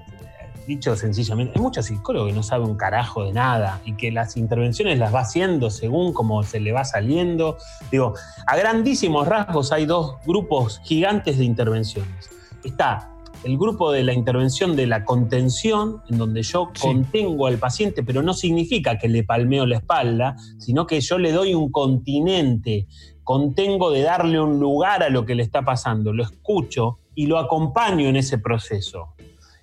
dicho 0.67 0.97
sencillamente, 0.97 1.53
hay 1.57 1.63
muchos 1.63 1.87
psicólogos 1.87 2.29
que 2.29 2.35
no 2.35 2.43
saben 2.43 2.69
un 2.69 2.77
carajo 2.77 3.25
de 3.25 3.33
nada 3.33 3.81
y 3.85 3.93
que 3.95 4.11
las 4.11 4.37
intervenciones 4.37 4.99
las 4.99 5.15
va 5.15 5.21
haciendo 5.21 5.71
según 5.71 6.13
como 6.13 6.43
se 6.43 6.59
le 6.61 6.73
va 6.73 6.85
saliendo. 6.85 7.57
Digo, 7.91 8.15
a 8.47 8.57
grandísimos 8.57 9.29
rasgos 9.29 9.71
hay 9.73 9.87
dos 9.87 10.17
grupos 10.27 10.81
gigantes 10.85 11.39
de 11.39 11.45
intervenciones. 11.45 12.31
Está 12.65 13.11
el 13.45 13.59
grupo 13.59 13.93
de 13.93 14.03
la 14.03 14.13
intervención 14.13 14.75
de 14.77 14.87
la 14.87 15.05
contención, 15.05 16.03
en 16.09 16.19
donde 16.19 16.43
yo 16.43 16.71
Sí. 16.75 16.83
contengo 16.83 17.47
al 17.47 17.59
paciente, 17.59 18.03
pero 18.03 18.23
no 18.23 18.35
significa 18.35 18.99
que 18.99 19.09
le 19.09 19.23
palmeo 19.25 19.67
la 19.67 19.77
espalda, 19.77 20.37
sino 20.59 20.87
que 20.87 21.01
yo 21.01 21.19
le 21.19 21.33
doy 21.33 21.55
un 21.55 21.71
continente 21.71 22.87
contengo 23.23 23.91
de 23.91 24.03
darle 24.03 24.41
un 24.41 24.59
lugar 24.61 25.03
a 25.03 25.09
lo 25.11 25.25
que 25.27 25.35
le 25.35 25.43
está 25.43 25.63
pasando, 25.63 26.13
lo 26.13 26.23
escucho 26.23 26.99
y 27.15 27.27
lo 27.27 27.39
acompaño 27.39 28.09
en 28.09 28.17
ese 28.17 28.39
proceso. 28.39 29.09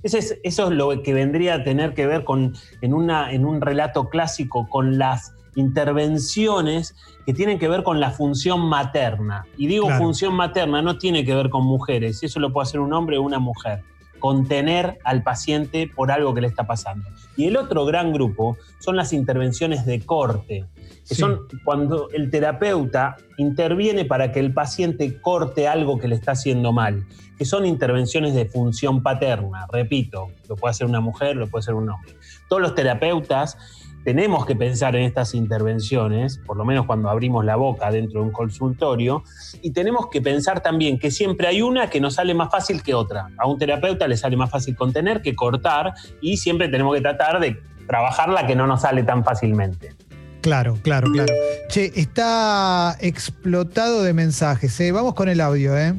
Ese 0.02 0.18
es- 0.20 0.40
eso 0.44 0.66
es 0.70 0.72
lo 0.72 1.02
que 1.02 1.14
vendría 1.14 1.56
a 1.56 1.64
tener 1.64 1.94
que 1.94 2.06
ver 2.06 2.26
con, 2.26 2.54
en, 2.82 2.94
una, 2.94 3.32
en 3.32 3.46
un 3.46 3.62
relato 3.62 4.10
clásico 4.10 4.68
con 4.70 4.98
las 4.98 5.33
intervenciones 5.56 6.96
que 7.26 7.34
tienen 7.34 7.60
que 7.60 7.68
ver 7.68 7.84
con 7.84 8.00
la 8.00 8.12
función 8.12 8.62
materna. 8.68 9.46
Y 9.58 9.68
digo 9.68 9.88
Claro. 9.88 10.04
función 10.04 10.34
materna, 10.34 10.82
no 10.82 10.98
tiene 10.98 11.24
que 11.26 11.36
ver 11.36 11.50
con 11.50 11.64
mujeres, 11.66 12.22
eso 12.24 12.40
lo 12.40 12.52
puede 12.52 12.64
hacer 12.68 12.80
un 12.80 12.94
hombre 12.94 13.18
o 13.18 13.22
una 13.22 13.40
mujer. 13.40 13.82
Contener 14.20 15.00
al 15.04 15.22
paciente 15.22 15.90
por 15.94 16.10
algo 16.10 16.34
que 16.34 16.40
le 16.42 16.48
está 16.48 16.66
pasando. 16.66 17.10
Y 17.36 17.46
el 17.48 17.58
otro 17.58 17.86
gran 17.86 18.14
grupo 18.14 18.58
son 18.80 18.96
las 18.96 19.12
intervenciones 19.12 19.86
de 19.86 20.00
corte, 20.06 20.66
que 21.08 21.16
Sí. 21.16 21.22
son 21.22 21.42
cuando 21.66 22.10
el 22.12 22.30
terapeuta 22.32 23.18
interviene 23.38 24.06
para 24.06 24.32
que 24.32 24.40
el 24.40 24.54
paciente 24.54 25.20
corte 25.20 25.68
algo 25.68 26.00
que 26.00 26.08
le 26.08 26.16
está 26.16 26.32
haciendo 26.32 26.72
mal, 26.72 27.06
que 27.38 27.44
son 27.44 27.66
intervenciones 27.66 28.34
de 28.34 28.46
función 28.46 29.04
paterna, 29.04 29.68
repito, 29.70 30.28
lo 30.48 30.56
puede 30.56 30.72
hacer 30.72 30.88
una 30.88 31.02
mujer, 31.02 31.36
lo 31.36 31.48
puede 31.48 31.62
hacer 31.64 31.74
un 31.74 31.90
hombre. 31.90 32.14
Todos 32.48 32.62
los 32.62 32.76
terapeutas 32.76 33.58
tenemos 34.04 34.46
que 34.46 34.56
pensar 34.56 34.96
en 34.96 35.04
estas 35.04 35.34
intervenciones, 35.34 36.38
por 36.46 36.58
lo 36.58 36.66
menos 36.66 36.86
cuando 36.86 37.10
abrimos 37.10 37.46
la 37.46 37.56
boca 37.56 37.90
dentro 37.92 38.22
de 38.22 38.28
un 38.28 38.32
consultorio, 38.32 39.24
y 39.62 39.72
tenemos 39.72 40.08
que 40.10 40.22
pensar 40.22 40.62
también 40.62 41.00
que 41.00 41.12
siempre 41.12 41.48
hay 41.48 41.62
una 41.62 41.90
que 41.90 42.02
nos 42.02 42.16
sale 42.16 42.34
más 42.34 42.52
fácil 42.52 42.84
que 42.84 42.94
otra. 42.94 43.30
A 43.38 43.48
un 43.48 43.58
terapeuta 43.58 44.08
le 44.08 44.18
sale 44.18 44.38
más 44.38 44.50
fácil 44.50 44.76
contener 44.76 45.22
que 45.22 45.36
cortar, 45.36 45.94
y 46.22 46.38
siempre 46.38 46.68
tenemos 46.68 46.96
que 46.96 47.02
tratar 47.02 47.40
de 47.40 47.60
trabajar 47.88 48.30
la 48.30 48.48
que 48.48 48.56
no 48.56 48.68
nos 48.68 48.82
sale 48.82 49.04
tan 49.04 49.24
fácilmente. 49.24 49.94
Claro, 50.42 50.78
claro, 50.82 51.10
claro. 51.10 51.34
Che, 51.70 51.92
está 51.96 52.98
explotado 53.00 54.04
de 54.04 54.14
mensajes. 54.14 54.78
¿eh? 54.82 54.92
Vamos 54.92 55.14
con 55.14 55.30
el 55.30 55.40
audio, 55.40 55.78
¿eh? 55.78 55.94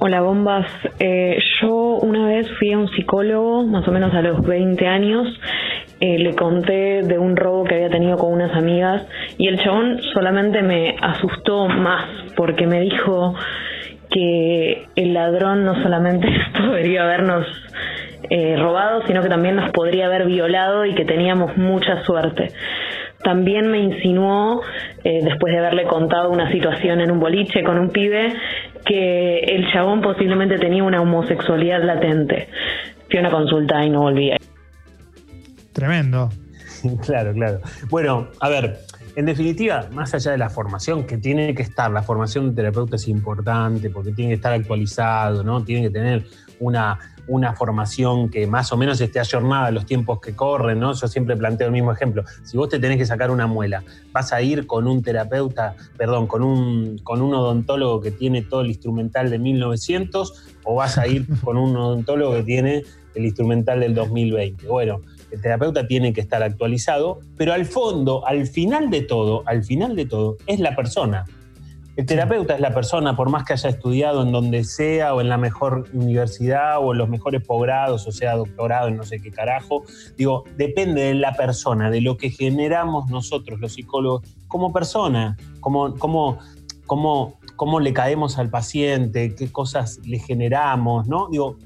Hola 0.00 0.20
bombas, 0.20 0.66
Eh, 1.00 1.38
yo 1.60 1.98
una 2.02 2.26
vez 2.28 2.46
fui 2.58 2.72
a 2.72 2.78
un 2.78 2.88
psicólogo, 2.90 3.64
más 3.64 3.88
o 3.88 3.90
menos 3.90 4.14
a 4.14 4.22
los 4.22 4.42
20 4.42 4.86
años, 4.86 5.26
Eh, 6.00 6.18
le 6.18 6.34
conté 6.36 7.02
de 7.02 7.18
un 7.18 7.36
robo 7.36 7.64
que 7.64 7.74
había 7.74 7.90
tenido 7.90 8.16
con 8.16 8.32
unas 8.32 8.54
amigas 8.54 9.04
y 9.36 9.48
el 9.48 9.58
chabón 9.58 10.00
solamente 10.14 10.62
me 10.62 10.94
asustó 11.00 11.66
más 11.66 12.04
porque 12.36 12.68
me 12.68 12.80
dijo 12.80 13.34
que 14.08 14.86
el 14.94 15.12
ladrón 15.12 15.64
no 15.64 15.82
solamente 15.82 16.28
podría 16.58 17.02
habernos 17.02 17.46
eh, 18.30 18.56
robado, 18.56 19.06
sino 19.06 19.22
que 19.22 19.28
también 19.28 19.56
nos 19.56 19.70
podría 19.70 20.06
haber 20.06 20.26
violado 20.26 20.84
y 20.84 20.94
que 20.94 21.04
teníamos 21.04 21.56
mucha 21.56 22.04
suerte. 22.04 22.52
También 23.24 23.68
me 23.68 23.78
insinuó, 23.78 24.62
eh, 25.02 25.20
después 25.24 25.52
de 25.52 25.58
haberle 25.58 25.84
contado 25.84 26.30
una 26.30 26.50
situación 26.52 27.00
en 27.00 27.10
un 27.10 27.18
boliche 27.18 27.64
con 27.64 27.76
un 27.78 27.90
pibe, 27.90 28.32
que 28.84 29.40
el 29.40 29.72
chabón 29.72 30.00
posiblemente 30.00 30.58
tenía 30.58 30.84
una 30.84 31.02
homosexualidad 31.02 31.82
latente. 31.82 32.48
Fui 33.10 33.18
a 33.18 33.22
una 33.22 33.30
consulta 33.30 33.84
y 33.84 33.90
no 33.90 34.02
volví. 34.02 34.32
Tremendo. 35.78 36.28
Claro, 37.02 37.32
claro. 37.32 37.60
Bueno, 37.88 38.28
a 38.40 38.48
ver, 38.48 38.80
en 39.16 39.26
definitiva, 39.26 39.88
más 39.92 40.14
allá 40.14 40.32
de 40.32 40.38
la 40.38 40.50
formación 40.50 41.04
que 41.04 41.16
tiene 41.16 41.54
que 41.54 41.62
estar, 41.62 41.90
la 41.90 42.02
formación 42.02 42.50
de 42.50 42.54
terapeuta 42.54 42.96
es 42.96 43.08
importante 43.08 43.90
porque 43.90 44.12
tiene 44.12 44.30
que 44.30 44.34
estar 44.36 44.52
actualizado, 44.52 45.42
¿no? 45.42 45.64
Tiene 45.64 45.82
que 45.82 45.90
tener 45.90 46.24
una, 46.60 46.98
una 47.26 47.54
formación 47.54 48.28
que 48.28 48.46
más 48.46 48.72
o 48.72 48.76
menos 48.76 49.00
esté 49.00 49.18
ayornada 49.18 49.66
a 49.66 49.70
los 49.70 49.86
tiempos 49.86 50.20
que 50.20 50.36
corren, 50.36 50.78
¿no? 50.78 50.92
Yo 50.92 51.08
siempre 51.08 51.36
planteo 51.36 51.66
el 51.66 51.72
mismo 51.72 51.90
ejemplo. 51.90 52.22
Si 52.44 52.56
vos 52.56 52.68
te 52.68 52.78
tenés 52.78 52.98
que 52.98 53.06
sacar 53.06 53.30
una 53.30 53.46
muela, 53.46 53.82
vas 54.12 54.32
a 54.32 54.40
ir 54.42 54.66
con 54.66 54.86
un 54.86 55.02
terapeuta, 55.02 55.74
perdón, 55.96 56.26
con 56.28 56.42
un, 56.42 56.98
con 56.98 57.22
un 57.22 57.34
odontólogo 57.34 58.00
que 58.00 58.12
tiene 58.12 58.42
todo 58.42 58.60
el 58.60 58.68
instrumental 58.68 59.30
de 59.30 59.38
1900 59.38 60.46
o 60.64 60.74
vas 60.76 60.98
a 60.98 61.08
ir 61.08 61.26
con 61.42 61.56
un 61.56 61.76
odontólogo 61.76 62.34
que 62.34 62.42
tiene 62.42 62.84
el 63.14 63.24
instrumental 63.24 63.80
del 63.80 63.94
2020. 63.94 64.66
Bueno, 64.68 65.00
el 65.30 65.40
terapeuta 65.40 65.86
tiene 65.86 66.12
que 66.12 66.20
estar 66.20 66.42
actualizado, 66.42 67.20
pero 67.36 67.52
al 67.52 67.66
fondo, 67.66 68.26
al 68.26 68.46
final 68.46 68.90
de 68.90 69.02
todo, 69.02 69.42
al 69.46 69.64
final 69.64 69.96
de 69.96 70.06
todo, 70.06 70.36
es 70.46 70.60
la 70.60 70.74
persona. 70.74 71.24
El 71.98 72.06
terapeuta 72.06 72.54
es 72.54 72.60
la 72.60 72.72
persona, 72.72 73.16
por 73.16 73.28
más 73.28 73.42
que 73.42 73.54
haya 73.54 73.70
estudiado 73.70 74.22
en 74.22 74.30
donde 74.30 74.62
sea, 74.62 75.14
o 75.14 75.20
en 75.20 75.28
la 75.28 75.36
mejor 75.36 75.86
universidad, 75.92 76.78
o 76.78 76.92
en 76.92 76.98
los 76.98 77.08
mejores 77.08 77.44
posgrados, 77.44 78.06
o 78.06 78.12
sea, 78.12 78.36
doctorado 78.36 78.86
en 78.86 78.96
no 78.96 79.02
sé 79.02 79.20
qué 79.20 79.32
carajo. 79.32 79.82
Digo, 80.16 80.44
depende 80.56 81.02
de 81.02 81.14
la 81.14 81.34
persona, 81.34 81.90
de 81.90 82.00
lo 82.00 82.16
que 82.16 82.30
generamos 82.30 83.10
nosotros, 83.10 83.58
los 83.58 83.72
psicólogos, 83.72 84.22
como 84.46 84.72
persona, 84.72 85.36
como, 85.58 85.96
como, 85.96 86.38
como, 86.86 87.40
cómo 87.56 87.80
le 87.80 87.92
caemos 87.92 88.38
al 88.38 88.48
paciente, 88.48 89.34
qué 89.34 89.50
cosas 89.50 89.98
le 90.04 90.20
generamos, 90.20 91.08
¿no? 91.08 91.26
Digo, 91.28 91.56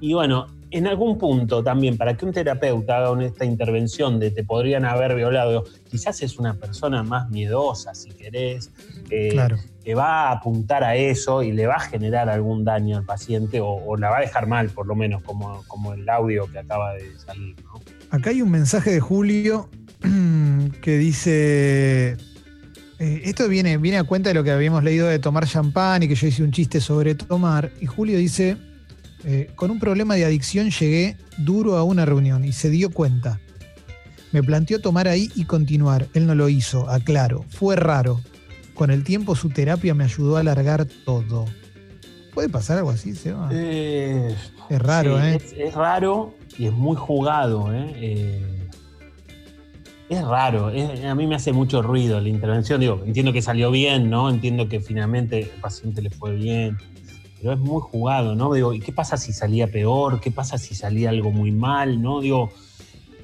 y 0.00 0.12
bueno, 0.12 0.46
en 0.72 0.86
algún 0.86 1.18
punto 1.18 1.62
también, 1.62 1.96
para 1.96 2.16
que 2.16 2.24
un 2.24 2.32
terapeuta 2.32 2.98
haga 2.98 3.24
esta 3.24 3.44
intervención 3.44 4.18
de 4.18 4.30
te 4.30 4.42
podrían 4.44 4.84
haber 4.84 5.14
violado, 5.14 5.64
quizás 5.90 6.22
es 6.22 6.38
una 6.38 6.54
persona 6.54 7.02
más 7.02 7.28
miedosa, 7.30 7.94
si 7.94 8.10
querés, 8.10 8.70
eh, 9.10 9.30
Claro. 9.32 9.58
que 9.84 9.94
va 9.94 10.28
a 10.28 10.32
apuntar 10.32 10.82
a 10.84 10.96
eso 10.96 11.42
y 11.42 11.52
le 11.52 11.66
va 11.66 11.74
a 11.76 11.80
generar 11.80 12.28
algún 12.28 12.64
daño 12.64 12.96
al 12.96 13.04
paciente 13.04 13.60
o, 13.60 13.68
o 13.68 13.96
la 13.96 14.10
va 14.10 14.18
a 14.18 14.20
dejar 14.22 14.46
mal, 14.46 14.70
por 14.70 14.86
lo 14.86 14.94
menos, 14.94 15.22
como, 15.22 15.62
como 15.68 15.92
el 15.92 16.08
audio 16.08 16.50
que 16.50 16.58
acaba 16.58 16.94
de 16.94 17.18
salir. 17.18 17.54
¿no? 17.64 17.80
Acá 18.10 18.30
hay 18.30 18.42
un 18.42 18.50
mensaje 18.50 18.90
de 18.92 19.00
Julio 19.00 19.68
que 20.82 20.98
dice. 20.98 22.16
eh, 22.98 23.20
esto 23.24 23.48
viene, 23.48 23.76
viene 23.78 23.98
a 23.98 24.04
cuenta 24.04 24.30
de 24.30 24.34
lo 24.34 24.44
que 24.44 24.50
habíamos 24.50 24.82
leído 24.84 25.06
de 25.08 25.18
tomar 25.18 25.46
champán 25.46 26.02
y 26.02 26.08
que 26.08 26.14
yo 26.14 26.26
hice 26.28 26.42
un 26.42 26.52
chiste 26.52 26.80
sobre 26.80 27.14
tomar. 27.14 27.70
Y 27.80 27.86
Julio 27.86 28.16
dice: 28.18 28.56
eh, 29.24 29.50
Con 29.54 29.70
un 29.70 29.78
problema 29.78 30.14
de 30.14 30.24
adicción 30.24 30.70
llegué 30.70 31.16
duro 31.38 31.76
a 31.76 31.82
una 31.84 32.04
reunión 32.04 32.44
y 32.44 32.52
se 32.52 32.70
dio 32.70 32.90
cuenta. 32.90 33.40
Me 34.32 34.42
planteó 34.42 34.80
tomar 34.80 35.08
ahí 35.08 35.30
y 35.34 35.44
continuar. 35.44 36.06
Él 36.14 36.26
no 36.26 36.34
lo 36.34 36.48
hizo, 36.48 36.88
aclaro. 36.88 37.44
Fue 37.50 37.76
raro. 37.76 38.20
Con 38.74 38.90
el 38.90 39.04
tiempo 39.04 39.36
su 39.36 39.50
terapia 39.50 39.94
me 39.94 40.04
ayudó 40.04 40.36
a 40.36 40.40
alargar 40.40 40.86
todo. 41.04 41.44
¿Puede 42.32 42.48
pasar 42.48 42.78
algo 42.78 42.90
así, 42.90 43.14
Seba? 43.14 43.50
Eh, 43.52 44.34
es 44.70 44.78
raro, 44.80 45.18
sí, 45.20 45.26
¿eh? 45.26 45.36
Es, 45.36 45.52
es 45.58 45.74
raro 45.74 46.34
y 46.58 46.64
es 46.66 46.72
muy 46.72 46.96
jugado, 46.96 47.70
¿eh? 47.74 47.92
Eh, 47.96 48.68
es 50.08 50.22
raro, 50.24 50.70
es- 50.70 51.04
a 51.04 51.14
mí 51.14 51.26
me 51.26 51.34
hace 51.34 51.52
mucho 51.52 51.82
ruido 51.82 52.20
la 52.20 52.28
intervención. 52.30 52.80
Digo, 52.80 53.02
entiendo 53.06 53.32
que 53.34 53.42
salió 53.42 53.70
bien, 53.70 54.08
¿no? 54.10 54.28
Entiendo 54.30 54.68
que 54.68 54.80
finalmente 54.80 55.40
el 55.40 55.60
paciente 55.60 56.00
le 56.02 56.10
fue 56.10 56.34
bien, 56.34 56.76
pero 57.42 57.54
es 57.54 57.58
muy 57.60 57.80
jugado, 57.82 58.36
¿no? 58.36 58.54
Digo, 58.54 58.72
¿y 58.72 58.78
qué 58.78 58.92
pasa 58.92 59.16
si 59.16 59.32
salía 59.32 59.66
peor? 59.66 60.20
¿Qué 60.20 60.30
pasa 60.30 60.58
si 60.58 60.76
salía 60.76 61.10
algo 61.10 61.32
muy 61.32 61.50
mal? 61.50 62.00
¿No? 62.00 62.20
Digo, 62.20 62.50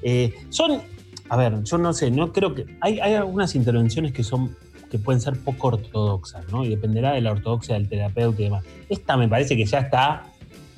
eh, 0.03 0.33
son, 0.49 0.81
a 1.29 1.37
ver, 1.37 1.63
yo 1.63 1.77
no 1.77 1.93
sé, 1.93 2.11
no 2.11 2.33
creo 2.33 2.53
que. 2.53 2.65
Hay, 2.81 2.99
hay 2.99 3.13
algunas 3.13 3.55
intervenciones 3.55 4.11
que 4.11 4.23
son 4.23 4.55
que 4.91 4.97
pueden 4.99 5.21
ser 5.21 5.39
poco 5.39 5.67
ortodoxas, 5.67 6.51
¿no? 6.51 6.65
Y 6.65 6.69
dependerá 6.69 7.13
de 7.13 7.21
la 7.21 7.31
ortodoxia 7.31 7.75
del 7.75 7.87
terapeuta 7.87 8.41
y 8.41 8.45
demás. 8.45 8.65
Esta 8.89 9.15
me 9.15 9.27
parece 9.29 9.55
que 9.55 9.63
ya 9.65 9.79
está 9.79 10.25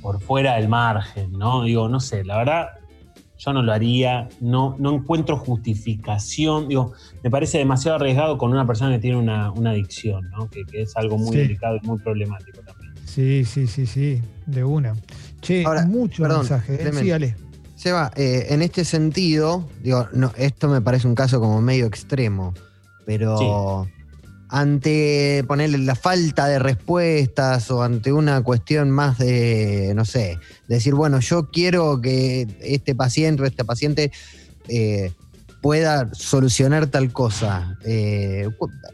por 0.02 0.20
fuera 0.22 0.56
del 0.58 0.68
margen, 0.68 1.32
¿no? 1.32 1.64
Digo, 1.64 1.88
no 1.88 2.00
sé, 2.02 2.24
la 2.26 2.38
verdad, 2.38 2.68
yo 3.38 3.54
no 3.54 3.64
lo 3.64 3.72
haría, 3.72 4.28
no, 4.42 4.76
no 4.80 4.94
encuentro 4.94 5.38
justificación, 5.38 6.68
digo, 6.68 6.92
me 7.24 7.32
parece 7.32 7.58
demasiado 7.58 7.96
arriesgado 7.96 8.38
con 8.38 8.52
una 8.52 8.68
persona 8.68 8.92
que 8.92 9.00
tiene 9.00 9.18
una, 9.18 9.52
una 9.52 9.72
adicción, 9.72 10.30
¿no? 10.30 10.50
Que, 10.50 10.64
que 10.66 10.82
es 10.82 10.96
algo 10.98 11.18
muy 11.18 11.32
Sí. 11.32 11.38
delicado 11.38 11.78
y 11.82 11.88
muy 11.88 11.98
problemático. 12.00 12.62
Sí, 13.14 13.44
sí, 13.44 13.68
sí, 13.68 13.86
sí, 13.86 14.22
de 14.46 14.64
una. 14.64 14.96
Che, 15.42 15.66
Ahora, 15.66 15.86
mucho 15.86 16.24
perdón, 16.24 16.40
mensaje. 16.42 16.76
¿eh? 16.76 16.92
Sí, 16.98 17.12
Ale. 17.12 17.36
Seba, 17.76 18.12
eh, 18.16 18.48
en 18.50 18.62
este 18.62 18.86
sentido, 18.86 19.68
digo, 19.84 20.08
no, 20.14 20.32
esto 20.38 20.70
me 20.70 20.82
parece 20.82 21.08
un 21.08 21.16
caso 21.16 21.40
como 21.40 21.62
medio 21.62 21.88
extremo, 21.88 22.54
pero 23.06 23.88
ante 24.50 25.44
ponerle 25.48 25.80
la 25.80 25.96
falta 25.96 26.46
de 26.46 26.60
respuestas 26.60 27.72
o 27.72 27.84
ante 27.84 28.14
una 28.14 28.44
cuestión 28.44 28.92
más 28.92 29.18
de, 29.18 29.94
no 29.96 30.06
sé, 30.06 30.38
decir, 30.68 30.94
bueno, 30.94 31.20
yo 31.20 31.50
quiero 31.50 32.00
que 32.00 32.48
este 32.62 32.94
paciente 32.94 33.44
o 33.44 33.46
esta 33.46 33.64
paciente 33.64 34.12
eh, 34.68 35.12
pueda 35.62 36.10
solucionar 36.14 36.88
tal 36.88 37.12
cosa. 37.14 37.78
eh, 37.86 38.50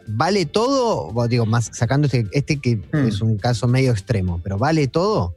¿Vale 0.08 0.46
todo? 0.46 1.12
Bueno, 1.12 1.28
digo, 1.28 1.46
más 1.46 1.70
sacando 1.74 2.06
este, 2.08 2.28
este 2.32 2.60
que 2.60 2.76
Hmm. 2.92 3.08
es 3.08 3.22
un 3.22 3.38
caso 3.38 3.68
medio 3.68 3.92
extremo, 3.92 4.40
pero 4.44 4.58
¿vale 4.58 4.88
todo? 4.88 5.36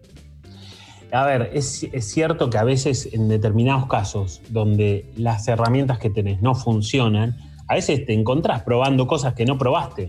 A 1.12 1.24
ver, 1.26 1.50
es, 1.54 1.84
es 1.92 2.04
cierto 2.10 2.50
que 2.50 2.58
a 2.58 2.64
veces 2.64 3.08
en 3.12 3.28
determinados 3.28 3.86
casos 3.88 4.40
donde 4.50 5.10
las 5.16 5.48
herramientas 5.48 5.98
que 5.98 6.08
tenés 6.10 6.40
no 6.40 6.54
funcionan, 6.54 7.36
a 7.66 7.74
veces 7.74 8.06
te 8.06 8.12
encontrás 8.14 8.62
probando 8.62 9.06
cosas 9.06 9.34
que 9.34 9.44
no 9.44 9.58
probaste. 9.58 10.08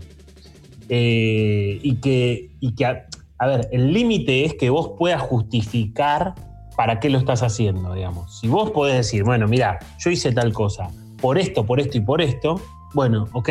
Eh, 0.88 1.80
y 1.82 1.96
que, 1.96 2.50
y 2.60 2.74
que 2.74 2.84
a, 2.86 3.06
a 3.38 3.46
ver, 3.46 3.68
el 3.72 3.92
límite 3.92 4.44
es 4.44 4.54
que 4.54 4.70
vos 4.70 4.92
puedas 4.98 5.22
justificar 5.22 6.34
para 6.76 7.00
qué 7.00 7.10
lo 7.10 7.18
estás 7.18 7.42
haciendo, 7.42 7.94
digamos. 7.94 8.38
Si 8.40 8.46
vos 8.48 8.70
podés 8.70 8.96
decir, 8.96 9.24
bueno, 9.24 9.48
mira, 9.48 9.78
yo 9.98 10.10
hice 10.10 10.32
tal 10.32 10.52
cosa, 10.52 10.88
por 11.22 11.38
esto, 11.38 11.64
por 11.64 11.80
esto 11.80 11.96
y 11.96 12.00
por 12.02 12.20
esto, 12.20 12.60
bueno, 12.92 13.26
ok, 13.32 13.48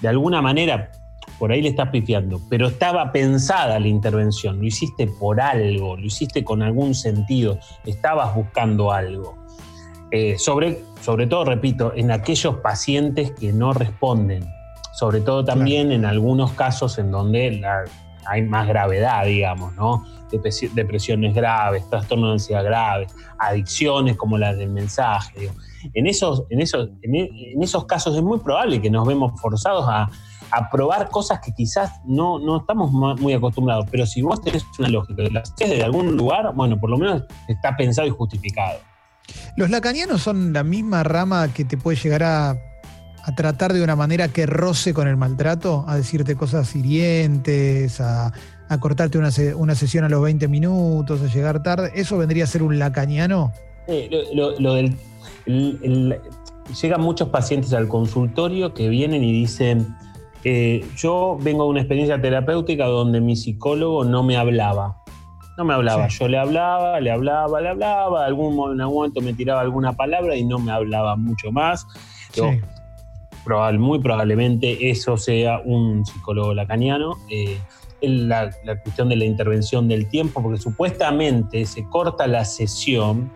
de 0.00 0.08
alguna 0.08 0.40
manera 0.40 0.90
por 1.38 1.52
ahí 1.52 1.60
le 1.60 1.68
estás 1.68 1.90
pifiando, 1.90 2.40
pero 2.48 2.68
estaba 2.68 3.12
pensada 3.12 3.78
la 3.78 3.86
intervención, 3.88 4.58
lo 4.58 4.64
hiciste 4.64 5.06
por 5.06 5.40
algo, 5.40 5.96
lo 5.96 6.06
hiciste 6.06 6.42
con 6.42 6.62
algún 6.62 6.94
sentido, 6.94 7.58
estabas 7.84 8.34
buscando 8.34 8.90
algo. 8.92 9.36
Eh, 10.10 10.36
sobre, 10.38 10.80
sobre 11.02 11.26
todo, 11.26 11.44
repito, 11.44 11.92
en 11.94 12.10
aquellos 12.10 12.56
pacientes 12.56 13.32
que 13.32 13.52
no 13.52 13.72
responden, 13.74 14.42
sobre 14.94 15.20
todo 15.20 15.44
también 15.44 15.92
en 15.92 16.06
algunos 16.06 16.52
casos 16.52 16.98
en 16.98 17.10
donde 17.10 17.50
la- 17.52 17.84
hay 18.28 18.42
más 18.42 18.68
gravedad, 18.68 19.24
digamos, 19.24 19.74
¿no? 19.74 20.04
Depresi- 20.30 20.70
Depresiones 20.72 21.34
graves, 21.34 21.88
trastornos 21.88 22.28
de 22.28 22.32
ansiedad 22.34 22.64
graves, 22.64 23.14
adicciones 23.38 24.16
como 24.16 24.36
las 24.38 24.56
del 24.58 24.70
mensaje. 24.70 25.50
En, 25.94 26.06
esos, 26.06 26.44
en, 26.50 26.60
esos, 26.60 26.88
e- 27.02 27.52
en 27.54 27.62
esos 27.62 27.86
casos 27.86 28.14
es 28.16 28.22
muy 28.22 28.38
probable 28.40 28.80
que 28.82 28.90
nos 28.90 29.06
vemos 29.06 29.40
forzados 29.40 29.86
a, 29.88 30.08
probar 30.72 31.10
cosas 31.10 31.40
que 31.40 31.52
quizás 31.52 32.00
no, 32.06 32.38
no 32.38 32.56
estamos 32.58 32.90
muy 32.90 33.34
acostumbrados, 33.34 33.84
pero 33.90 34.06
si 34.06 34.22
vos 34.22 34.40
tenés 34.40 34.64
una 34.78 34.88
lógica 34.88 35.22
y 35.22 35.30
la 35.30 35.40
haces 35.40 35.68
de 35.68 35.82
algún 35.84 36.16
lugar, 36.16 36.54
bueno, 36.54 36.80
por 36.80 36.88
lo 36.88 36.96
menos 36.96 37.22
está 37.48 37.76
pensado 37.76 38.08
y 38.08 38.10
justificado. 38.10 38.78
Los 39.56 39.68
lacanianos 39.68 40.22
son 40.22 40.54
la 40.54 40.64
misma 40.64 41.02
rama 41.02 41.52
que 41.52 41.66
te 41.66 41.76
puede 41.76 41.98
llegar 41.98 42.22
a, 42.22 42.56
a 43.28 43.34
tratar 43.34 43.74
de 43.74 43.84
una 43.84 43.94
manera 43.94 44.28
que 44.28 44.46
roce 44.46 44.94
con 44.94 45.06
el 45.06 45.18
maltrato, 45.18 45.84
a 45.86 45.96
decirte 45.96 46.34
cosas 46.34 46.74
hirientes, 46.74 48.00
a, 48.00 48.32
a 48.70 48.80
cortarte 48.80 49.18
una, 49.18 49.30
se- 49.30 49.54
una 49.54 49.74
sesión 49.74 50.04
a 50.04 50.08
los 50.08 50.22
20 50.22 50.48
minutos, 50.48 51.20
a 51.20 51.26
llegar 51.26 51.62
tarde. 51.62 51.92
¿Eso 51.94 52.16
vendría 52.16 52.44
a 52.44 52.46
ser 52.46 52.62
un 52.62 52.78
lacaniano? 52.78 53.52
Eh, 53.86 54.08
lo, 54.34 54.50
lo- 54.52 54.58
lo 54.60 54.72
del, 54.74 54.96
el- 55.44 55.78
el- 55.82 56.20
llegan 56.80 57.02
muchos 57.02 57.28
pacientes 57.28 57.74
al 57.74 57.86
consultorio 57.86 58.72
que 58.72 58.88
vienen 58.88 59.22
y 59.22 59.30
dicen, 59.32 59.94
eh, 60.44 60.82
yo 60.96 61.36
vengo 61.38 61.64
de 61.64 61.68
una 61.70 61.80
experiencia 61.80 62.18
terapéutica 62.18 62.86
donde 62.86 63.20
mi 63.20 63.36
psicólogo 63.36 64.04
no 64.04 64.22
me 64.22 64.38
hablaba. 64.38 65.02
No 65.58 65.64
me 65.66 65.74
hablaba, 65.74 66.08
Sí. 66.08 66.18
yo 66.20 66.28
le 66.28 66.38
hablaba, 66.38 66.98
le 67.00 67.10
hablaba, 67.10 67.60
le 67.60 67.68
hablaba, 67.68 68.24
algún, 68.24 68.54
en 68.72 68.80
algún 68.80 68.96
momento 68.96 69.20
me 69.20 69.34
tiraba 69.34 69.60
alguna 69.60 69.92
palabra 69.92 70.34
y 70.34 70.44
no 70.46 70.58
me 70.58 70.72
hablaba 70.72 71.14
mucho 71.16 71.52
más. 71.52 71.86
Digo, 72.34 72.52
Sí. 72.52 72.60
Muy 73.78 73.98
probablemente 74.00 74.90
eso 74.90 75.16
sea 75.16 75.60
un 75.64 76.04
psicólogo 76.04 76.54
lacaniano. 76.54 77.16
Eh, 77.30 77.58
la 78.00 78.50
cuestión 78.82 79.08
de 79.08 79.16
la 79.16 79.24
intervención 79.24 79.88
del 79.88 80.08
tiempo, 80.08 80.40
porque 80.40 80.58
supuestamente 80.58 81.66
se 81.66 81.84
corta 81.88 82.28
la 82.28 82.44
sesión 82.44 83.32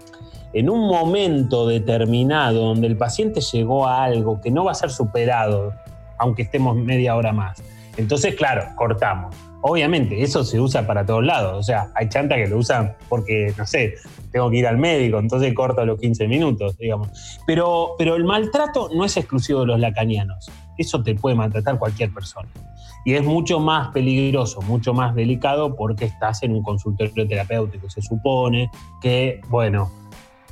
en 0.52 0.70
un 0.70 0.86
momento 0.86 1.66
determinado 1.66 2.66
donde 2.66 2.86
el 2.86 2.96
paciente 2.96 3.40
llegó 3.40 3.86
a 3.86 4.04
algo 4.04 4.40
que 4.40 4.50
no 4.50 4.64
va 4.64 4.72
a 4.72 4.74
ser 4.74 4.90
superado, 4.90 5.72
aunque 6.18 6.42
estemos 6.42 6.76
media 6.76 7.16
hora 7.16 7.32
más. 7.32 7.62
Entonces, 7.96 8.34
claro, 8.34 8.64
cortamos. 8.76 9.34
Obviamente, 9.64 10.22
eso 10.22 10.42
se 10.44 10.58
usa 10.58 10.86
para 10.86 11.06
todos 11.06 11.24
lados. 11.24 11.56
O 11.56 11.62
sea, 11.62 11.88
hay 11.94 12.08
chantas 12.08 12.38
que 12.38 12.48
lo 12.48 12.58
usan 12.58 12.96
porque, 13.08 13.54
no 13.56 13.64
sé, 13.64 13.94
tengo 14.32 14.50
que 14.50 14.56
ir 14.56 14.66
al 14.66 14.76
médico, 14.76 15.18
entonces 15.18 15.54
corto 15.54 15.86
los 15.86 16.00
15 16.00 16.26
minutos, 16.26 16.76
digamos. 16.78 17.08
Pero, 17.46 17.94
pero 17.96 18.16
el 18.16 18.24
maltrato 18.24 18.90
no 18.92 19.04
es 19.04 19.16
exclusivo 19.16 19.60
de 19.60 19.66
los 19.66 19.80
lacanianos. 19.80 20.50
Eso 20.76 21.02
te 21.02 21.14
puede 21.14 21.36
maltratar 21.36 21.78
cualquier 21.78 22.12
persona. 22.12 22.48
Y 23.04 23.14
es 23.14 23.24
mucho 23.24 23.60
más 23.60 23.88
peligroso, 23.88 24.60
mucho 24.62 24.94
más 24.94 25.14
delicado 25.14 25.76
porque 25.76 26.06
estás 26.06 26.42
en 26.42 26.52
un 26.52 26.62
consultorio 26.62 27.26
terapéutico. 27.28 27.88
Se 27.88 28.02
supone 28.02 28.70
que, 29.00 29.40
bueno, 29.48 29.90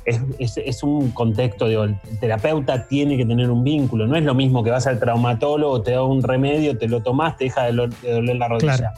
es, 0.05 0.19
es- 0.39 0.57
es 0.57 0.83
un 0.83 1.11
contexto, 1.11 1.67
digo, 1.67 1.83
el 1.83 1.95
terapeuta 2.19 2.87
tiene 2.87 3.17
que 3.17 3.25
tener 3.25 3.49
un 3.51 3.63
vínculo. 3.63 4.07
No 4.07 4.15
es 4.15 4.23
lo 4.23 4.33
mismo 4.33 4.63
que 4.63 4.71
vas 4.71 4.87
al 4.87 4.99
traumatólogo, 4.99 5.81
te 5.81 5.91
da 5.91 6.03
un 6.03 6.21
remedio, 6.23 6.77
te 6.77 6.87
lo 6.87 7.01
tomás, 7.01 7.37
te 7.37 7.45
deja 7.45 7.63
de, 7.63 7.73
lo- 7.73 7.87
de 7.87 8.11
doler 8.11 8.35
la 8.37 8.47
rodilla. 8.47 8.77
Claro. 8.77 8.95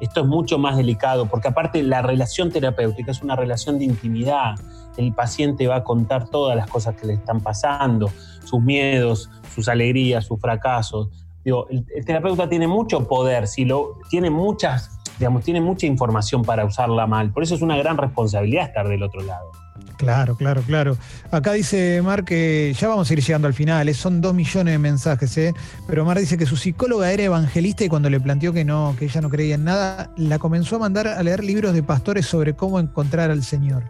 Esto 0.00 0.20
es 0.20 0.26
mucho 0.26 0.58
más 0.58 0.76
delicado 0.76 1.24
porque 1.26 1.48
aparte 1.48 1.82
la 1.82 2.02
relación 2.02 2.50
terapéutica 2.50 3.10
es 3.12 3.22
una 3.22 3.34
relación 3.34 3.78
de 3.78 3.86
intimidad. 3.86 4.54
El 4.98 5.14
paciente 5.14 5.66
va 5.66 5.76
a 5.76 5.84
contar 5.84 6.28
todas 6.28 6.54
las 6.56 6.68
cosas 6.68 6.94
que 6.96 7.06
le 7.06 7.14
están 7.14 7.40
pasando, 7.40 8.10
sus 8.44 8.60
miedos, 8.60 9.30
sus 9.54 9.68
alegrías, 9.68 10.26
sus 10.26 10.38
fracasos. 10.40 11.08
Digo, 11.44 11.66
el, 11.70 11.84
el 11.94 12.04
terapeuta 12.04 12.48
tiene 12.48 12.66
mucho 12.66 13.06
poder, 13.08 13.46
si 13.46 13.64
lo, 13.64 13.98
tiene 14.10 14.28
muchas, 14.30 14.98
digamos, 15.18 15.44
tiene 15.44 15.60
mucha 15.62 15.86
información 15.86 16.42
para 16.42 16.64
usarla 16.66 17.06
mal. 17.06 17.32
Por 17.32 17.42
eso 17.42 17.54
es 17.54 17.62
una 17.62 17.76
gran 17.78 17.96
responsabilidad 17.96 18.66
estar 18.66 18.88
del 18.88 19.02
otro 19.02 19.22
lado. 19.22 19.50
Claro, 19.96 20.36
claro, 20.36 20.62
claro. 20.62 20.96
Acá 21.30 21.52
dice 21.52 22.02
Mar 22.02 22.24
que 22.24 22.74
ya 22.78 22.88
vamos 22.88 23.08
a 23.08 23.12
ir 23.12 23.20
llegando 23.22 23.48
al 23.48 23.54
final, 23.54 23.88
eh, 23.88 23.94
son 23.94 24.20
dos 24.20 24.34
millones 24.34 24.74
de 24.74 24.78
mensajes, 24.78 25.36
¿eh? 25.38 25.54
pero 25.86 26.04
Mar 26.04 26.18
dice 26.18 26.36
que 26.36 26.46
su 26.46 26.56
psicóloga 26.56 27.10
era 27.10 27.22
evangelista 27.22 27.84
y 27.84 27.88
cuando 27.88 28.10
le 28.10 28.20
planteó 28.20 28.52
que 28.52 28.64
no, 28.64 28.94
que 28.98 29.06
ella 29.06 29.20
no 29.20 29.30
creía 29.30 29.54
en 29.54 29.64
nada, 29.64 30.10
la 30.16 30.38
comenzó 30.38 30.76
a 30.76 30.78
mandar 30.80 31.08
a 31.08 31.22
leer 31.22 31.42
libros 31.42 31.72
de 31.72 31.82
pastores 31.82 32.26
sobre 32.26 32.54
cómo 32.54 32.78
encontrar 32.78 33.30
al 33.30 33.42
Señor. 33.42 33.84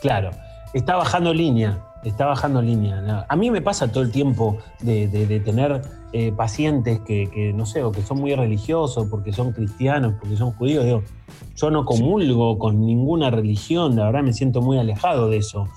Claro, 0.00 0.30
está 0.72 0.96
bajando 0.96 1.34
línea, 1.34 1.78
está 2.04 2.26
bajando 2.26 2.62
línea. 2.62 3.26
A 3.28 3.36
mí 3.36 3.50
me 3.50 3.60
pasa 3.60 3.90
todo 3.92 4.02
el 4.02 4.10
tiempo 4.10 4.58
de, 4.80 5.08
de- 5.08 5.26
de 5.26 5.40
tener 5.40 5.82
eh, 6.12 6.32
pacientes 6.32 7.00
que, 7.00 7.28
que, 7.30 7.52
no 7.52 7.66
sé, 7.66 7.82
o 7.84 7.92
que 7.92 8.02
son 8.02 8.18
muy 8.20 8.34
religiosos, 8.34 9.06
porque 9.08 9.32
son 9.32 9.52
cristianos, 9.52 10.14
porque 10.20 10.36
son 10.36 10.52
judíos. 10.52 10.84
Digo, 10.84 11.02
yo 11.56 11.70
no 11.70 11.84
comulgo 11.84 12.58
con 12.58 12.84
ninguna 12.84 13.30
religión, 13.30 13.96
la 13.96 14.06
verdad 14.06 14.22
me 14.22 14.32
siento 14.32 14.60
muy 14.62 14.78
alejado 14.78 15.28
de 15.28 15.36
eso. 15.38 15.68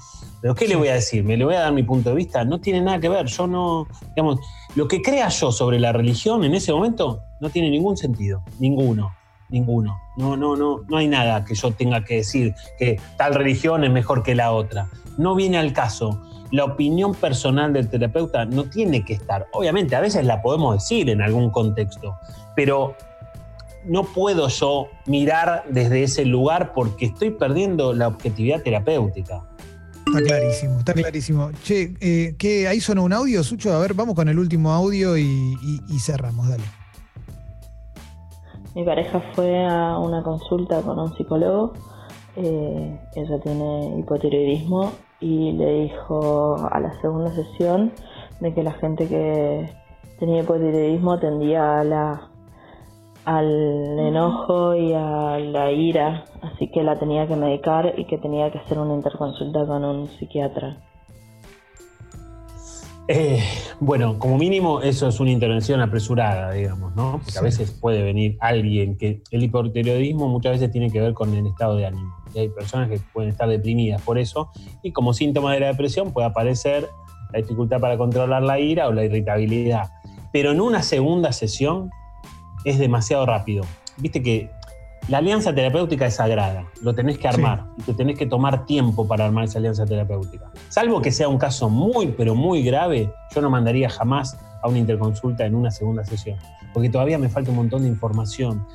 Pero 0.41 0.55
¿qué 0.55 0.67
le 0.67 0.75
voy 0.75 0.89
a 0.89 0.95
decir? 0.95 1.23
¿Me 1.23 1.37
le 1.37 1.45
voy 1.45 1.55
a 1.55 1.61
dar 1.61 1.71
mi 1.73 1.83
punto 1.83 2.09
de 2.09 2.15
vista? 2.15 2.43
No 2.43 2.59
tiene 2.59 2.81
nada 2.81 2.99
que 2.99 3.07
ver. 3.07 3.27
Yo 3.27 3.47
no, 3.47 3.87
digamos, 4.15 4.39
lo 4.75 4.87
que 4.89 5.01
crea 5.01 5.29
yo 5.29 5.51
sobre 5.53 5.79
la 5.79 5.93
religión 5.93 6.43
en 6.43 6.53
ese 6.55 6.73
momento 6.73 7.21
no 7.39 7.49
tiene 7.49 7.69
ningún 7.69 7.95
sentido. 7.95 8.43
Ninguno. 8.59 9.11
Ninguno. 9.53 10.01
No, 10.17 10.35
no, 10.35 10.55
no, 10.55 10.81
no 10.89 10.97
hay 10.97 11.07
nada 11.07 11.45
que 11.45 11.53
yo 11.53 11.71
tenga 11.71 12.03
que 12.03 12.15
decir 12.15 12.55
que 12.79 12.99
tal 13.17 13.35
religión 13.35 13.83
es 13.83 13.91
mejor 13.91 14.23
que 14.23 14.33
la 14.33 14.51
otra. 14.51 14.87
No 15.17 15.35
viene 15.35 15.59
al 15.59 15.73
caso. 15.73 16.19
La 16.51 16.65
opinión 16.65 17.13
personal 17.13 17.71
del 17.71 17.87
terapeuta 17.87 18.45
no 18.45 18.65
tiene 18.65 19.05
que 19.05 19.13
estar. 19.13 19.45
Obviamente, 19.53 19.95
a 19.95 20.01
veces 20.01 20.25
la 20.25 20.41
podemos 20.41 20.75
decir 20.75 21.09
en 21.09 21.21
algún 21.21 21.51
contexto, 21.51 22.15
pero 22.55 22.95
no 23.85 24.03
puedo 24.05 24.47
yo 24.47 24.87
mirar 25.05 25.65
desde 25.69 26.03
ese 26.03 26.25
lugar 26.25 26.73
porque 26.73 27.05
estoy 27.05 27.29
perdiendo 27.29 27.93
la 27.93 28.07
objetividad 28.07 28.61
terapéutica. 28.63 29.43
Está 30.07 30.21
clarísimo, 30.21 30.79
está 30.79 30.93
clarísimo. 30.93 31.51
Che, 31.63 31.93
eh, 31.99 32.35
¿qué, 32.37 32.67
ahí 32.67 32.81
sonó 32.81 33.03
un 33.03 33.13
audio, 33.13 33.43
Sucho. 33.43 33.71
A 33.71 33.79
ver, 33.79 33.93
vamos 33.93 34.15
con 34.15 34.27
el 34.27 34.37
último 34.37 34.71
audio 34.73 35.17
y, 35.17 35.55
cerramos, 35.99 36.49
dale. 36.49 36.63
Mi 38.75 38.83
pareja 38.83 39.19
fue 39.33 39.65
a 39.65 39.99
una 39.99 40.23
consulta 40.23 40.81
con 40.81 40.99
un 40.99 41.13
psicólogo. 41.13 41.73
eh, 42.35 42.99
ella 43.15 43.39
tiene 43.39 43.99
hipotiroidismo 43.99 44.91
y 45.19 45.51
le 45.51 45.83
dijo 45.83 46.55
a 46.71 46.79
la 46.79 46.99
segunda 46.99 47.29
sesión 47.31 47.91
de 48.39 48.53
que 48.53 48.63
la 48.63 48.71
gente 48.73 49.07
que 49.07 49.69
tenía 50.19 50.41
hipotiroidismo 50.41 51.19
tendía 51.19 51.79
a 51.79 51.83
la, 51.83 52.29
al 53.25 53.99
enojo 53.99 54.73
y 54.73 54.93
a 54.93 55.37
la 55.37 55.71
ira, 55.71 56.25
así 56.41 56.71
que 56.71 56.83
la 56.83 56.97
tenía 56.97 57.27
que 57.27 57.35
medicar 57.35 57.93
y 57.97 58.05
que 58.05 58.17
tenía 58.17 58.51
que 58.51 58.57
hacer 58.57 58.79
una 58.79 58.95
interconsulta 58.95 59.67
con 59.67 59.85
un 59.85 60.07
psiquiatra. 60.07 60.77
Eh, 63.09 63.43
bueno, 63.81 64.17
como 64.17 64.37
mínimo 64.37 64.81
eso 64.81 65.09
es 65.09 65.19
una 65.19 65.29
intervención 65.29 65.81
apresurada, 65.81 66.51
digamos, 66.51 66.95
¿no? 66.95 67.19
Porque 67.23 67.37
a 67.37 67.41
veces 67.41 67.71
puede 67.71 68.01
venir 68.01 68.37
alguien 68.39 68.97
que 68.97 69.21
el 69.31 69.43
hipotiroidismo 69.43 70.29
muchas 70.29 70.53
veces 70.53 70.71
tiene 70.71 70.89
que 70.89 71.01
ver 71.01 71.13
con 71.13 71.33
el 71.33 71.45
estado 71.47 71.75
de 71.75 71.85
ánimo. 71.85 72.15
Y 72.33 72.39
hay 72.39 72.49
personas 72.49 72.89
que 72.89 72.99
pueden 73.11 73.29
estar 73.31 73.49
deprimidas 73.49 74.01
por 74.01 74.17
eso 74.17 74.51
y 74.81 74.91
como 74.91 75.13
síntoma 75.13 75.53
de 75.53 75.59
la 75.59 75.67
depresión 75.67 76.13
puede 76.13 76.27
aparecer 76.27 76.89
la 77.33 77.39
dificultad 77.39 77.79
para 77.81 77.97
controlar 77.97 78.41
la 78.41 78.59
ira 78.59 78.87
o 78.87 78.93
la 78.93 79.03
irritabilidad. 79.03 79.91
Pero 80.31 80.51
en 80.51 80.61
una 80.61 80.81
segunda 80.81 81.33
sesión 81.33 81.89
es 82.63 82.79
demasiado 82.79 83.25
rápido. 83.25 83.65
Viste 83.97 84.23
que 84.23 84.49
la 85.09 85.17
alianza 85.17 85.53
terapéutica 85.53 86.05
es 86.05 86.15
sagrada, 86.15 86.65
lo 86.81 86.95
tenés 86.95 87.17
que 87.17 87.27
armar 87.27 87.65
y 87.77 87.81
te 87.83 87.93
tenés 87.93 88.17
que 88.17 88.25
tomar 88.25 88.65
tiempo 88.65 89.05
para 89.05 89.25
armar 89.25 89.45
esa 89.45 89.59
alianza 89.59 89.85
terapéutica. 89.85 90.49
Salvo 90.69 91.01
que 91.01 91.11
sea 91.11 91.27
un 91.27 91.37
caso 91.37 91.69
muy, 91.69 92.07
pero 92.07 92.35
muy 92.35 92.63
grave, 92.63 93.11
yo 93.35 93.41
no 93.41 93.49
mandaría 93.49 93.89
jamás 93.89 94.37
a 94.61 94.69
una 94.69 94.77
interconsulta 94.77 95.45
en 95.45 95.55
una 95.55 95.71
segunda 95.71 96.05
sesión, 96.05 96.37
porque 96.73 96.89
todavía 96.89 97.17
me 97.17 97.27
falta 97.27 97.51
un 97.51 97.57
montón 97.57 97.83
de 97.83 97.89
información, 97.89 98.65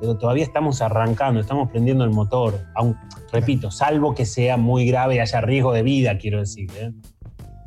pero 0.00 0.16
todavía 0.16 0.44
estamos 0.44 0.82
arrancando, 0.82 1.40
estamos 1.40 1.70
prendiendo 1.70 2.02
el 2.04 2.10
motor, 2.10 2.66
aun, 2.74 2.96
repito, 3.32 3.70
salvo 3.70 4.14
que 4.14 4.26
sea 4.26 4.56
muy 4.56 4.86
grave 4.86 5.16
y 5.16 5.18
haya 5.20 5.40
riesgo 5.40 5.72
de 5.72 5.82
vida, 5.82 6.18
quiero 6.18 6.40
decir. 6.40 6.68
¿eh? 6.76 6.92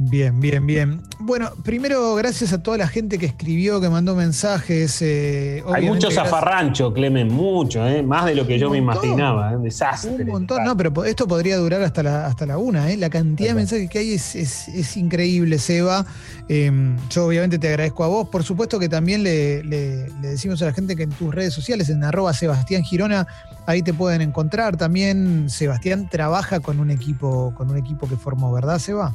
Bien, 0.01 0.39
bien, 0.39 0.65
bien. 0.65 1.01
Bueno, 1.19 1.49
primero, 1.61 2.15
gracias 2.15 2.53
a 2.53 2.63
toda 2.63 2.77
la 2.77 2.87
gente 2.87 3.17
que 3.17 3.25
escribió, 3.25 3.81
que 3.81 3.89
mandó 3.89 4.15
mensajes. 4.15 5.01
eh, 5.01 5.61
Hay 5.73 5.85
mucho 5.87 6.09
zafarrancho, 6.09 6.93
Clemen, 6.93 7.27
mucho, 7.33 7.85
¿eh? 7.85 8.01
más 8.01 8.23
de 8.25 8.33
lo 8.33 8.47
que 8.47 8.57
yo 8.57 8.69
me 8.69 8.77
imaginaba, 8.77 9.51
¿eh? 9.51 9.57
un 9.57 9.63
desastre. 9.63 10.23
Un 10.23 10.25
montón, 10.29 10.63
no, 10.63 10.77
pero 10.77 11.03
esto 11.03 11.27
podría 11.27 11.57
durar 11.57 11.81
hasta 11.81 12.01
la, 12.01 12.27
hasta 12.27 12.45
la 12.45 12.57
una, 12.57 12.89
¿eh? 12.89 12.95
La 12.95 13.09
cantidad 13.09 13.49
de 13.49 13.55
mensajes 13.55 13.89
que 13.89 13.99
hay 13.99 14.13
es, 14.13 14.35
es- 14.37 14.69
es 14.69 14.95
increíble, 14.95 15.59
Seba. 15.59 16.05
Eh, 16.47 16.71
yo 17.09 17.25
obviamente 17.25 17.59
te 17.59 17.67
agradezco 17.67 18.05
a 18.05 18.07
vos. 18.07 18.29
Por 18.29 18.43
supuesto 18.45 18.79
que 18.79 18.87
también 18.87 19.21
le, 19.21 19.65
le- 19.65 20.07
le 20.21 20.27
decimos 20.29 20.61
a 20.61 20.65
la 20.67 20.71
gente 20.73 20.95
que 20.95 21.03
en 21.03 21.09
tus 21.09 21.35
redes 21.35 21.53
sociales, 21.53 21.89
en 21.89 22.05
arroba 22.05 22.31
Sebastián 22.33 22.83
Girona, 22.83 23.27
ahí 23.65 23.81
te 23.81 23.93
pueden 23.93 24.21
encontrar. 24.21 24.77
También 24.77 25.49
Sebastián 25.49 26.07
trabaja 26.09 26.61
con 26.61 26.79
un 26.79 26.89
equipo, 26.89 27.53
con 27.53 27.69
un 27.69 27.75
equipo 27.77 28.07
que 28.07 28.15
formó, 28.15 28.53
¿verdad, 28.53 28.79
Seba? 28.79 29.13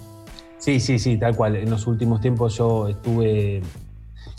Sí, 0.59 0.81
sí, 0.81 0.99
sí, 0.99 1.19
tal 1.19 1.37
cual. 1.37 1.57
En 1.57 1.71
los 1.71 1.87
últimos 1.87 2.21
tiempos 2.21 2.57
yo 2.57 2.89
estuve 2.89 3.61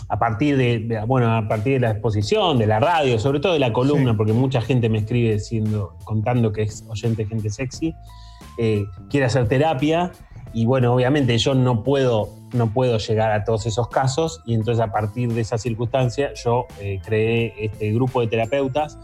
a 0.07 0.20
partir 0.20 0.57
de, 0.57 1.03
bueno, 1.07 1.36
a 1.36 1.47
partir 1.47 1.74
de 1.74 1.80
la 1.80 1.91
exposición, 1.91 2.57
de 2.57 2.68
la 2.68 2.80
radio, 2.80 3.20
sobre 3.20 3.39
todo 3.39 3.53
de 3.53 3.59
la 3.59 3.74
columna, 3.74 4.11
Sí. 4.11 4.18
porque 4.18 4.34
mucha 4.34 4.61
gente 4.61 4.89
me 4.89 4.99
escribe 4.99 5.34
diciendo, 5.34 5.95
contando 6.03 6.51
que 6.51 6.63
es 6.63 6.86
oyente 6.88 7.26
gente 7.26 7.49
sexy, 7.49 7.93
eh, 8.57 8.86
quiere 9.09 9.26
hacer 9.26 9.47
terapia 9.47 10.11
y 10.53 10.66
bueno, 10.66 10.93
obviamente 10.93 11.38
yo 11.38 11.53
no 11.55 11.84
puedo, 11.84 12.30
no 12.53 12.72
puedo 12.72 12.97
llegar 12.97 13.32
a 13.32 13.43
todos 13.43 13.66
esos 13.66 13.89
casos 13.89 14.41
y 14.45 14.53
entonces 14.53 14.82
a 14.84 14.91
partir 14.91 15.34
de 15.34 15.41
esa 15.41 15.57
circunstancia 15.57 16.34
yo 16.36 16.66
eh, 16.80 16.99
creé 17.03 17.53
este 17.57 17.91
grupo 17.91 18.22
de 18.22 18.28
terapeutas 18.28 18.97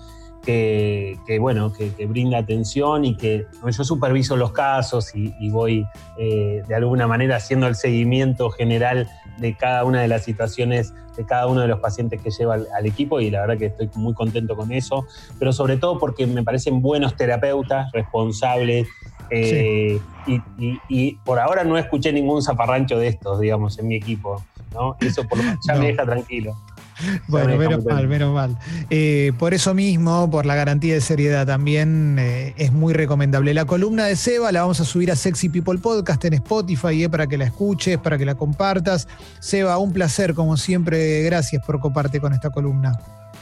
que, 0.45 1.17
que, 1.25 1.39
bueno, 1.39 1.71
que, 1.73 1.93
que 1.93 2.05
brinda 2.07 2.37
atención 2.39 3.05
y 3.05 3.15
que 3.15 3.45
yo 3.65 3.83
superviso 3.83 4.35
los 4.35 4.51
casos 4.51 5.15
y, 5.15 5.33
y 5.39 5.49
voy 5.49 5.85
eh, 6.17 6.61
de 6.67 6.75
alguna 6.75 7.07
manera 7.07 7.35
haciendo 7.37 7.67
el 7.67 7.75
seguimiento 7.75 8.49
general 8.49 9.07
de 9.37 9.55
cada 9.55 9.85
una 9.85 10.01
de 10.01 10.07
las 10.07 10.23
situaciones 10.23 10.93
de 11.17 11.25
cada 11.25 11.47
uno 11.47 11.61
de 11.61 11.67
los 11.67 11.79
pacientes 11.79 12.21
que 12.21 12.29
lleva 12.31 12.53
al, 12.55 12.67
al 12.75 12.85
equipo 12.85 13.19
y 13.19 13.29
la 13.29 13.41
verdad 13.41 13.57
que 13.57 13.65
estoy 13.67 13.89
muy 13.95 14.13
contento 14.13 14.55
con 14.55 14.71
eso, 14.71 15.05
pero 15.37 15.51
sobre 15.51 15.77
todo 15.77 15.99
porque 15.99 16.25
me 16.25 16.41
parecen 16.43 16.81
buenos 16.81 17.15
terapeutas, 17.15 17.91
responsables. 17.91 18.87
eh, 19.29 19.99
y, 20.27 20.35
y- 20.57 20.79
y 20.89 21.15
por 21.25 21.39
ahora 21.39 21.63
no 21.63 21.77
escuché 21.77 22.11
ningún 22.13 22.41
zafarrancho 22.41 22.97
de 22.99 23.07
estos, 23.07 23.39
digamos, 23.39 23.77
en 23.79 23.87
mi 23.87 23.95
equipo. 23.95 24.43
¿no? 24.73 24.95
Eso 25.01 25.23
por 25.27 25.37
lo 25.39 25.43
menos 25.43 25.59
ya 25.67 25.73
No. 25.73 25.79
me 25.81 25.87
deja 25.87 26.05
tranquilo. 26.05 26.53
Bueno, 27.27 27.57
menos 27.57 27.83
mal, 27.85 28.07
menos 28.07 28.33
mal. 28.33 28.57
Eh, 28.89 29.31
por 29.37 29.53
eso 29.53 29.73
mismo, 29.73 30.29
por 30.29 30.45
la 30.45 30.55
garantía 30.55 30.93
de 30.93 31.01
seriedad 31.01 31.45
también, 31.45 32.17
eh, 32.19 32.53
es 32.57 32.71
muy 32.71 32.93
recomendable. 32.93 33.53
La 33.53 33.65
columna 33.65 34.05
de 34.05 34.15
Seba 34.15 34.51
la 34.51 34.61
vamos 34.61 34.79
a 34.81 34.85
subir 34.85 35.11
a 35.11 35.15
Sexy 35.15 35.49
People 35.49 35.79
Podcast 35.79 36.23
en 36.25 36.33
Spotify 36.33 37.03
eh, 37.03 37.09
para 37.09 37.27
que 37.27 37.37
la 37.37 37.45
escuches, 37.45 37.97
para 37.97 38.17
que 38.17 38.25
la 38.25 38.35
compartas. 38.35 39.07
Seba, 39.39 39.77
un 39.77 39.93
placer, 39.93 40.33
como 40.33 40.57
siempre. 40.57 41.23
Gracias 41.23 41.63
por 41.65 41.79
coparte 41.79 42.19
con 42.19 42.33
esta 42.33 42.49
columna. 42.49 42.97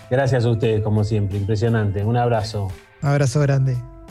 Gracias 0.10 0.46
a 0.46 0.50
ustedes, 0.50 0.82
como 0.82 1.04
siempre, 1.04 1.38
impresionante. 1.38 2.04
Un 2.04 2.18
abrazo. 2.18 2.70
Un 3.02 3.10
abrazo 3.10 3.40
grande. 3.42 3.78